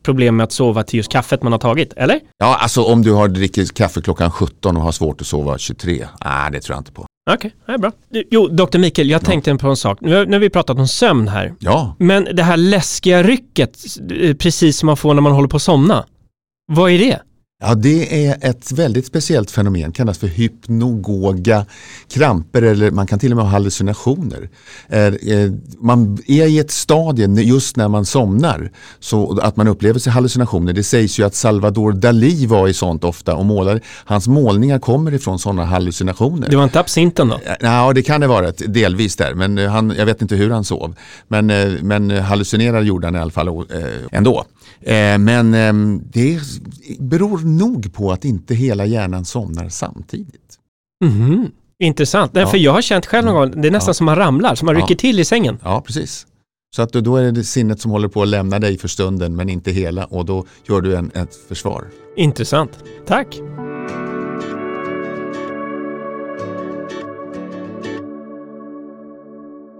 problem 0.04 0.36
med 0.36 0.44
att 0.44 0.52
sova 0.52 0.84
till 0.84 0.98
just 0.98 1.12
kaffet 1.12 1.44
man 1.44 1.52
har 1.52 1.60
tagit, 1.60 1.94
eller? 1.94 2.20
Ja, 2.38 2.56
alltså 2.56 2.84
om 2.84 3.02
du 3.02 3.12
har 3.12 3.28
dricker 3.28 3.66
kaffe 3.66 4.02
klockan 4.02 4.32
17 4.32 4.78
och 4.78 4.84
har 4.84 4.92
svårt 4.92 5.22
att 5.22 5.28
sova 5.28 5.58
23. 5.58 6.08
Nej, 6.26 6.52
det 6.52 6.60
tror 6.62 6.76
jag 6.76 6.82
inte 6.82 6.92
på. 6.92 7.06
Okej, 7.32 7.52
det 7.66 7.72
är 7.72 7.78
bra. 7.78 7.92
Jo, 8.32 8.48
Dr. 8.48 8.78
Mikael, 8.78 9.10
jag 9.10 9.26
tänkte 9.26 9.56
på 9.56 9.68
en 9.68 9.76
sak. 9.76 9.98
Nu 10.02 10.16
har, 10.16 10.26
nu 10.26 10.34
har 10.34 10.40
vi 10.40 10.50
pratat 10.50 10.78
om 10.80 10.88
sömn 10.88 11.28
här. 11.28 11.54
Ja, 11.60 11.96
Men 12.00 12.28
det 12.36 12.44
här 12.44 12.58
läskiga 12.58 13.24
rycket, 13.24 13.80
eh, 14.22 14.36
precis 14.36 14.78
som 14.78 14.88
man 14.88 14.98
får 14.98 15.14
när 15.14 15.22
man 15.22 15.32
håller 15.32 15.48
på 15.48 15.56
att 15.56 15.62
somna. 15.62 16.06
Vad 16.68 16.92
är 16.92 17.00
det? 17.00 17.22
Ja 17.64 17.76
det 17.76 18.26
är 18.28 18.38
ett 18.42 18.72
väldigt 18.72 19.06
speciellt 19.06 19.52
fenomen, 19.52 19.92
kallas 19.92 20.18
för 20.18 20.28
hypnogoga 20.28 21.66
kramper 22.14 22.62
eller 22.62 22.92
man 22.92 23.08
kan 23.08 23.20
till 23.20 23.32
och 23.32 23.36
med 23.36 23.46
ha 23.46 23.52
hallucinationer. 23.52 24.50
Eh, 24.90 25.02
eh, 25.06 25.52
Man 25.80 26.18
är 26.28 26.46
i 26.48 26.60
ett 26.60 26.72
stadie 26.72 27.42
just 27.42 27.76
när 27.78 27.88
man 27.88 28.06
somnar 28.06 28.72
så 29.00 29.40
att 29.40 29.56
man 29.56 29.68
upplever 29.68 30.00
sig 30.00 30.14
hallucinationer. 30.14 30.74
Det 30.74 30.84
sägs 30.84 31.20
ju 31.20 31.24
att 31.26 31.36
Salvador 31.36 31.92
Dalí 31.92 32.48
var 32.48 32.68
i 32.68 32.74
sånt 32.74 33.04
ofta 33.04 33.36
och 33.36 33.46
målade. 33.46 33.80
Hans 34.06 34.28
målningar 34.28 34.80
kommer 34.80 35.14
ifrån 35.14 35.40
sådana 35.40 35.66
hallucinationer. 35.66 36.50
Det 36.50 36.56
var 36.56 36.64
inte 36.64 36.80
absinten 36.80 37.28
då? 37.28 37.40
Ja, 37.60 37.94
det 37.94 38.02
kan 38.02 38.22
det 38.22 38.28
vara, 38.28 38.52
delvis 38.52 39.16
där. 39.16 39.34
Men 39.34 39.58
eh, 39.58 39.70
han, 39.70 39.94
jag 39.98 40.06
vet 40.06 40.22
inte 40.22 40.36
hur 40.36 40.50
han 40.50 40.64
sov. 40.64 40.96
Men, 41.28 41.50
eh, 41.50 41.72
men 41.82 42.10
hallucinerar 42.12 42.82
gjorde 42.82 43.08
han 43.08 43.16
i 43.16 43.20
alla 43.20 43.32
fall 43.32 43.48
eh, 43.48 43.54
ändå. 44.12 44.46
Eh, 44.82 45.18
Men 45.18 45.54
eh, 45.54 46.00
det 46.14 46.40
beror 47.00 47.38
nog 47.58 47.94
på 47.94 48.12
att 48.12 48.26
inte 48.26 48.56
hela 48.56 48.86
hjärnan 48.86 49.26
somnar 49.26 49.70
samtidigt. 49.70 50.60
Mhm. 51.06 51.52
Intressant. 51.84 52.32
Ja. 52.34 52.48
För 52.48 52.58
jag 52.58 52.72
har 52.72 52.82
känt 52.82 53.06
själv 53.06 53.26
någon 53.26 53.36
gång, 53.36 53.62
det 53.62 53.68
är 53.68 53.72
nästan 53.72 53.90
Ja. 53.90 53.94
som 53.94 54.06
man 54.06 54.16
ramlar, 54.16 54.56
som 54.56 54.66
man 54.66 54.76
Ja. 54.76 54.82
rycker 54.82 54.96
till 54.96 55.20
i 55.20 55.26
sängen. 55.26 55.60
Ja, 55.64 55.82
precis. 55.86 56.28
Så 56.76 56.82
att 56.82 56.92
då 56.94 57.16
är 57.18 57.32
det 57.32 57.44
sinnet 57.44 57.80
som 57.82 57.92
håller 57.92 58.08
på 58.08 58.22
att 58.22 58.28
lämna 58.28 58.60
dig 58.60 58.78
för 58.78 58.88
stunden 58.88 59.36
men 59.36 59.50
inte 59.50 59.72
hela 59.72 60.06
och 60.06 60.26
då 60.26 60.46
gör 60.70 60.82
du 60.82 60.96
en, 60.96 61.12
ett 61.16 61.36
försvar. 61.48 61.86
Intressant. 62.18 62.72
Tack. 63.08 63.40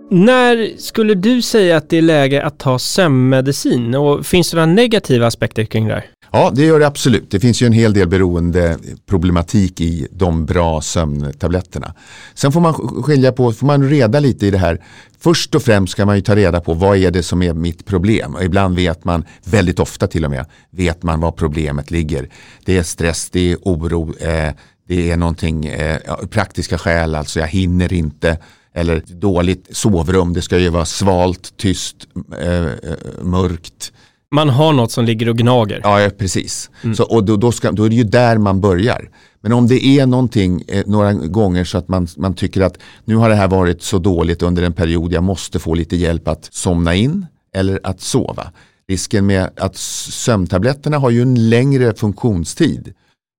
När 0.10 0.78
skulle 0.78 1.14
du 1.14 1.42
säga 1.42 1.78
att 1.78 1.90
det 1.90 1.98
är 1.98 2.02
läge 2.02 2.44
att 2.44 2.60
ta 2.60 2.80
sömnmedicin? 2.80 3.96
Och 3.96 4.26
finns 4.26 4.52
det 4.52 4.58
några 4.58 4.66
negativa 4.74 5.28
aspekter 5.28 5.66
kring 5.66 5.88
det 5.88 5.94
här? 5.94 6.06
Ja, 6.36 6.52
det 6.56 6.66
gör 6.66 6.80
det 6.80 6.88
absolut. 6.88 7.32
Det 7.32 7.40
finns 7.40 7.62
ju 7.62 7.66
en 7.66 7.74
hel 7.74 7.94
del 7.94 8.08
beroendeproblematik 8.08 9.82
i 9.82 10.08
de 10.12 10.46
bra 10.46 10.82
sömntabletterna. 10.82 11.94
Sen 12.34 12.52
får 12.52 12.62
man 12.62 12.74
skilja 12.74 13.32
på, 13.32 13.54
får 13.54 13.68
man 13.68 13.90
reda 13.90 14.20
lite 14.20 14.48
i 14.48 14.52
det 14.52 14.58
här. 14.58 14.84
Först 15.20 15.56
och 15.56 15.64
främst 15.64 15.92
ska 15.92 16.06
man 16.06 16.16
ju 16.16 16.22
ta 16.22 16.36
reda 16.36 16.62
på 16.62 16.74
vad 16.74 16.98
är 16.98 17.12
det 17.12 17.24
som 17.24 17.42
är 17.42 17.54
mitt 17.54 17.86
problem. 17.86 18.36
Och 18.36 18.44
ibland 18.44 18.76
vet 18.76 19.06
man, 19.06 19.26
väldigt 19.44 19.80
ofta 19.80 20.08
till 20.08 20.26
och 20.26 20.32
med, 20.32 20.46
vet 20.70 21.04
man 21.04 21.20
var 21.20 21.32
problemet 21.32 21.92
ligger. 21.92 22.30
Det 22.66 22.78
är 22.78 22.84
stress, 22.84 23.30
det 23.30 23.52
är 23.52 23.58
oro, 23.62 24.14
eh, 24.20 24.54
det 24.88 25.12
är 25.12 25.18
någonting, 25.18 25.66
eh, 25.66 26.00
praktiska 26.30 26.78
skäl, 26.78 27.16
alltså 27.16 27.40
jag 27.40 27.48
hinner 27.48 27.94
inte. 27.94 28.38
Eller 28.74 29.04
dåligt 29.08 29.68
sovrum, 29.72 30.34
det 30.34 30.42
ska 30.42 30.58
ju 30.58 30.70
vara 30.70 30.86
svalt, 30.86 31.58
tyst, 31.58 31.96
eh, 32.42 32.66
eh, 32.66 32.98
mörkt. 33.22 33.92
Man 34.34 34.50
har 34.50 34.74
något 34.74 34.92
som 34.92 35.06
ligger 35.06 35.30
och 35.30 35.38
gnager. 35.38 35.82
Ja, 35.84 36.10
precis. 36.18 36.70
Så, 36.96 37.04
och 37.04 37.24
då, 37.24 37.38
då, 37.38 37.52
ska, 37.52 37.72
då 37.72 37.84
är 37.84 37.90
det 37.90 37.96
ju 37.96 38.04
där 38.04 38.38
man 38.38 38.62
börjar. 38.62 39.10
Men 39.42 39.54
om 39.54 39.68
det 39.68 39.86
är 39.86 40.06
någonting 40.06 40.64
eh, 40.68 40.84
några 40.88 41.14
gånger 41.14 41.64
så 41.64 41.78
att 41.78 41.88
man, 41.88 42.08
man 42.18 42.34
tycker 42.34 42.62
att 42.62 42.78
nu 43.06 43.16
har 43.16 43.30
det 43.30 43.36
här 43.36 43.48
varit 43.48 43.82
så 43.82 44.00
dåligt 44.00 44.42
under 44.42 44.64
en 44.64 44.74
period, 44.74 45.14
jag 45.14 45.24
måste 45.24 45.60
få 45.60 45.74
lite 45.74 45.96
hjälp 45.96 46.28
att 46.28 46.50
somna 46.52 46.96
in 46.96 47.26
eller 47.56 47.80
att 47.84 48.02
sova. 48.02 48.52
Risken 48.88 49.26
med 49.26 49.50
att 49.58 49.76
sömntabletterna 49.76 50.98
har 50.98 51.10
ju 51.10 51.22
en 51.22 51.50
längre 51.50 51.94
funktionstid. 51.94 52.94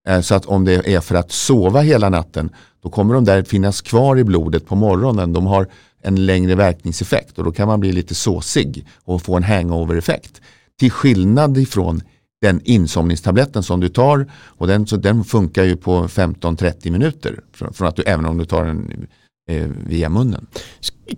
Eh, 0.09 0.21
så 0.21 0.35
att 0.35 0.47
om 0.47 0.65
det 0.65 0.95
är 0.95 1.01
för 1.01 1.15
att 1.15 1.33
sova 1.33 1.81
hela 1.81 2.09
natten, 2.09 2.51
då 2.83 2.91
kommer 2.91 3.15
de 3.15 3.25
där 3.25 3.43
finnas 3.43 3.81
kvar 3.81 4.19
i 4.19 4.25
blodet 4.25 4.67
på 4.67 4.75
morgonen. 4.75 5.33
De 5.33 5.47
har 5.47 5.69
en 6.03 6.27
längre 6.27 6.55
verkningseffekt 6.55 7.39
och 7.39 7.45
då 7.45 7.53
kan 7.53 7.69
man 7.69 7.81
bli 7.81 7.93
lite 7.93 8.15
såsig 8.15 8.87
och 9.05 9.23
få 9.23 9.37
en 9.37 9.43
hangover-effekt. 9.43 10.41
Till 10.81 10.91
skillnad 10.91 11.59
ifrån 11.59 12.03
den 12.45 12.61
insomningstabletten 12.65 13.63
som 13.63 13.81
du 13.81 13.89
tar 13.89 14.27
och 14.33 14.67
den, 14.67 14.87
så 14.87 14.97
den 14.97 15.25
funkar 15.25 15.65
ju 15.65 15.77
på 15.77 16.09
15-30 16.09 16.91
minuter 16.91 17.41
från, 17.53 17.73
från 17.73 17.89
att 17.89 17.97
du, 17.97 18.03
även 18.03 18.27
om 18.27 18.39
du 18.39 18.45
tar 18.45 18.65
den 18.65 19.07
eh, 19.51 19.69
via 19.87 20.09
munnen. 20.09 20.47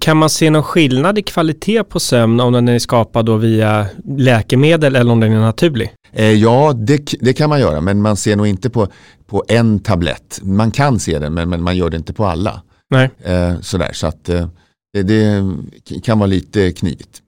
Kan 0.01 0.17
man 0.17 0.31
se 0.31 0.51
någon 0.51 0.63
skillnad 0.63 1.19
i 1.19 1.23
kvalitet 1.23 1.85
på 1.85 2.01
sömn 2.01 2.41
om 2.41 2.53
den 2.53 2.69
är 2.69 2.79
skapad 2.79 3.27
då 3.27 3.37
via 3.37 3.87
läkemedel 4.05 4.97
eller 4.97 5.13
om 5.13 5.21
den 5.21 5.33
är 5.33 5.41
naturlig? 5.41 5.93
Eh, 6.13 6.33
ja, 6.33 6.73
det, 6.73 7.15
det 7.21 7.33
kan 7.33 7.49
man 7.49 7.61
göra 7.61 7.81
men 7.81 8.03
man 8.03 8.17
ser 8.17 8.37
nog 8.37 8.47
inte 8.47 8.71
på, 8.71 8.89
på 9.27 9.45
en 9.49 9.79
tablett. 9.79 10.41
Man 10.43 10.71
kan 10.71 10.99
se 10.99 11.19
den 11.19 11.35
men, 11.35 11.49
men 11.49 11.63
man 11.63 11.77
gör 11.77 11.91
det 11.91 11.97
inte 11.97 12.13
på 12.13 12.27
alla. 12.27 12.63
Nej. 12.91 13.11
Eh, 13.23 13.61
sådär, 13.61 13.91
så 13.93 14.07
att 14.07 14.29
eh, 14.29 14.49
det, 14.93 15.03
det 15.03 15.43
kan 16.05 16.19
vara 16.19 16.27
lite 16.27 16.73
knivigt. 16.73 17.23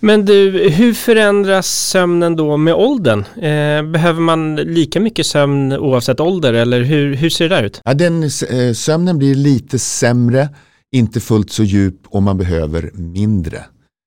Men 0.00 0.24
du, 0.24 0.68
hur 0.68 0.94
förändras 0.94 1.66
sömnen 1.66 2.36
då 2.36 2.56
med 2.56 2.74
åldern? 2.74 3.20
Eh, 3.20 3.90
behöver 3.90 4.20
man 4.20 4.56
lika 4.56 5.00
mycket 5.00 5.26
sömn 5.26 5.72
oavsett 5.72 6.20
ålder 6.20 6.52
eller 6.52 6.82
hur, 6.82 7.14
hur 7.14 7.30
ser 7.30 7.48
det 7.48 7.54
där 7.56 7.62
ut? 7.62 7.80
Ja, 7.84 7.94
den, 7.94 8.22
eh, 8.22 8.72
sömnen 8.74 9.18
blir 9.18 9.34
lite 9.34 9.78
sämre, 9.78 10.48
inte 10.92 11.20
fullt 11.20 11.52
så 11.52 11.64
djup 11.64 12.00
och 12.06 12.22
man 12.22 12.38
behöver 12.38 12.90
mindre. 12.94 13.64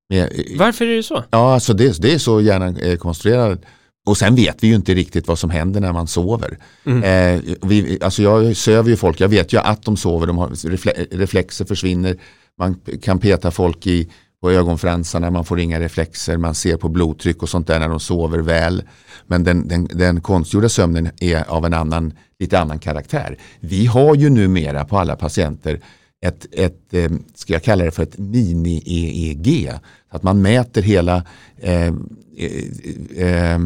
Men, 0.10 0.20
eh, 0.20 0.28
Varför 0.58 0.86
är 0.86 0.96
det 0.96 1.04
så? 1.04 1.24
Ja, 1.30 1.54
alltså 1.54 1.74
det, 1.74 2.02
det 2.02 2.14
är 2.14 2.18
så 2.18 2.42
gärna 2.42 2.80
eh, 2.80 2.98
konstruerat. 2.98 3.62
Och 4.08 4.18
sen 4.18 4.36
vet 4.36 4.64
vi 4.64 4.68
ju 4.68 4.76
inte 4.76 4.94
riktigt 4.94 5.28
vad 5.28 5.40
som 5.40 5.50
händer 5.50 5.82
när 5.82 5.94
man 5.94 6.08
sover. 6.08 6.58
Mm. 6.86 7.04
Eh, 7.04 7.42
vi, 7.62 8.00
alltså 8.02 8.24
jag 8.24 8.56
söver 8.56 8.90
ju 8.90 8.96
folk, 8.96 9.20
jag 9.20 9.28
vet 9.28 9.54
ju 9.54 9.58
att 9.58 9.84
de 9.84 9.98
sover, 9.98 10.28
de 10.28 10.38
har 10.38 10.70
refle 10.70 10.92
reflexer 11.12 11.66
försvinner. 11.66 12.18
Man 12.60 12.80
kan 13.02 13.20
peta 13.20 13.52
folk 13.52 13.88
i, 13.88 14.10
på 14.46 14.52
ögonfransarna, 14.52 15.32
man 15.32 15.46
får 15.46 15.60
inga 15.60 15.80
reflexer, 15.80 16.38
man 16.38 16.56
ser 16.56 16.78
på 16.78 16.90
blodtryck 16.90 17.44
och 17.44 17.50
sånt 17.50 17.68
där 17.68 17.80
när 17.80 17.90
de 17.90 18.00
sover 18.00 18.40
väl. 18.40 18.84
Men 19.28 19.44
den, 19.44 19.68
den, 19.68 19.88
den 19.94 20.22
konstgjorda 20.22 20.70
sömnen 20.70 21.10
är 21.20 21.50
av 21.50 21.66
en 21.66 21.74
annan, 21.74 22.14
lite 22.40 22.60
annan 22.60 22.80
karaktär. 22.80 23.38
Vi 23.60 23.86
har 23.86 24.16
ju 24.16 24.30
numera 24.30 24.86
på 24.86 24.98
alla 24.98 25.16
patienter 25.16 25.80
ett, 26.26 26.46
ett 26.52 26.94
eh, 26.94 27.12
ska 27.36 27.54
jag 27.54 27.64
kalla 27.64 27.86
det 27.86 27.92
för 27.92 28.04
ett 28.04 28.18
mini-EEG. 28.18 29.74
Att 30.10 30.24
man 30.24 30.42
mäter 30.42 30.82
hela, 30.82 31.24
eh, 31.58 31.94
eh, 32.38 33.28
eh 33.28 33.60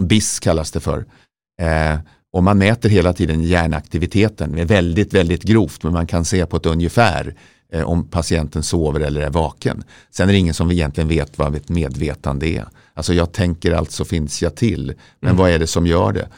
BIS 0.00 0.40
kallas 0.40 0.70
det 0.70 0.80
för. 0.80 1.04
Eh, 1.62 1.98
och 2.32 2.42
man 2.42 2.58
mäter 2.58 2.88
hela 2.88 3.12
tiden 3.12 3.42
hjärnaktiviteten. 3.42 4.52
Det 4.52 4.60
är 4.60 4.66
väldigt, 4.66 5.14
väldigt 5.14 5.42
grovt 5.42 5.82
men 5.82 5.92
man 5.92 6.06
kan 6.06 6.24
se 6.24 6.46
på 6.46 6.56
ett 6.56 6.66
ungefär 6.66 7.34
eh, 7.72 7.82
om 7.82 8.08
patienten 8.08 8.62
sover 8.62 9.00
eller 9.00 9.20
är 9.20 9.30
vaken. 9.30 9.84
Sen 10.10 10.28
är 10.28 10.32
det 10.32 10.38
ingen 10.38 10.54
som 10.54 10.70
egentligen 10.70 11.08
vet 11.08 11.38
vad 11.38 11.54
ett 11.54 11.68
medvetande 11.68 12.48
är. 12.48 12.64
Alltså 12.94 13.14
jag 13.14 13.32
tänker 13.32 13.72
alltså 13.72 14.04
finns 14.04 14.42
jag 14.42 14.54
till. 14.54 14.94
Men 15.20 15.30
mm. 15.30 15.36
vad 15.36 15.50
är 15.50 15.58
det 15.58 15.66
som 15.66 15.86
gör 15.86 16.12
det? 16.12 16.28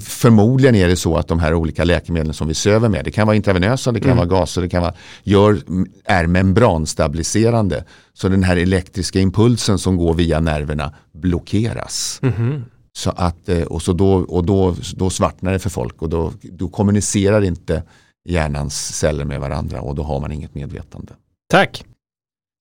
Förmodligen 0.00 0.74
är 0.74 0.88
det 0.88 0.96
så 0.96 1.16
att 1.16 1.28
de 1.28 1.38
här 1.38 1.54
olika 1.54 1.84
läkemedlen 1.84 2.34
som 2.34 2.48
vi 2.48 2.54
söver 2.54 2.88
med, 2.88 3.04
det 3.04 3.10
kan 3.10 3.26
vara 3.26 3.36
intravenösa, 3.36 3.92
det 3.92 4.00
kan 4.00 4.10
mm. 4.10 4.28
vara 4.28 4.40
gaser, 4.40 4.62
det 4.62 4.68
kan 4.68 4.82
vara, 4.82 4.94
gör, 5.22 5.58
är 6.04 6.26
membranstabiliserande. 6.26 7.84
Så 8.14 8.28
den 8.28 8.42
här 8.42 8.56
elektriska 8.56 9.20
impulsen 9.20 9.78
som 9.78 9.96
går 9.96 10.14
via 10.14 10.40
nerverna 10.40 10.94
blockeras. 11.12 12.20
Mm. 12.22 12.64
Så 12.92 13.10
att, 13.10 13.48
eh, 13.48 13.62
och 13.62 13.82
så 13.82 13.92
då, 13.92 14.12
och 14.12 14.44
då, 14.44 14.76
då 14.96 15.10
svartnar 15.10 15.52
det 15.52 15.58
för 15.58 15.70
folk 15.70 16.02
och 16.02 16.08
då, 16.08 16.32
då 16.42 16.68
kommunicerar 16.68 17.42
inte 17.42 17.82
hjärnans 18.30 18.96
celler 18.96 19.24
med 19.24 19.40
varandra 19.40 19.80
och 19.80 19.94
då 19.94 20.02
har 20.02 20.20
man 20.20 20.32
inget 20.32 20.54
medvetande. 20.54 21.12
Tack! 21.50 21.84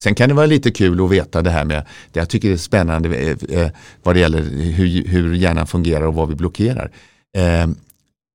Sen 0.04 0.16
kan 0.16 0.30
det 0.30 0.36
vara 0.36 0.46
lite 0.46 0.72
kul 0.72 1.06
att 1.06 1.12
veta 1.12 1.42
det 1.42 1.50
här 1.50 1.66
med, 1.66 1.86
det 2.12 2.20
jag 2.20 2.30
tycker 2.30 2.48
det 2.48 2.54
är 2.54 2.58
spännande 2.58 3.16
eh, 3.16 3.38
eh, 3.50 3.72
vad 4.04 4.16
det 4.16 4.20
gäller 4.20 4.42
hur, 4.42 5.08
hur 5.08 5.34
hjärnan 5.34 5.68
fungerar 5.68 6.06
och 6.06 6.14
vad 6.14 6.30
vi 6.30 6.36
blockerar. 6.36 6.92
Eh, 7.38 7.68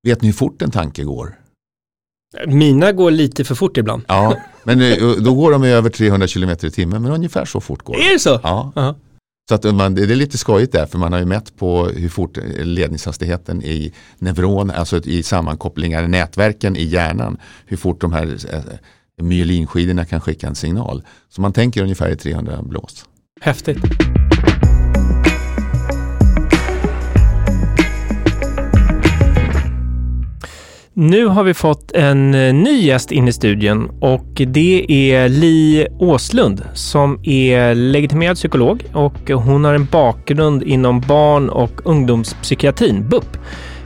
vet 0.07 0.23
ni 0.23 0.29
hur 0.29 0.33
fort 0.33 0.63
en 0.63 0.71
tanke 0.71 1.05
går? 1.05 1.39
Mina 2.47 2.93
går 2.93 3.11
lite 3.11 3.45
för 3.45 3.55
fort 3.55 3.77
ibland. 3.77 4.03
Ja, 4.09 4.37
men 4.65 4.81
eh, 4.81 5.11
då 5.25 5.35
går 5.35 5.53
de 5.53 5.65
över 5.65 5.91
300 5.91 6.29
km 6.29 6.51
i 6.51 6.71
timmen, 6.71 7.03
men 7.03 7.13
ungefär 7.13 7.45
så 7.45 7.61
fort 7.61 7.83
går 7.83 7.95
de. 7.95 8.01
Är 8.01 8.13
det 8.13 8.19
så? 8.19 8.41
Ja. 8.43 8.73
Uh 8.77 8.83
-huh. 8.83 8.95
Så 9.49 9.55
att 9.55 9.75
man, 9.75 9.95
det 9.95 10.03
är 10.03 10.07
lite 10.07 10.39
skojigt 10.39 10.73
där 10.73 10.87
för 10.87 10.99
man 10.99 11.13
har 11.13 11.21
ju 11.21 11.27
mätt 11.27 11.57
på 11.57 11.87
hur 11.87 12.09
fort 12.09 12.39
ledningshastigheten 12.59 13.63
i 13.63 13.93
neuron, 14.19 14.71
alltså 14.71 15.01
i 15.05 15.23
sammankopplingar, 15.23 16.09
nätverken 16.09 16.77
i 16.77 16.85
hjärnan, 16.85 17.39
hur 17.67 17.77
fort 17.77 18.01
de 18.01 18.13
här 18.13 18.37
eh, 18.55 18.63
myelinskidorna 19.23 20.05
kan 20.05 20.21
skicka 20.21 20.47
en 20.47 20.55
signal. 20.55 21.03
Så 21.29 21.41
man 21.41 21.53
tänker 21.53 21.83
ungefär 21.83 22.09
i 22.09 22.17
300 22.17 22.63
blås. 22.63 23.05
Häftigt. 23.41 23.79
Nu 30.97 31.27
har 31.27 31.45
vi 31.45 31.55
fått 31.55 31.93
en 31.93 32.35
eh, 32.35 32.55
ny 32.55 32.81
gäst 32.81 33.13
in 33.13 33.29
i 33.29 33.33
studion 33.33 33.91
och 34.01 34.27
det 34.35 34.87
är 34.89 35.29
Li 35.29 35.87
Åslund 35.99 36.63
som 36.75 37.21
är 37.23 37.75
legitimerad 37.75 38.37
psykolog 38.37 38.85
och 38.93 39.31
hon 39.31 39.65
har 39.65 39.75
en 39.75 39.85
bakgrund 39.85 40.63
inom 40.63 41.01
barn 41.01 41.49
och 41.49 41.71
ungdomspsykiatrin, 41.85 43.09
BUP. 43.09 43.37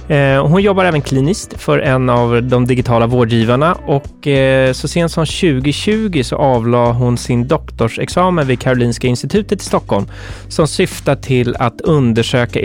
Eh, 0.08 0.46
hon 0.46 0.62
jobbar 0.62 0.84
även 0.84 1.02
kliniskt 1.02 1.60
för 1.60 1.78
en 1.78 2.10
av 2.10 2.42
de 2.42 2.66
digitala 2.66 3.06
vårdgivarna 3.06 3.74
och 3.74 4.26
eh, 4.26 4.72
så 4.72 4.88
sent 4.88 5.12
som 5.12 5.26
2020 5.26 6.22
så 6.24 6.36
avlade 6.36 6.92
hon 6.92 7.18
sin 7.18 7.48
doktorsexamen 7.48 8.46
vid 8.46 8.60
Karolinska 8.60 9.06
institutet 9.06 9.62
i 9.62 9.64
Stockholm 9.64 10.06
som 10.48 10.68
syftar 10.68 11.16
till 11.16 11.56
att 11.56 11.80
undersöka 11.80 12.60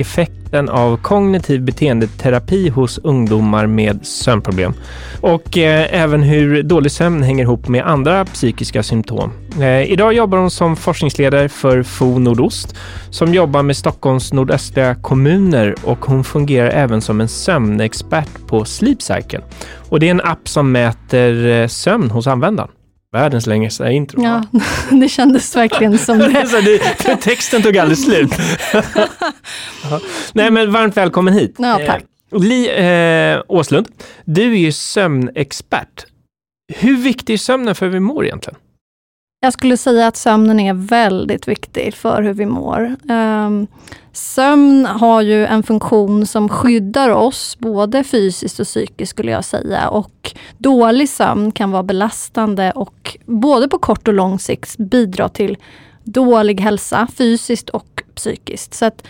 effekten 0.54 0.70
av 0.70 0.98
kognitiv 0.98 1.62
beteendeterapi 1.62 2.70
hos 2.70 2.98
ungdomar 2.98 3.68
med 3.68 4.06
sömnproblem 4.06 4.74
och 5.22 5.58
eh, 5.58 6.04
även 6.04 6.24
hur 6.24 6.64
dålig 6.64 6.92
sömn 6.92 7.24
hänger 7.24 7.44
ihop 7.44 7.68
med 7.68 7.88
andra 7.88 8.26
psykiska 8.26 8.84
symptom. 8.84 9.32
Eh, 9.62 9.92
idag 9.92 10.14
jobbar 10.14 10.38
hon 10.38 10.52
som 10.52 10.76
forskningsledare 10.76 11.50
för 11.50 11.84
FO 11.84 12.20
Nordost 12.20 12.76
som 13.10 13.34
jobbar 13.34 13.64
med 13.64 13.78
Stockholms 13.78 14.34
nordöstliga 14.34 14.96
kommuner 14.96 15.76
och 15.84 16.06
hon 16.06 16.24
fungerar 16.24 16.70
även 16.70 17.02
som 17.02 17.22
en 17.22 17.28
sömnexpert 17.28 18.48
på 18.48 18.66
Sleep 18.66 19.02
Cycle. 19.02 19.42
Och 19.90 20.00
det 20.00 20.08
är 20.08 20.12
en 20.12 20.22
app 20.22 20.48
som 20.48 20.72
mäter 20.72 21.46
eh, 21.46 21.68
sömn 21.68 22.12
hos 22.12 22.28
användaren. 22.28 22.70
Världens 23.14 23.48
längsta 23.48 23.92
intro. 23.92 24.24
Ja, 24.24 24.44
det 25.02 25.10
kändes 25.10 25.56
verkligen 25.56 25.98
som 25.98 26.20
det. 26.34 26.48
Så 26.48 26.62
det 26.62 27.16
texten 27.16 27.62
tog 27.62 27.78
aldrig 27.78 27.98
slut. 27.98 28.32
Nej, 30.34 30.52
men 30.52 30.72
varmt 30.72 30.98
välkommen 30.98 31.34
hit. 31.34 31.56
Ja, 31.58 31.80
tack. 31.86 32.04
Eh, 32.32 32.40
Li 32.40 32.70
eh, 33.36 33.42
Åslund, 33.48 33.88
du 34.26 34.52
är 34.52 34.58
ju 34.58 34.72
sömnexpert. 34.72 36.06
Hur 36.74 36.98
viktig 36.98 37.34
är 37.34 37.38
sömnen 37.38 37.76
för 37.76 37.86
hur 37.86 37.94
vi 37.94 38.00
mår 38.00 38.26
egentligen? 38.26 38.60
Jag 39.44 39.54
skulle 39.54 39.78
säga 39.78 40.08
att 40.08 40.18
sömnen 40.18 40.60
är 40.60 40.74
väldigt 40.74 41.48
viktig 41.48 41.94
för 41.94 42.22
hur 42.22 42.34
vi 42.34 42.46
mår. 42.46 42.96
Ehm, 43.10 43.68
sömn 44.12 44.86
har 44.86 45.22
ju 45.22 45.46
en 45.46 45.64
funktion 45.64 46.26
som 46.26 46.50
skyddar 46.50 47.10
oss, 47.10 47.58
både 47.60 48.04
fysiskt 48.04 48.60
och 48.60 48.66
psykiskt 48.66 49.10
skulle 49.10 49.32
jag 49.32 49.46
säga. 49.46 49.90
Och 49.90 50.32
dålig 50.58 51.10
sömn 51.10 51.52
kan 51.52 51.72
vara 51.72 51.84
belastande 51.84 52.72
och 52.72 53.18
både 53.26 53.68
på 53.68 53.78
kort 53.78 54.08
och 54.08 54.14
lång 54.14 54.40
sikt 54.40 54.78
bidra 54.78 55.30
till 55.30 55.58
dålig 56.04 56.62
hälsa, 56.62 57.08
fysiskt 57.16 57.70
och 57.70 58.04
psykiskt. 58.16 58.74
Så 58.74 58.86
att 58.86 59.08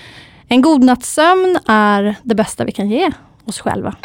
en 0.47 0.61
god 0.61 0.83
natts 0.83 1.13
sömn 1.13 1.59
är 1.67 2.15
det 2.23 2.35
bästa 2.35 2.65
vi 2.65 2.71
kan 2.71 2.89
ge 2.89 3.11
oss 3.45 3.59
själva. 3.59 3.95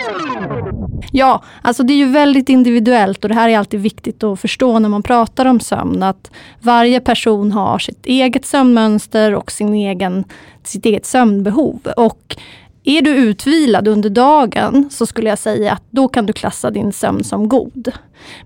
Ja, 1.12 1.42
alltså 1.62 1.82
det 1.82 1.92
är 1.92 1.96
ju 1.96 2.08
väldigt 2.08 2.48
individuellt 2.48 3.24
och 3.24 3.28
det 3.28 3.34
här 3.34 3.48
är 3.48 3.58
alltid 3.58 3.80
viktigt 3.80 4.24
att 4.24 4.40
förstå 4.40 4.78
när 4.78 4.88
man 4.88 5.02
pratar 5.02 5.44
om 5.46 5.60
sömn. 5.60 6.02
Att 6.02 6.30
varje 6.60 7.00
person 7.00 7.52
har 7.52 7.78
sitt 7.78 8.06
eget 8.06 8.46
sömnmönster 8.46 9.34
och 9.34 9.52
sin 9.52 9.74
egen, 9.74 10.24
sitt 10.62 10.86
eget 10.86 11.06
sömnbehov. 11.06 11.80
Och 11.96 12.36
är 12.84 13.02
du 13.02 13.16
utvilad 13.16 13.88
under 13.88 14.10
dagen 14.10 14.88
så 14.90 15.06
skulle 15.06 15.28
jag 15.28 15.38
säga 15.38 15.72
att 15.72 15.82
då 15.90 16.08
kan 16.08 16.26
du 16.26 16.32
klassa 16.32 16.70
din 16.70 16.92
sömn 16.92 17.24
som 17.24 17.48
god. 17.48 17.92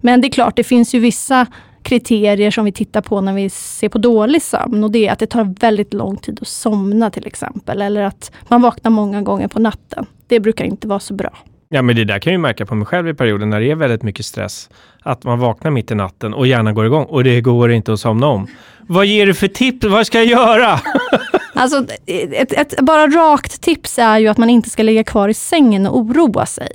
Men 0.01 0.20
det 0.20 0.28
är 0.28 0.32
klart, 0.32 0.57
det 0.57 0.64
finns 0.64 0.95
ju 0.95 0.99
vissa 0.99 1.47
kriterier 1.82 2.51
som 2.51 2.64
vi 2.64 2.72
tittar 2.72 3.01
på 3.01 3.20
när 3.20 3.32
vi 3.32 3.51
ser 3.51 3.88
på 3.88 3.99
dålig 3.99 4.43
sömn. 4.43 4.84
Och 4.84 4.90
det 4.90 5.09
är 5.09 5.12
att 5.12 5.18
det 5.18 5.26
tar 5.26 5.55
väldigt 5.61 5.95
lång 5.95 6.16
tid 6.16 6.38
att 6.40 6.49
somna 6.49 7.11
till 7.11 7.26
exempel. 7.26 7.82
Eller 7.82 8.03
att 8.03 8.32
man 8.49 8.62
vaknar 8.62 8.90
många 8.90 9.22
gånger 9.22 9.49
på 9.49 9.59
natten. 9.59 10.07
Det 10.32 10.40
brukar 10.40 10.64
inte 10.64 10.88
vara 10.88 11.00
så 11.00 11.14
bra. 11.14 11.38
Ja, 11.68 11.82
men 11.82 11.96
det 11.96 12.04
där 12.04 12.18
kan 12.18 12.32
jag 12.32 12.40
märka 12.40 12.66
på 12.66 12.74
mig 12.74 12.86
själv 12.86 13.08
i 13.08 13.14
perioder 13.14 13.46
när 13.46 13.60
det 13.60 13.70
är 13.70 13.74
väldigt 13.74 14.02
mycket 14.02 14.26
stress. 14.26 14.70
Att 15.02 15.24
man 15.24 15.38
vaknar 15.38 15.70
mitt 15.70 15.90
i 15.90 15.94
natten 15.94 16.34
och 16.34 16.46
hjärnan 16.46 16.74
går 16.74 16.86
igång 16.86 17.04
och 17.04 17.24
det 17.24 17.40
går 17.40 17.72
inte 17.72 17.92
att 17.92 18.00
somna 18.00 18.26
om. 18.26 18.46
Vad 18.80 19.06
ger 19.06 19.26
du 19.26 19.34
för 19.34 19.48
tips? 19.48 19.86
Vad 19.86 20.06
ska 20.06 20.18
jag 20.18 20.26
göra? 20.26 20.80
alltså, 21.54 21.86
ett, 22.06 22.52
ett, 22.52 22.80
bara 22.80 23.06
rakt 23.06 23.60
tips 23.60 23.98
är 23.98 24.18
ju 24.18 24.28
att 24.28 24.38
man 24.38 24.50
inte 24.50 24.70
ska 24.70 24.82
ligga 24.82 25.04
kvar 25.04 25.28
i 25.28 25.34
sängen 25.34 25.86
och 25.86 25.98
oroa 25.98 26.46
sig. 26.46 26.68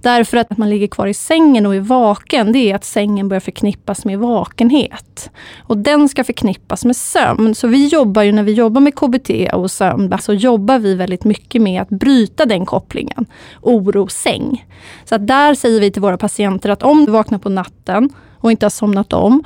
Därför 0.00 0.36
att 0.36 0.58
man 0.58 0.70
ligger 0.70 0.86
kvar 0.86 1.06
i 1.06 1.14
sängen 1.14 1.66
och 1.66 1.74
är 1.74 1.80
vaken, 1.80 2.52
det 2.52 2.70
är 2.70 2.74
att 2.74 2.84
sängen 2.84 3.28
börjar 3.28 3.40
förknippas 3.40 4.04
med 4.04 4.18
vakenhet. 4.18 5.30
Och 5.58 5.78
den 5.78 6.08
ska 6.08 6.24
förknippas 6.24 6.84
med 6.84 6.96
sömn. 6.96 7.54
Så 7.54 7.68
vi 7.68 7.88
jobbar 7.88 8.22
ju, 8.22 8.32
när 8.32 8.42
vi 8.42 8.52
jobbar 8.52 8.80
med 8.80 8.94
KBT 8.94 9.52
och 9.52 9.70
sömn, 9.70 10.18
så 10.20 10.32
jobbar 10.32 10.78
vi 10.78 10.94
väldigt 10.94 11.24
mycket 11.24 11.62
med 11.62 11.82
att 11.82 11.88
bryta 11.88 12.46
den 12.46 12.66
kopplingen. 12.66 13.26
Oro-säng. 13.62 14.66
Så 15.04 15.14
att 15.14 15.26
där 15.26 15.54
säger 15.54 15.80
vi 15.80 15.90
till 15.90 16.02
våra 16.02 16.18
patienter 16.18 16.70
att 16.70 16.82
om 16.82 17.04
du 17.04 17.12
vaknar 17.12 17.38
på 17.38 17.48
natten 17.48 18.08
och 18.38 18.50
inte 18.50 18.66
har 18.66 18.70
somnat 18.70 19.12
om, 19.12 19.44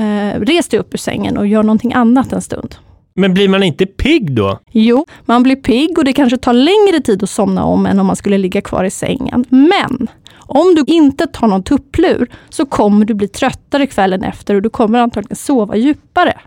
eh, 0.00 0.40
res 0.40 0.68
dig 0.68 0.80
upp 0.80 0.94
ur 0.94 0.98
sängen 0.98 1.36
och 1.36 1.46
gör 1.46 1.62
någonting 1.62 1.92
annat 1.92 2.32
en 2.32 2.42
stund. 2.42 2.74
Men 3.20 3.34
blir 3.34 3.48
man 3.48 3.62
inte 3.62 3.86
pigg 3.86 4.32
då? 4.32 4.58
Jo, 4.70 5.06
man 5.24 5.42
blir 5.42 5.56
pigg 5.56 5.98
och 5.98 6.04
det 6.04 6.12
kanske 6.12 6.36
tar 6.36 6.52
längre 6.52 7.00
tid 7.04 7.22
att 7.22 7.30
somna 7.30 7.64
om 7.64 7.86
än 7.86 7.98
om 7.98 8.06
man 8.06 8.16
skulle 8.16 8.38
ligga 8.38 8.60
kvar 8.60 8.84
i 8.84 8.90
sängen. 8.90 9.44
Men 9.48 10.08
om 10.36 10.74
du 10.74 10.84
inte 10.86 11.26
tar 11.26 11.46
någon 11.46 11.62
tupplur 11.62 12.28
så 12.48 12.66
kommer 12.66 13.04
du 13.04 13.14
bli 13.14 13.28
tröttare 13.28 13.86
kvällen 13.86 14.22
efter 14.24 14.54
och 14.54 14.62
du 14.62 14.70
kommer 14.70 14.98
antagligen 14.98 15.36
sova 15.36 15.76
djupare. 15.76 16.40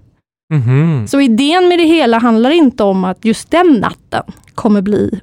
Mm 0.53 0.63
-hmm. 0.63 1.07
Så 1.07 1.21
idén 1.21 1.67
med 1.67 1.79
det 1.79 1.85
hela 1.85 2.17
handlar 2.17 2.51
inte 2.51 2.83
om 2.83 3.03
att 3.03 3.25
just 3.25 3.51
den 3.51 3.73
natten 3.73 4.23
kommer 4.55 4.81
bli 4.81 5.19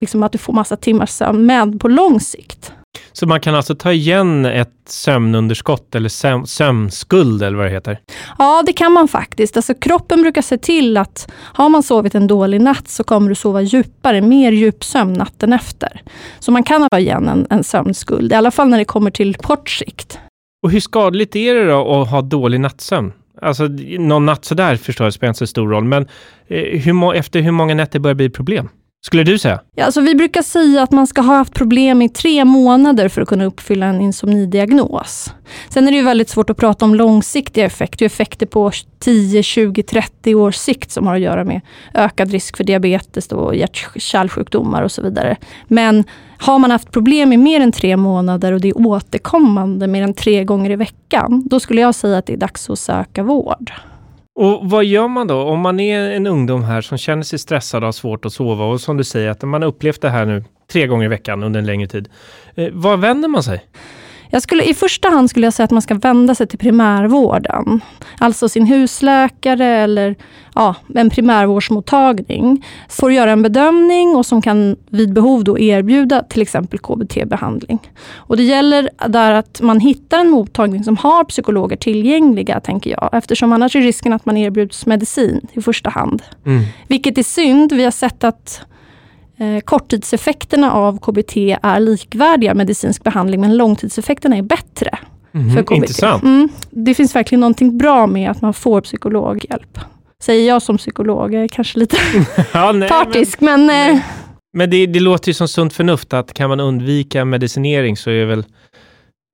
liksom 0.00 0.22
att 0.22 0.32
du 0.32 0.38
får 0.38 0.52
massa 0.52 0.76
timmars 0.76 1.10
sömn, 1.10 1.46
men 1.46 1.78
på 1.78 1.88
lång 1.88 2.20
sikt. 2.20 2.72
Så 3.16 3.26
man 3.26 3.40
kan 3.40 3.54
alltså 3.54 3.74
ta 3.74 3.92
igen 3.92 4.46
ett 4.46 4.72
sömnunderskott 4.86 5.94
eller 5.94 6.08
söm 6.08 6.46
sömnskuld 6.46 7.42
eller 7.42 7.56
vad 7.56 7.66
det 7.66 7.70
heter? 7.70 7.98
Ja, 8.38 8.62
det 8.66 8.72
kan 8.72 8.92
man 8.92 9.08
faktiskt. 9.08 9.56
Alltså, 9.56 9.74
kroppen 9.74 10.22
brukar 10.22 10.42
se 10.42 10.58
till 10.58 10.96
att 10.96 11.32
har 11.40 11.68
man 11.68 11.82
sovit 11.82 12.14
en 12.14 12.26
dålig 12.26 12.60
natt 12.60 12.88
så 12.88 13.04
kommer 13.04 13.28
du 13.28 13.34
sova 13.34 13.60
djupare, 13.60 14.20
mer 14.20 14.52
djupsömn 14.52 15.12
natten 15.12 15.52
efter. 15.52 16.02
Så 16.38 16.52
man 16.52 16.62
kan 16.62 16.88
ta 16.90 16.98
igen 16.98 17.28
en, 17.28 17.46
en 17.50 17.64
sömnskuld, 17.64 18.32
i 18.32 18.34
alla 18.34 18.50
fall 18.50 18.68
när 18.68 18.78
det 18.78 18.84
kommer 18.84 19.10
till 19.10 19.34
kort 19.34 19.70
sikt. 19.70 20.18
Och 20.62 20.70
hur 20.70 20.80
skadligt 20.80 21.36
är 21.36 21.54
det 21.54 21.66
då 21.68 22.00
att 22.00 22.10
ha 22.10 22.22
dålig 22.22 22.60
nattsömn? 22.60 23.12
Alltså 23.42 23.68
någon 23.98 24.26
natt 24.26 24.44
sådär 24.44 24.76
förstår 24.76 25.06
jag 25.06 25.14
spelar 25.14 25.28
inte 25.28 25.38
så 25.38 25.46
stor 25.46 25.68
roll, 25.68 25.84
men 25.84 26.08
eh, 26.46 26.80
hur 26.80 27.14
efter 27.14 27.40
hur 27.40 27.50
många 27.50 27.74
nätter 27.74 27.98
börjar 27.98 28.14
det 28.14 28.16
bli 28.16 28.30
problem? 28.30 28.68
Skulle 29.06 29.24
du 29.24 29.38
säga? 29.38 29.60
Ja, 29.74 29.84
alltså 29.84 30.00
vi 30.00 30.14
brukar 30.14 30.42
säga 30.42 30.82
att 30.82 30.92
man 30.92 31.06
ska 31.06 31.20
ha 31.20 31.36
haft 31.36 31.54
problem 31.54 32.02
i 32.02 32.08
tre 32.08 32.44
månader 32.44 33.08
för 33.08 33.22
att 33.22 33.28
kunna 33.28 33.44
uppfylla 33.44 33.86
en 33.86 34.00
insomnidiagnos. 34.00 35.34
Sen 35.68 35.88
är 35.88 35.90
det 35.90 35.96
ju 35.96 36.02
väldigt 36.02 36.28
svårt 36.28 36.50
att 36.50 36.56
prata 36.56 36.84
om 36.84 36.94
långsiktiga 36.94 37.64
effekter, 37.64 38.06
effekter 38.06 38.46
på 38.46 38.70
10, 38.98 39.42
20, 39.42 39.82
30 39.82 40.34
års 40.34 40.56
sikt 40.56 40.90
som 40.90 41.06
har 41.06 41.14
att 41.14 41.20
göra 41.20 41.44
med 41.44 41.60
ökad 41.94 42.30
risk 42.30 42.56
för 42.56 42.64
diabetes 42.64 43.32
och 43.32 43.56
hjärt-kärlsjukdomar 43.56 44.82
och 44.82 44.92
så 44.92 45.02
vidare. 45.02 45.36
Men 45.68 46.04
har 46.38 46.58
man 46.58 46.70
haft 46.70 46.90
problem 46.90 47.32
i 47.32 47.36
mer 47.36 47.60
än 47.60 47.72
tre 47.72 47.96
månader 47.96 48.52
och 48.52 48.60
det 48.60 48.68
är 48.68 48.86
återkommande 48.86 49.86
mer 49.86 50.02
än 50.02 50.14
tre 50.14 50.44
gånger 50.44 50.70
i 50.70 50.76
veckan, 50.76 51.42
då 51.46 51.60
skulle 51.60 51.80
jag 51.80 51.94
säga 51.94 52.18
att 52.18 52.26
det 52.26 52.32
är 52.32 52.36
dags 52.36 52.70
att 52.70 52.78
söka 52.78 53.22
vård. 53.22 53.72
Och 54.34 54.70
vad 54.70 54.84
gör 54.84 55.08
man 55.08 55.26
då 55.26 55.42
om 55.42 55.60
man 55.60 55.80
är 55.80 56.10
en 56.10 56.26
ungdom 56.26 56.64
här 56.64 56.80
som 56.80 56.98
känner 56.98 57.22
sig 57.22 57.38
stressad 57.38 57.82
och 57.82 57.86
har 57.86 57.92
svårt 57.92 58.24
att 58.24 58.32
sova 58.32 58.64
och 58.64 58.80
som 58.80 58.96
du 58.96 59.04
säger 59.04 59.30
att 59.30 59.42
man 59.42 59.62
har 59.62 59.68
upplevt 59.68 60.00
det 60.00 60.10
här 60.10 60.24
nu 60.26 60.44
tre 60.72 60.86
gånger 60.86 61.04
i 61.04 61.08
veckan 61.08 61.42
under 61.42 61.60
en 61.60 61.66
längre 61.66 61.88
tid. 61.88 62.08
Eh, 62.54 62.68
var 62.72 62.96
vänder 62.96 63.28
man 63.28 63.42
sig? 63.42 63.64
Jag 64.34 64.42
skulle, 64.42 64.64
I 64.64 64.74
första 64.74 65.08
hand 65.08 65.30
skulle 65.30 65.46
jag 65.46 65.52
säga 65.52 65.64
att 65.64 65.70
man 65.70 65.82
ska 65.82 65.94
vända 65.94 66.34
sig 66.34 66.46
till 66.46 66.58
primärvården. 66.58 67.80
Alltså 68.18 68.48
sin 68.48 68.66
husläkare 68.66 69.66
eller 69.66 70.16
ja, 70.54 70.74
en 70.94 71.10
primärvårdsmottagning. 71.10 72.66
Får 72.88 73.12
göra 73.12 73.32
en 73.32 73.42
bedömning 73.42 74.16
och 74.16 74.26
som 74.26 74.42
kan 74.42 74.76
vid 74.90 75.12
behov 75.12 75.44
då 75.44 75.58
erbjuda 75.58 76.22
till 76.22 76.42
exempel 76.42 76.78
KBT-behandling. 76.78 77.78
Och 78.14 78.36
Det 78.36 78.42
gäller 78.42 78.90
där 79.08 79.32
att 79.32 79.60
man 79.60 79.80
hittar 79.80 80.18
en 80.18 80.30
mottagning 80.30 80.84
som 80.84 80.96
har 80.96 81.24
psykologer 81.24 81.76
tillgängliga, 81.76 82.60
tänker 82.60 82.90
jag. 82.90 83.10
Eftersom 83.12 83.52
annars 83.52 83.76
är 83.76 83.80
risken 83.80 84.12
att 84.12 84.26
man 84.26 84.36
erbjuds 84.36 84.86
medicin 84.86 85.46
i 85.52 85.60
första 85.60 85.90
hand. 85.90 86.22
Mm. 86.46 86.64
Vilket 86.88 87.18
är 87.18 87.22
synd. 87.22 87.72
Vi 87.72 87.84
har 87.84 87.90
sett 87.90 88.24
att 88.24 88.66
korttidseffekterna 89.64 90.72
av 90.72 90.98
KBT 90.98 91.36
är 91.62 91.80
likvärdiga 91.80 92.54
medicinsk 92.54 93.04
behandling, 93.04 93.40
men 93.40 93.56
långtidseffekterna 93.56 94.36
är 94.36 94.42
bättre. 94.42 94.98
Mm, 95.34 95.54
för 95.54 95.62
KBT. 95.62 95.74
Intressant. 95.74 96.22
Mm, 96.22 96.48
det 96.70 96.94
finns 96.94 97.14
verkligen 97.14 97.40
någonting 97.40 97.78
bra 97.78 98.06
med 98.06 98.30
att 98.30 98.42
man 98.42 98.54
får 98.54 98.80
psykologhjälp. 98.80 99.78
Säger 100.22 100.48
jag 100.48 100.62
som 100.62 100.78
psykolog, 100.78 101.34
jag 101.34 101.44
är 101.44 101.48
kanske 101.48 101.78
lite 101.78 101.96
ja, 102.52 102.72
nej, 102.72 102.88
partisk, 102.88 103.40
men... 103.40 103.66
men, 103.66 103.96
eh, 103.96 104.02
men 104.56 104.70
det, 104.70 104.86
det, 104.86 105.00
låter 105.00 105.28
ju 105.28 105.34
som 105.34 105.48
sunt 105.48 105.72
förnuft 105.72 106.12
att 106.12 106.34
kan 106.34 106.48
man 106.48 106.60
undvika 106.60 107.24
medicinering 107.24 107.96
så 107.96 108.10
är 108.10 108.24
väl 108.24 108.44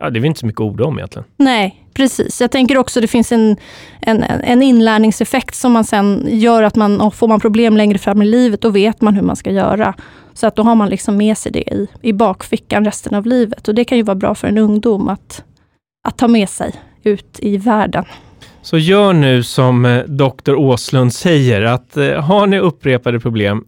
Ja, 0.01 0.11
det 0.11 0.19
är 0.19 0.21
väl 0.21 0.27
inte 0.27 0.41
så 0.41 0.47
mycket 0.47 0.61
ord 0.61 0.81
om 0.81 0.99
egentligen. 0.99 1.25
Nej, 1.37 1.85
precis. 1.95 2.41
Jag 2.41 2.51
tänker 2.51 2.79
också 2.79 2.99
att 2.99 3.03
det 3.03 3.09
finns 3.09 3.33
en, 3.33 3.57
en, 4.01 4.23
en 4.23 4.63
inlärningseffekt 4.63 5.55
som 5.55 5.73
man 5.73 5.85
sen 5.85 6.27
gör 6.31 6.63
att 6.63 6.77
man, 6.77 7.11
får 7.13 7.29
man 7.29 7.41
problem 7.41 7.77
längre 7.77 7.99
fram 7.99 8.23
i 8.23 8.25
livet, 8.25 8.61
då 8.61 8.71
vet 8.71 9.01
man 9.01 9.15
hur 9.15 9.23
man 9.23 9.37
ska 9.37 9.51
göra. 9.51 9.95
Så 10.35 10.47
att 10.47 10.57
då 10.57 10.63
har 10.63 10.75
man 10.75 10.89
liksom 10.89 11.17
med 11.17 11.39
sig 11.39 11.53
det 11.53 11.75
i, 11.75 11.87
i 12.03 12.13
bakfickan 12.13 12.85
resten 12.85 13.15
av 13.15 13.27
livet. 13.27 13.69
Och 13.69 13.75
det 13.75 13.85
kan 13.85 13.99
ju 13.99 14.05
vara 14.05 14.15
bra 14.15 14.35
för 14.35 14.49
en 14.49 14.59
ungdom 14.59 15.09
att, 15.09 15.45
att 16.09 16.19
ta 16.19 16.29
med 16.29 16.49
sig 16.49 16.75
ut 17.03 17.39
i 17.43 17.57
världen. 17.57 18.05
Så 18.63 18.79
gör 18.79 19.13
nu 19.13 19.43
som 19.43 19.85
eh, 19.85 20.05
doktor 20.05 20.55
Åslund 20.55 21.15
säger, 21.15 21.63
att 21.63 21.97
eh, 21.97 22.13
har 22.13 22.47
ni 22.47 22.59
upprepade 22.59 23.21
problem, 23.21 23.65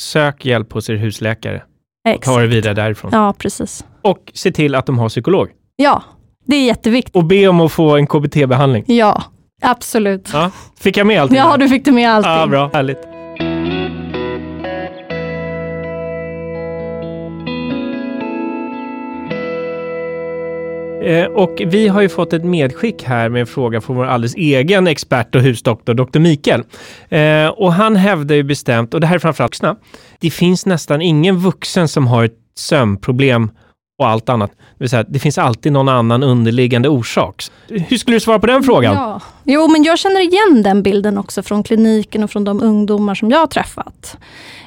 sök 0.00 0.44
hjälp 0.44 0.72
hos 0.72 0.90
er 0.90 0.94
husläkare. 0.94 1.62
Exakt. 2.08 2.24
Ta 2.24 2.40
det 2.40 2.46
vidare 2.46 2.74
därifrån. 2.74 3.10
Ja, 3.14 3.34
precis. 3.38 3.84
Och 4.02 4.32
se 4.34 4.52
till 4.52 4.74
att 4.74 4.86
de 4.86 4.98
har 4.98 5.08
psykolog. 5.08 5.48
Ja, 5.78 6.02
det 6.46 6.56
är 6.56 6.64
jätteviktigt. 6.64 7.16
Och 7.16 7.24
be 7.24 7.48
om 7.48 7.60
att 7.60 7.72
få 7.72 7.96
en 7.96 8.06
KBT-behandling. 8.06 8.84
Ja, 8.86 9.22
absolut. 9.62 10.30
Ja, 10.32 10.50
fick 10.80 10.96
jag 10.96 11.06
med 11.06 11.20
allting? 11.22 11.36
Ja, 11.38 11.56
du 11.56 11.68
fick 11.68 11.84
det 11.84 11.92
med 11.92 12.10
allting. 12.10 12.32
Ja, 12.32 12.46
bra. 12.46 12.70
Härligt. 12.72 12.98
Eh, 21.02 21.26
och 21.26 21.62
vi 21.66 21.88
har 21.88 22.00
ju 22.00 22.08
fått 22.08 22.32
ett 22.32 22.44
medskick 22.44 23.02
här 23.02 23.28
med 23.28 23.40
en 23.40 23.46
fråga 23.46 23.80
från 23.80 23.96
vår 23.96 24.04
alldeles 24.04 24.34
egen 24.34 24.86
expert 24.86 25.34
och 25.34 25.42
husdoktor, 25.42 25.94
Dr. 25.94 26.18
Mikael. 26.18 26.62
Eh, 27.08 27.48
och 27.48 27.72
han 27.72 27.96
hävdar 27.96 28.34
ju 28.34 28.42
bestämt, 28.42 28.94
och 28.94 29.00
det 29.00 29.06
här 29.06 29.14
är 29.14 29.18
framförallt 29.18 29.50
vuxna, 29.50 29.76
det 30.20 30.30
finns 30.30 30.66
nästan 30.66 31.02
ingen 31.02 31.38
vuxen 31.38 31.88
som 31.88 32.06
har 32.06 32.24
ett 32.24 32.38
sömnproblem 32.58 33.50
och 33.98 34.08
allt 34.08 34.28
annat. 34.28 34.50
Det 34.50 34.56
vill 34.78 34.90
säga, 34.90 35.04
det 35.08 35.18
finns 35.18 35.38
alltid 35.38 35.72
någon 35.72 35.88
annan 35.88 36.22
underliggande 36.22 36.88
orsak. 36.88 37.44
Hur 37.68 37.98
skulle 37.98 38.16
du 38.16 38.20
svara 38.20 38.38
på 38.38 38.46
den 38.46 38.62
frågan? 38.62 38.94
Ja. 38.94 39.20
Jo, 39.48 39.68
men 39.68 39.82
jag 39.82 39.98
känner 39.98 40.20
igen 40.20 40.62
den 40.62 40.82
bilden 40.82 41.18
också 41.18 41.42
från 41.42 41.62
kliniken 41.62 42.24
och 42.24 42.30
från 42.30 42.44
de 42.44 42.62
ungdomar 42.62 43.14
som 43.14 43.30
jag 43.30 43.38
har 43.38 43.46
träffat. 43.46 44.16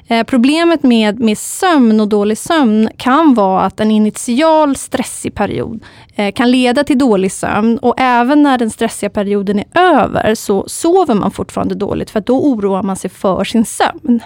Eh, 0.07 0.23
problemet 0.23 0.84
med, 0.84 1.19
med 1.19 1.38
sömn 1.38 1.99
och 1.99 2.07
dålig 2.07 2.38
sömn 2.38 2.89
kan 2.97 3.34
vara 3.34 3.61
att 3.61 3.80
en 3.80 3.91
initial 3.91 4.75
stressig 4.75 5.36
period 5.36 5.84
eh, 6.15 6.32
kan 6.32 6.51
leda 6.51 6.84
till 6.84 6.97
dålig 6.97 7.32
sömn 7.32 7.77
och 7.77 7.93
även 7.97 8.43
när 8.43 8.57
den 8.57 8.69
stressiga 8.69 9.09
perioden 9.09 9.59
är 9.59 9.65
över 9.73 10.36
så 10.36 10.63
sover 10.67 11.15
man 11.15 11.32
fortfarande 11.32 11.75
dåligt 11.75 12.09
för 12.09 12.21
då 12.21 12.41
oroar 12.41 12.84
man 12.84 12.95
sig 12.95 13.09
för 13.09 13.43
sin 13.43 13.65
sömn. 13.65 14.19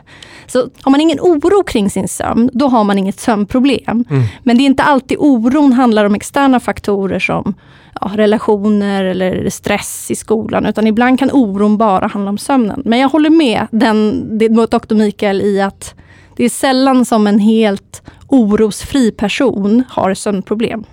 Så 0.47 0.69
har 0.81 0.91
man 0.91 1.01
ingen 1.01 1.19
oro 1.19 1.63
kring 1.63 1.89
sin 1.89 2.07
sömn, 2.07 2.49
då 2.53 2.67
har 2.67 2.83
man 2.83 2.97
inget 2.97 3.19
sömnproblem. 3.19 4.05
Mm. 4.09 4.23
Men 4.43 4.57
det 4.57 4.63
är 4.63 4.65
inte 4.65 4.83
alltid 4.83 5.17
oron 5.19 5.73
handlar 5.73 6.05
om 6.05 6.15
externa 6.15 6.59
faktorer 6.59 7.19
som 7.19 7.53
ja, 8.01 8.11
relationer 8.15 9.03
eller 9.03 9.49
stress 9.49 10.11
i 10.11 10.15
skolan, 10.15 10.65
utan 10.65 10.87
ibland 10.87 11.19
kan 11.19 11.31
oron 11.31 11.77
bara 11.77 12.07
handla 12.07 12.29
om 12.29 12.37
sömnen. 12.37 12.81
Men 12.85 12.99
jag 12.99 13.09
håller 13.09 13.29
med 13.29 13.67
den, 13.71 14.37
doktor 14.69 14.95
Mikael 14.95 15.41
i 15.41 15.61
att 15.61 15.95
det 16.35 16.45
är 16.45 16.49
sällan 16.49 17.05
som 17.05 17.27
en 17.27 17.39
helt 17.39 18.01
orosfri 18.27 19.11
person 19.11 19.83
har 19.89 20.13
sömnproblem. 20.13 20.83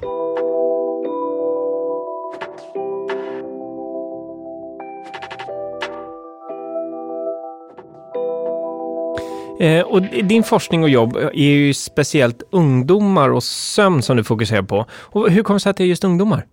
Eh, 9.61 9.83
och 9.83 10.03
din 10.03 10.43
forskning 10.43 10.83
och 10.83 10.89
jobb 10.89 11.17
är 11.17 11.51
ju 11.51 11.75
speciellt 11.75 12.43
ungdomar 12.51 13.31
och 13.31 13.43
sömn 13.43 14.03
som 14.03 14.17
du 14.17 14.25
fokuserar 14.25 14.63
på. 14.63 14.87
Och 14.93 15.31
hur 15.31 15.43
kommer 15.43 15.59
det 15.59 15.63
sig 15.63 15.71
att 15.71 15.77
det 15.77 15.85
är 15.85 15.87
just 15.87 16.05
ungdomar? 16.05 16.47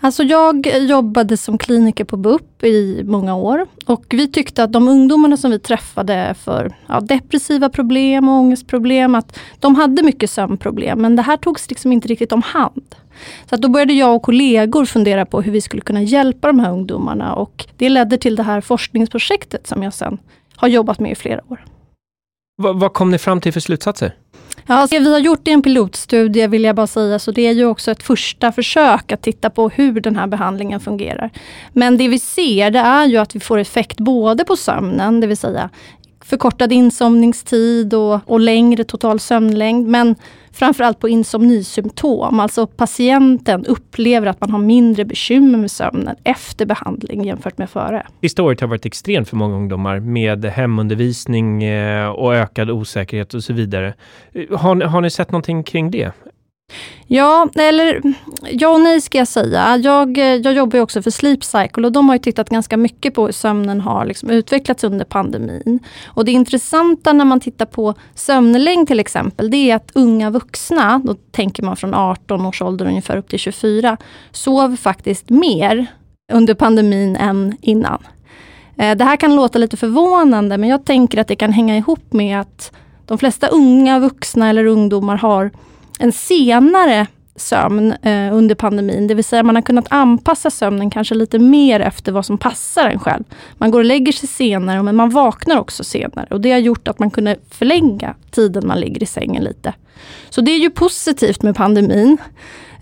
Alltså 0.00 0.22
jag 0.22 0.66
jobbade 0.66 1.36
som 1.36 1.58
kliniker 1.58 2.04
på 2.04 2.16
BUP 2.16 2.64
i 2.64 3.02
många 3.04 3.36
år 3.36 3.66
och 3.86 4.04
vi 4.10 4.28
tyckte 4.28 4.64
att 4.64 4.72
de 4.72 4.88
ungdomarna 4.88 5.36
som 5.36 5.50
vi 5.50 5.58
träffade 5.58 6.34
för 6.44 6.76
ja, 6.86 7.00
depressiva 7.00 7.68
problem 7.68 8.28
och 8.28 8.34
ångestproblem, 8.34 9.14
att 9.14 9.38
de 9.60 9.74
hade 9.74 10.02
mycket 10.02 10.30
sömnproblem 10.30 11.02
men 11.02 11.16
det 11.16 11.22
här 11.22 11.36
togs 11.36 11.70
liksom 11.70 11.92
inte 11.92 12.08
riktigt 12.08 12.32
om 12.32 12.42
hand. 12.42 12.94
Så 13.48 13.54
att 13.54 13.62
då 13.62 13.68
började 13.68 13.92
jag 13.92 14.16
och 14.16 14.22
kollegor 14.22 14.84
fundera 14.84 15.26
på 15.26 15.42
hur 15.42 15.52
vi 15.52 15.60
skulle 15.60 15.82
kunna 15.82 16.02
hjälpa 16.02 16.46
de 16.46 16.58
här 16.58 16.72
ungdomarna 16.72 17.34
och 17.34 17.66
det 17.76 17.88
ledde 17.88 18.18
till 18.18 18.36
det 18.36 18.42
här 18.42 18.60
forskningsprojektet 18.60 19.66
som 19.66 19.82
jag 19.82 19.94
sen 19.94 20.18
har 20.56 20.68
jobbat 20.68 21.00
med 21.00 21.12
i 21.12 21.14
flera 21.14 21.40
år. 21.48 21.64
V 22.62 22.72
vad 22.74 22.92
kom 22.92 23.10
ni 23.10 23.18
fram 23.18 23.40
till 23.40 23.52
för 23.52 23.60
slutsatser? 23.60 24.14
Ja, 24.66 24.74
alltså, 24.74 24.98
vi 24.98 25.12
har 25.12 25.18
gjort 25.18 25.48
en 25.48 25.62
pilotstudie 25.62 26.46
vill 26.46 26.64
jag 26.64 26.76
bara 26.76 26.86
säga, 26.86 27.18
så 27.18 27.32
det 27.32 27.46
är 27.46 27.52
ju 27.52 27.64
också 27.64 27.90
ett 27.90 28.02
första 28.02 28.52
försök 28.52 29.12
att 29.12 29.22
titta 29.22 29.50
på 29.50 29.68
hur 29.68 30.00
den 30.00 30.16
här 30.16 30.26
behandlingen 30.26 30.80
fungerar. 30.80 31.30
Men 31.72 31.96
det 31.96 32.08
vi 32.08 32.18
ser 32.18 32.70
det 32.70 32.78
är 32.78 33.06
ju 33.06 33.16
att 33.16 33.36
vi 33.36 33.40
får 33.40 33.58
effekt 33.58 34.00
både 34.00 34.44
på 34.44 34.56
sömnen, 34.56 35.20
det 35.20 35.26
vill 35.26 35.36
säga 35.36 35.70
förkortad 36.24 36.72
insomningstid 36.72 37.94
och, 37.94 38.20
och 38.26 38.40
längre 38.40 38.84
total 38.84 39.20
sömnlängd. 39.20 39.88
Men 39.88 40.14
framförallt 40.52 40.98
på 40.98 41.08
insomnisymptom. 41.08 42.40
Alltså 42.40 42.66
patienten 42.66 43.66
upplever 43.66 44.26
att 44.26 44.40
man 44.40 44.50
har 44.50 44.58
mindre 44.58 45.04
bekymmer 45.04 45.58
med 45.58 45.70
sömnen 45.70 46.16
efter 46.24 46.66
behandling 46.66 47.24
jämfört 47.24 47.58
med 47.58 47.70
före. 47.70 48.06
Sista 48.20 48.42
året 48.42 48.60
har 48.60 48.68
varit 48.68 48.86
extremt 48.86 49.28
för 49.28 49.36
många 49.36 49.56
ungdomar 49.56 50.00
med 50.00 50.44
hemundervisning 50.44 51.64
eh, 51.64 52.08
och 52.08 52.34
ökad 52.34 52.70
osäkerhet 52.70 53.34
och 53.34 53.44
så 53.44 53.52
vidare. 53.52 53.94
Eh, 54.32 54.58
har, 54.58 54.80
har 54.80 55.00
ni 55.00 55.10
sett 55.10 55.30
någonting 55.30 55.62
kring 55.62 55.90
det? 55.90 56.12
Ja, 57.06 57.48
eller 57.54 58.02
ja 58.50 58.68
och 58.68 58.80
nej 58.80 59.00
ska 59.00 59.18
jag 59.18 59.28
säga. 59.28 59.76
Jag, 59.76 60.18
jag 60.18 60.52
jobbar 60.52 60.76
ju 60.76 60.82
också 60.82 61.02
för 61.02 61.10
Sleep 61.10 61.44
Cycle 61.44 61.86
och 61.86 61.92
de 61.92 62.08
har 62.08 62.18
tittat 62.18 62.48
ganska 62.48 62.76
mycket 62.76 63.14
på 63.14 63.24
hur 63.24 63.32
sömnen 63.32 63.80
har 63.80 64.04
liksom 64.04 64.30
utvecklats 64.30 64.84
under 64.84 65.04
pandemin. 65.04 65.78
Och 66.06 66.24
det 66.24 66.32
intressanta 66.32 67.12
när 67.12 67.24
man 67.24 67.40
tittar 67.40 67.66
på 67.66 67.94
sömnlängd 68.14 68.88
till 68.88 69.00
exempel, 69.00 69.50
det 69.50 69.70
är 69.70 69.76
att 69.76 69.90
unga 69.94 70.30
vuxna, 70.30 71.00
då 71.04 71.14
tänker 71.14 71.62
man 71.62 71.76
från 71.76 71.94
18 71.94 72.46
års 72.46 72.62
ålder 72.62 72.86
ungefär 72.86 73.16
upp 73.16 73.28
till 73.28 73.38
24, 73.38 73.96
sov 74.30 74.76
faktiskt 74.76 75.30
mer 75.30 75.86
under 76.32 76.54
pandemin 76.54 77.16
än 77.16 77.56
innan. 77.60 77.98
Eh, 78.76 78.96
det 78.96 79.04
här 79.04 79.16
kan 79.16 79.36
låta 79.36 79.58
lite 79.58 79.76
förvånande 79.76 80.58
men 80.58 80.68
jag 80.68 80.84
tänker 80.84 81.18
att 81.18 81.28
det 81.28 81.36
kan 81.36 81.52
hänga 81.52 81.76
ihop 81.76 82.12
med 82.12 82.40
att 82.40 82.72
de 83.06 83.18
flesta 83.18 83.48
unga 83.48 83.98
vuxna 83.98 84.50
eller 84.50 84.66
ungdomar 84.66 85.16
har 85.16 85.50
en 85.98 86.12
senare 86.12 87.06
sömn 87.36 87.92
eh, 87.92 88.34
under 88.34 88.54
pandemin. 88.54 89.06
Det 89.06 89.14
vill 89.14 89.24
säga 89.24 89.42
man 89.42 89.54
har 89.54 89.62
kunnat 89.62 89.86
anpassa 89.90 90.50
sömnen 90.50 90.90
kanske 90.90 91.14
lite 91.14 91.38
mer 91.38 91.80
efter 91.80 92.12
vad 92.12 92.26
som 92.26 92.38
passar 92.38 92.90
en 92.90 92.98
själv. 92.98 93.24
Man 93.54 93.70
går 93.70 93.78
och 93.78 93.84
lägger 93.84 94.12
sig 94.12 94.28
senare 94.28 94.82
men 94.82 94.96
man 94.96 95.10
vaknar 95.10 95.58
också 95.58 95.84
senare 95.84 96.26
och 96.30 96.40
det 96.40 96.52
har 96.52 96.58
gjort 96.58 96.88
att 96.88 96.98
man 96.98 97.10
kunde 97.10 97.36
förlänga 97.50 98.14
tiden 98.30 98.66
man 98.66 98.80
ligger 98.80 99.02
i 99.02 99.06
sängen 99.06 99.44
lite. 99.44 99.74
Så 100.30 100.40
det 100.40 100.50
är 100.50 100.58
ju 100.58 100.70
positivt 100.70 101.42
med 101.42 101.56
pandemin. 101.56 102.18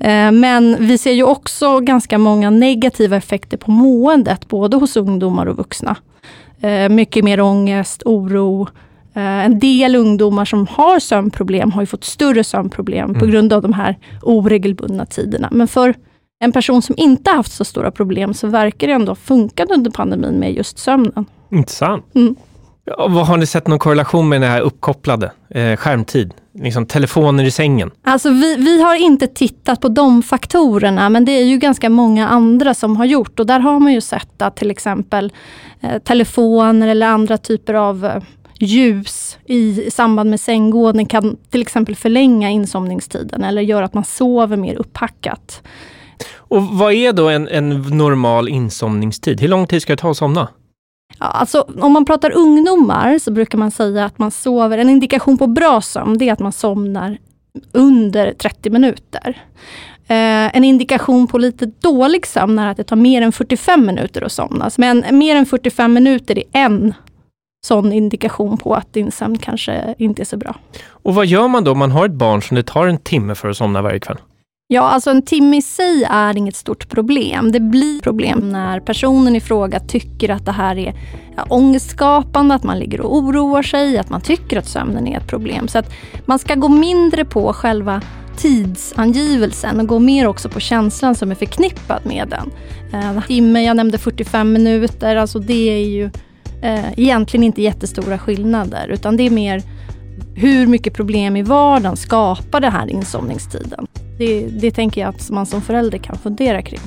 Eh, 0.01 0.33
men 0.33 0.77
vi 0.87 0.99
ser 0.99 1.13
ju 1.13 1.23
också 1.23 1.81
ganska 1.81 2.19
många 2.19 2.51
negativa 2.51 3.17
effekter 3.17 3.57
på 3.57 3.71
måendet, 3.71 4.49
både 4.49 4.77
hos 4.77 4.97
ungdomar 4.97 5.47
och 5.47 5.57
vuxna. 5.57 5.97
Eh, 6.61 6.89
mycket 6.89 7.25
mer 7.25 7.41
ångest, 7.41 8.03
oro, 8.05 8.69
en 9.15 9.59
del 9.59 9.97
ungdomar 9.97 10.45
som 10.45 10.67
har 10.67 10.99
sömnproblem 10.99 11.73
har 11.73 11.87
fått 11.87 12.05
större 12.05 12.45
sömnproblem 12.45 13.09
mm. 13.09 13.21
på 13.21 13.27
grund 13.27 13.53
av 13.53 13.63
de 13.63 13.73
här 13.73 13.99
oregelbundna 14.23 15.07
tiderna. 15.07 15.49
Men 15.53 15.69
för 15.69 15.95
en 16.41 16.53
person 16.53 16.83
som 16.83 16.95
inte 16.99 17.31
haft 17.31 17.53
så 17.53 17.65
stora 17.65 17.91
problem 17.91 18.35
så 18.35 18.47
verkar 18.47 18.87
det 18.87 18.93
ändå 18.93 19.15
funkat 19.15 19.71
under 19.71 19.91
pandemin 19.91 20.35
med 20.35 20.53
just 20.53 20.79
sömnen. 20.79 21.27
Intressant. 21.51 22.15
Mm. 22.15 22.37
Har 22.99 23.37
ni 23.37 23.47
sett 23.47 23.67
någon 23.67 23.79
korrelation 23.79 24.29
med 24.29 24.41
den 24.41 24.51
här 24.51 24.61
uppkopplade 24.61 25.33
eh, 25.49 25.77
skärmtid? 25.77 26.35
Liksom 26.55 26.87
telefoner 26.87 27.45
i 27.45 27.51
sängen? 27.51 27.91
Alltså 28.03 28.31
vi, 28.31 28.57
vi 28.57 28.83
har 28.83 28.95
inte 28.95 29.27
tittat 29.27 29.81
på 29.81 29.89
de 29.89 30.23
faktorerna, 30.23 31.09
men 31.09 31.25
det 31.25 31.33
är 31.33 31.45
ju 31.45 31.59
ganska 31.59 31.91
många 31.91 32.29
andra 32.29 32.75
som 32.75 32.97
har 32.97 33.05
gjort. 33.05 33.41
Och 33.41 33.47
där 33.47 33.61
har 33.61 33.81
man 33.81 33.93
ju 33.93 34.01
sett 34.01 34.43
att 34.43 34.57
till 34.57 34.71
exempel 34.71 35.33
eh, 35.81 35.99
telefoner 35.99 36.89
eller 36.89 37.07
andra 37.07 37.39
typer 37.39 37.75
av 37.75 38.05
eh, 38.05 38.23
ljus 38.63 39.39
i 39.45 39.91
samband 39.91 40.31
med 40.31 40.41
sänggående 40.41 41.05
kan 41.05 41.37
till 41.51 41.61
exempel 41.61 41.97
förlänga 41.97 42.51
insomningstiden 42.51 43.45
eller 43.45 43.63
göra 43.63 43.85
att 43.85 43.95
man 43.95 44.05
sover 44.05 44.57
mer 44.57 44.75
upphackat. 44.75 45.63
Och 46.37 46.63
vad 46.63 46.93
är 46.93 47.13
då 47.13 47.29
en, 47.29 47.49
en 47.49 47.83
normal 47.83 48.49
insomningstid? 48.49 49.41
Hur 49.41 49.49
lång 49.49 49.67
tid 49.67 49.83
ska 49.83 49.93
det 49.93 49.97
ta 49.97 50.11
att 50.11 50.17
somna? 50.17 50.49
Ja, 51.19 51.27
alltså, 51.27 51.67
om 51.81 51.93
man 51.93 52.05
pratar 52.05 52.33
ungdomar 52.33 53.19
så 53.19 53.31
brukar 53.31 53.59
man 53.59 53.71
säga 53.71 54.05
att 54.05 54.19
man 54.19 54.31
sover, 54.31 54.79
en 54.79 54.89
indikation 54.89 55.39
på 55.39 55.47
bra 55.47 55.81
sömn, 55.81 56.19
det 56.19 56.29
är 56.29 56.33
att 56.33 56.39
man 56.39 56.53
somnar 56.53 57.19
under 57.73 58.33
30 58.33 58.71
minuter. 58.71 59.43
Eh, 60.07 60.57
en 60.57 60.65
indikation 60.65 61.27
på 61.27 61.39
lite 61.39 61.67
dålig 61.67 62.27
sömn 62.27 62.59
är 62.59 62.71
att 62.71 62.77
det 62.77 62.85
tar 62.85 62.97
mer 62.97 63.23
än 63.23 63.33
45 63.33 63.87
minuter 63.87 64.23
att 64.23 64.33
somna. 64.33 64.71
Men 64.79 65.05
mer 65.13 65.37
än 65.37 65.47
45 65.47 65.93
minuter 65.93 66.39
är 66.39 66.45
en 66.53 66.95
sån 67.67 67.93
indikation 67.93 68.59
på 68.59 68.75
att 68.75 68.93
din 68.93 69.13
sömn 69.13 69.39
kanske 69.39 69.95
inte 69.99 70.23
är 70.23 70.25
så 70.25 70.37
bra. 70.37 70.57
Och 70.89 71.15
vad 71.15 71.27
gör 71.27 71.49
man 71.49 71.65
då 71.65 71.73
om 71.73 71.79
man 71.79 71.91
har 71.91 72.07
ett 72.07 72.13
barn 72.13 72.43
som 72.43 72.55
det 72.55 72.63
tar 72.63 72.87
en 72.87 72.99
timme 72.99 73.35
för 73.35 73.49
att 73.49 73.57
somna 73.57 73.83
varje 73.83 73.99
kväll? 73.99 74.19
Ja, 74.73 74.83
alltså 74.83 75.11
en 75.11 75.23
timme 75.23 75.57
i 75.57 75.63
sig 75.63 76.07
är 76.11 76.39
inget 76.39 76.57
stort 76.57 76.89
problem. 76.89 77.53
Det 77.53 77.61
blir 77.61 78.01
problem 78.01 78.53
när 78.53 78.81
personen 78.81 79.37
i 79.37 79.41
fråga 79.41 79.81
tycker 79.81 80.29
att 80.29 80.47
det 80.47 80.53
här 80.53 80.79
är 80.79 80.95
ångestskapande, 81.49 82.55
att 82.55 82.65
man 82.65 82.79
ligger 82.79 83.01
och 83.01 83.17
oroar 83.17 83.63
sig, 83.63 83.99
att 83.99 84.11
man 84.11 84.21
tycker 84.21 84.59
att 84.59 84.67
sömnen 84.67 85.07
är 85.07 85.19
ett 85.19 85.27
problem. 85.27 85.69
Så 85.69 85.79
att 85.79 85.93
man 86.27 86.39
ska 86.39 86.55
gå 86.55 86.69
mindre 86.69 87.25
på 87.25 87.53
själva 87.53 88.01
tidsangivelsen 88.37 89.81
och 89.81 89.87
gå 89.87 89.99
mer 89.99 90.27
också 90.27 90.49
på 90.49 90.61
känslan 90.61 91.15
som 91.15 91.31
är 91.31 91.35
förknippad 91.35 92.01
med 92.07 92.29
den. 92.29 92.51
En 93.03 93.23
timme, 93.23 93.65
jag 93.65 93.77
nämnde 93.77 93.99
45 93.99 94.53
minuter, 94.53 95.17
alltså 95.17 95.39
det 95.39 95.71
är 95.71 95.87
ju 95.87 96.11
eh, 96.63 96.99
egentligen 96.99 97.45
inte 97.45 97.63
jättestora 97.63 98.19
skillnader 98.19 98.89
utan 98.89 99.17
det 99.17 99.23
är 99.23 99.31
mer 99.31 99.63
hur 100.35 100.67
mycket 100.67 100.95
problem 100.95 101.37
i 101.37 101.43
vardagen 101.43 101.97
skapar 101.97 102.61
den 102.61 102.73
här 102.73 102.87
insomningstiden. 102.87 103.87
Det, 104.19 104.47
det 104.47 104.71
tänker 104.71 105.01
jag 105.01 105.09
att 105.09 105.31
man 105.31 105.47
som 105.47 105.63
förälder 105.63 105.99
kan 105.99 106.19
fundera 106.19 106.63
kring. 106.63 106.81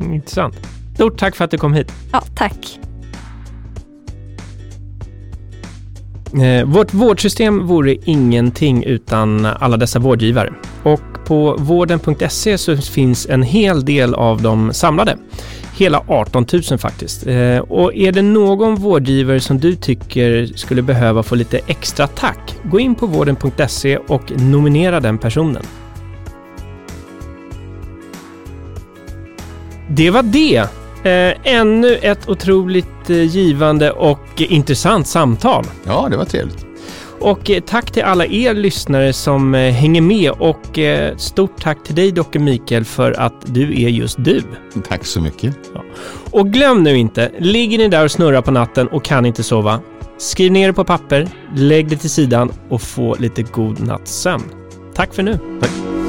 Intressant. 0.00 0.54
Stort 0.94 1.18
tack 1.18 1.36
för 1.36 1.44
att 1.44 1.50
du 1.50 1.58
kom 1.58 1.74
hit. 1.74 1.92
Ja, 2.12 2.22
tack. 2.34 2.78
Eh, 6.40 6.64
vårt 6.64 6.94
vårdsystem 6.94 7.66
vore 7.66 7.96
ingenting 8.04 8.84
utan 8.84 9.46
alla 9.46 9.76
dessa 9.76 9.98
vårdgivare. 9.98 10.52
Och 10.82 11.00
på 11.26 11.56
vården.se 11.58 12.58
så 12.58 12.76
finns 12.76 13.26
en 13.30 13.42
hel 13.42 13.84
del 13.84 14.14
av 14.14 14.42
dem 14.42 14.72
samlade. 14.72 15.16
Hela 15.76 16.02
18 16.06 16.46
000 16.70 16.78
faktiskt. 16.78 17.26
Eh, 17.26 17.58
och 17.58 17.94
är 17.94 18.12
det 18.12 18.22
någon 18.22 18.74
vårdgivare 18.74 19.40
som 19.40 19.58
du 19.58 19.74
tycker 19.74 20.46
skulle 20.56 20.82
behöva 20.82 21.22
få 21.22 21.34
lite 21.34 21.60
extra 21.66 22.06
tack, 22.06 22.56
gå 22.64 22.80
in 22.80 22.94
på 22.94 23.06
vården.se 23.06 23.96
och 23.96 24.40
nominera 24.40 25.00
den 25.00 25.18
personen. 25.18 25.62
Det 29.88 30.10
var 30.10 30.22
det. 30.22 30.81
Eh, 31.04 31.34
ännu 31.44 31.94
ett 31.94 32.28
otroligt 32.28 33.10
eh, 33.10 33.22
givande 33.22 33.90
och 33.90 34.20
intressant 34.36 35.06
samtal. 35.06 35.64
Ja, 35.84 36.08
det 36.10 36.16
var 36.16 36.24
trevligt. 36.24 36.66
Och 37.20 37.50
eh, 37.50 37.60
tack 37.60 37.90
till 37.90 38.02
alla 38.02 38.26
er 38.26 38.54
lyssnare 38.54 39.12
som 39.12 39.54
hänger 39.54 40.00
med 40.00 40.30
och 40.30 40.78
stort 41.16 41.62
tack 41.62 41.84
till 41.84 41.94
dig 41.94 42.12
Dr. 42.12 42.38
Mikael 42.38 42.84
för 42.84 43.20
att 43.20 43.54
du 43.54 43.82
är 43.82 43.88
just 43.88 44.24
du. 44.24 44.42
Tack 44.88 45.04
så 45.04 45.20
mycket. 45.20 45.56
Ja. 45.74 45.84
Och 46.30 46.52
glöm 46.52 46.82
nu 46.82 46.96
inte, 46.96 47.30
ligger 47.38 47.78
ni 47.78 47.88
där 47.88 48.04
och 48.04 48.10
snurrar 48.10 48.42
på 48.42 48.50
natten 48.50 48.88
och 48.88 49.04
kan 49.04 49.26
inte 49.26 49.42
sova, 49.42 49.80
skriv 50.18 50.52
ner 50.52 50.66
det 50.66 50.72
på 50.72 50.84
papper, 50.84 51.28
lägg 51.54 51.88
det 51.88 51.96
till 51.96 52.10
sidan 52.10 52.52
och 52.68 52.82
få 52.82 53.16
lite 53.18 53.42
god 53.42 53.86
nattsömn. 53.86 54.44
Tack 54.94 55.14
för 55.14 55.22
nu. 55.22 55.38
Tack. 55.60 56.01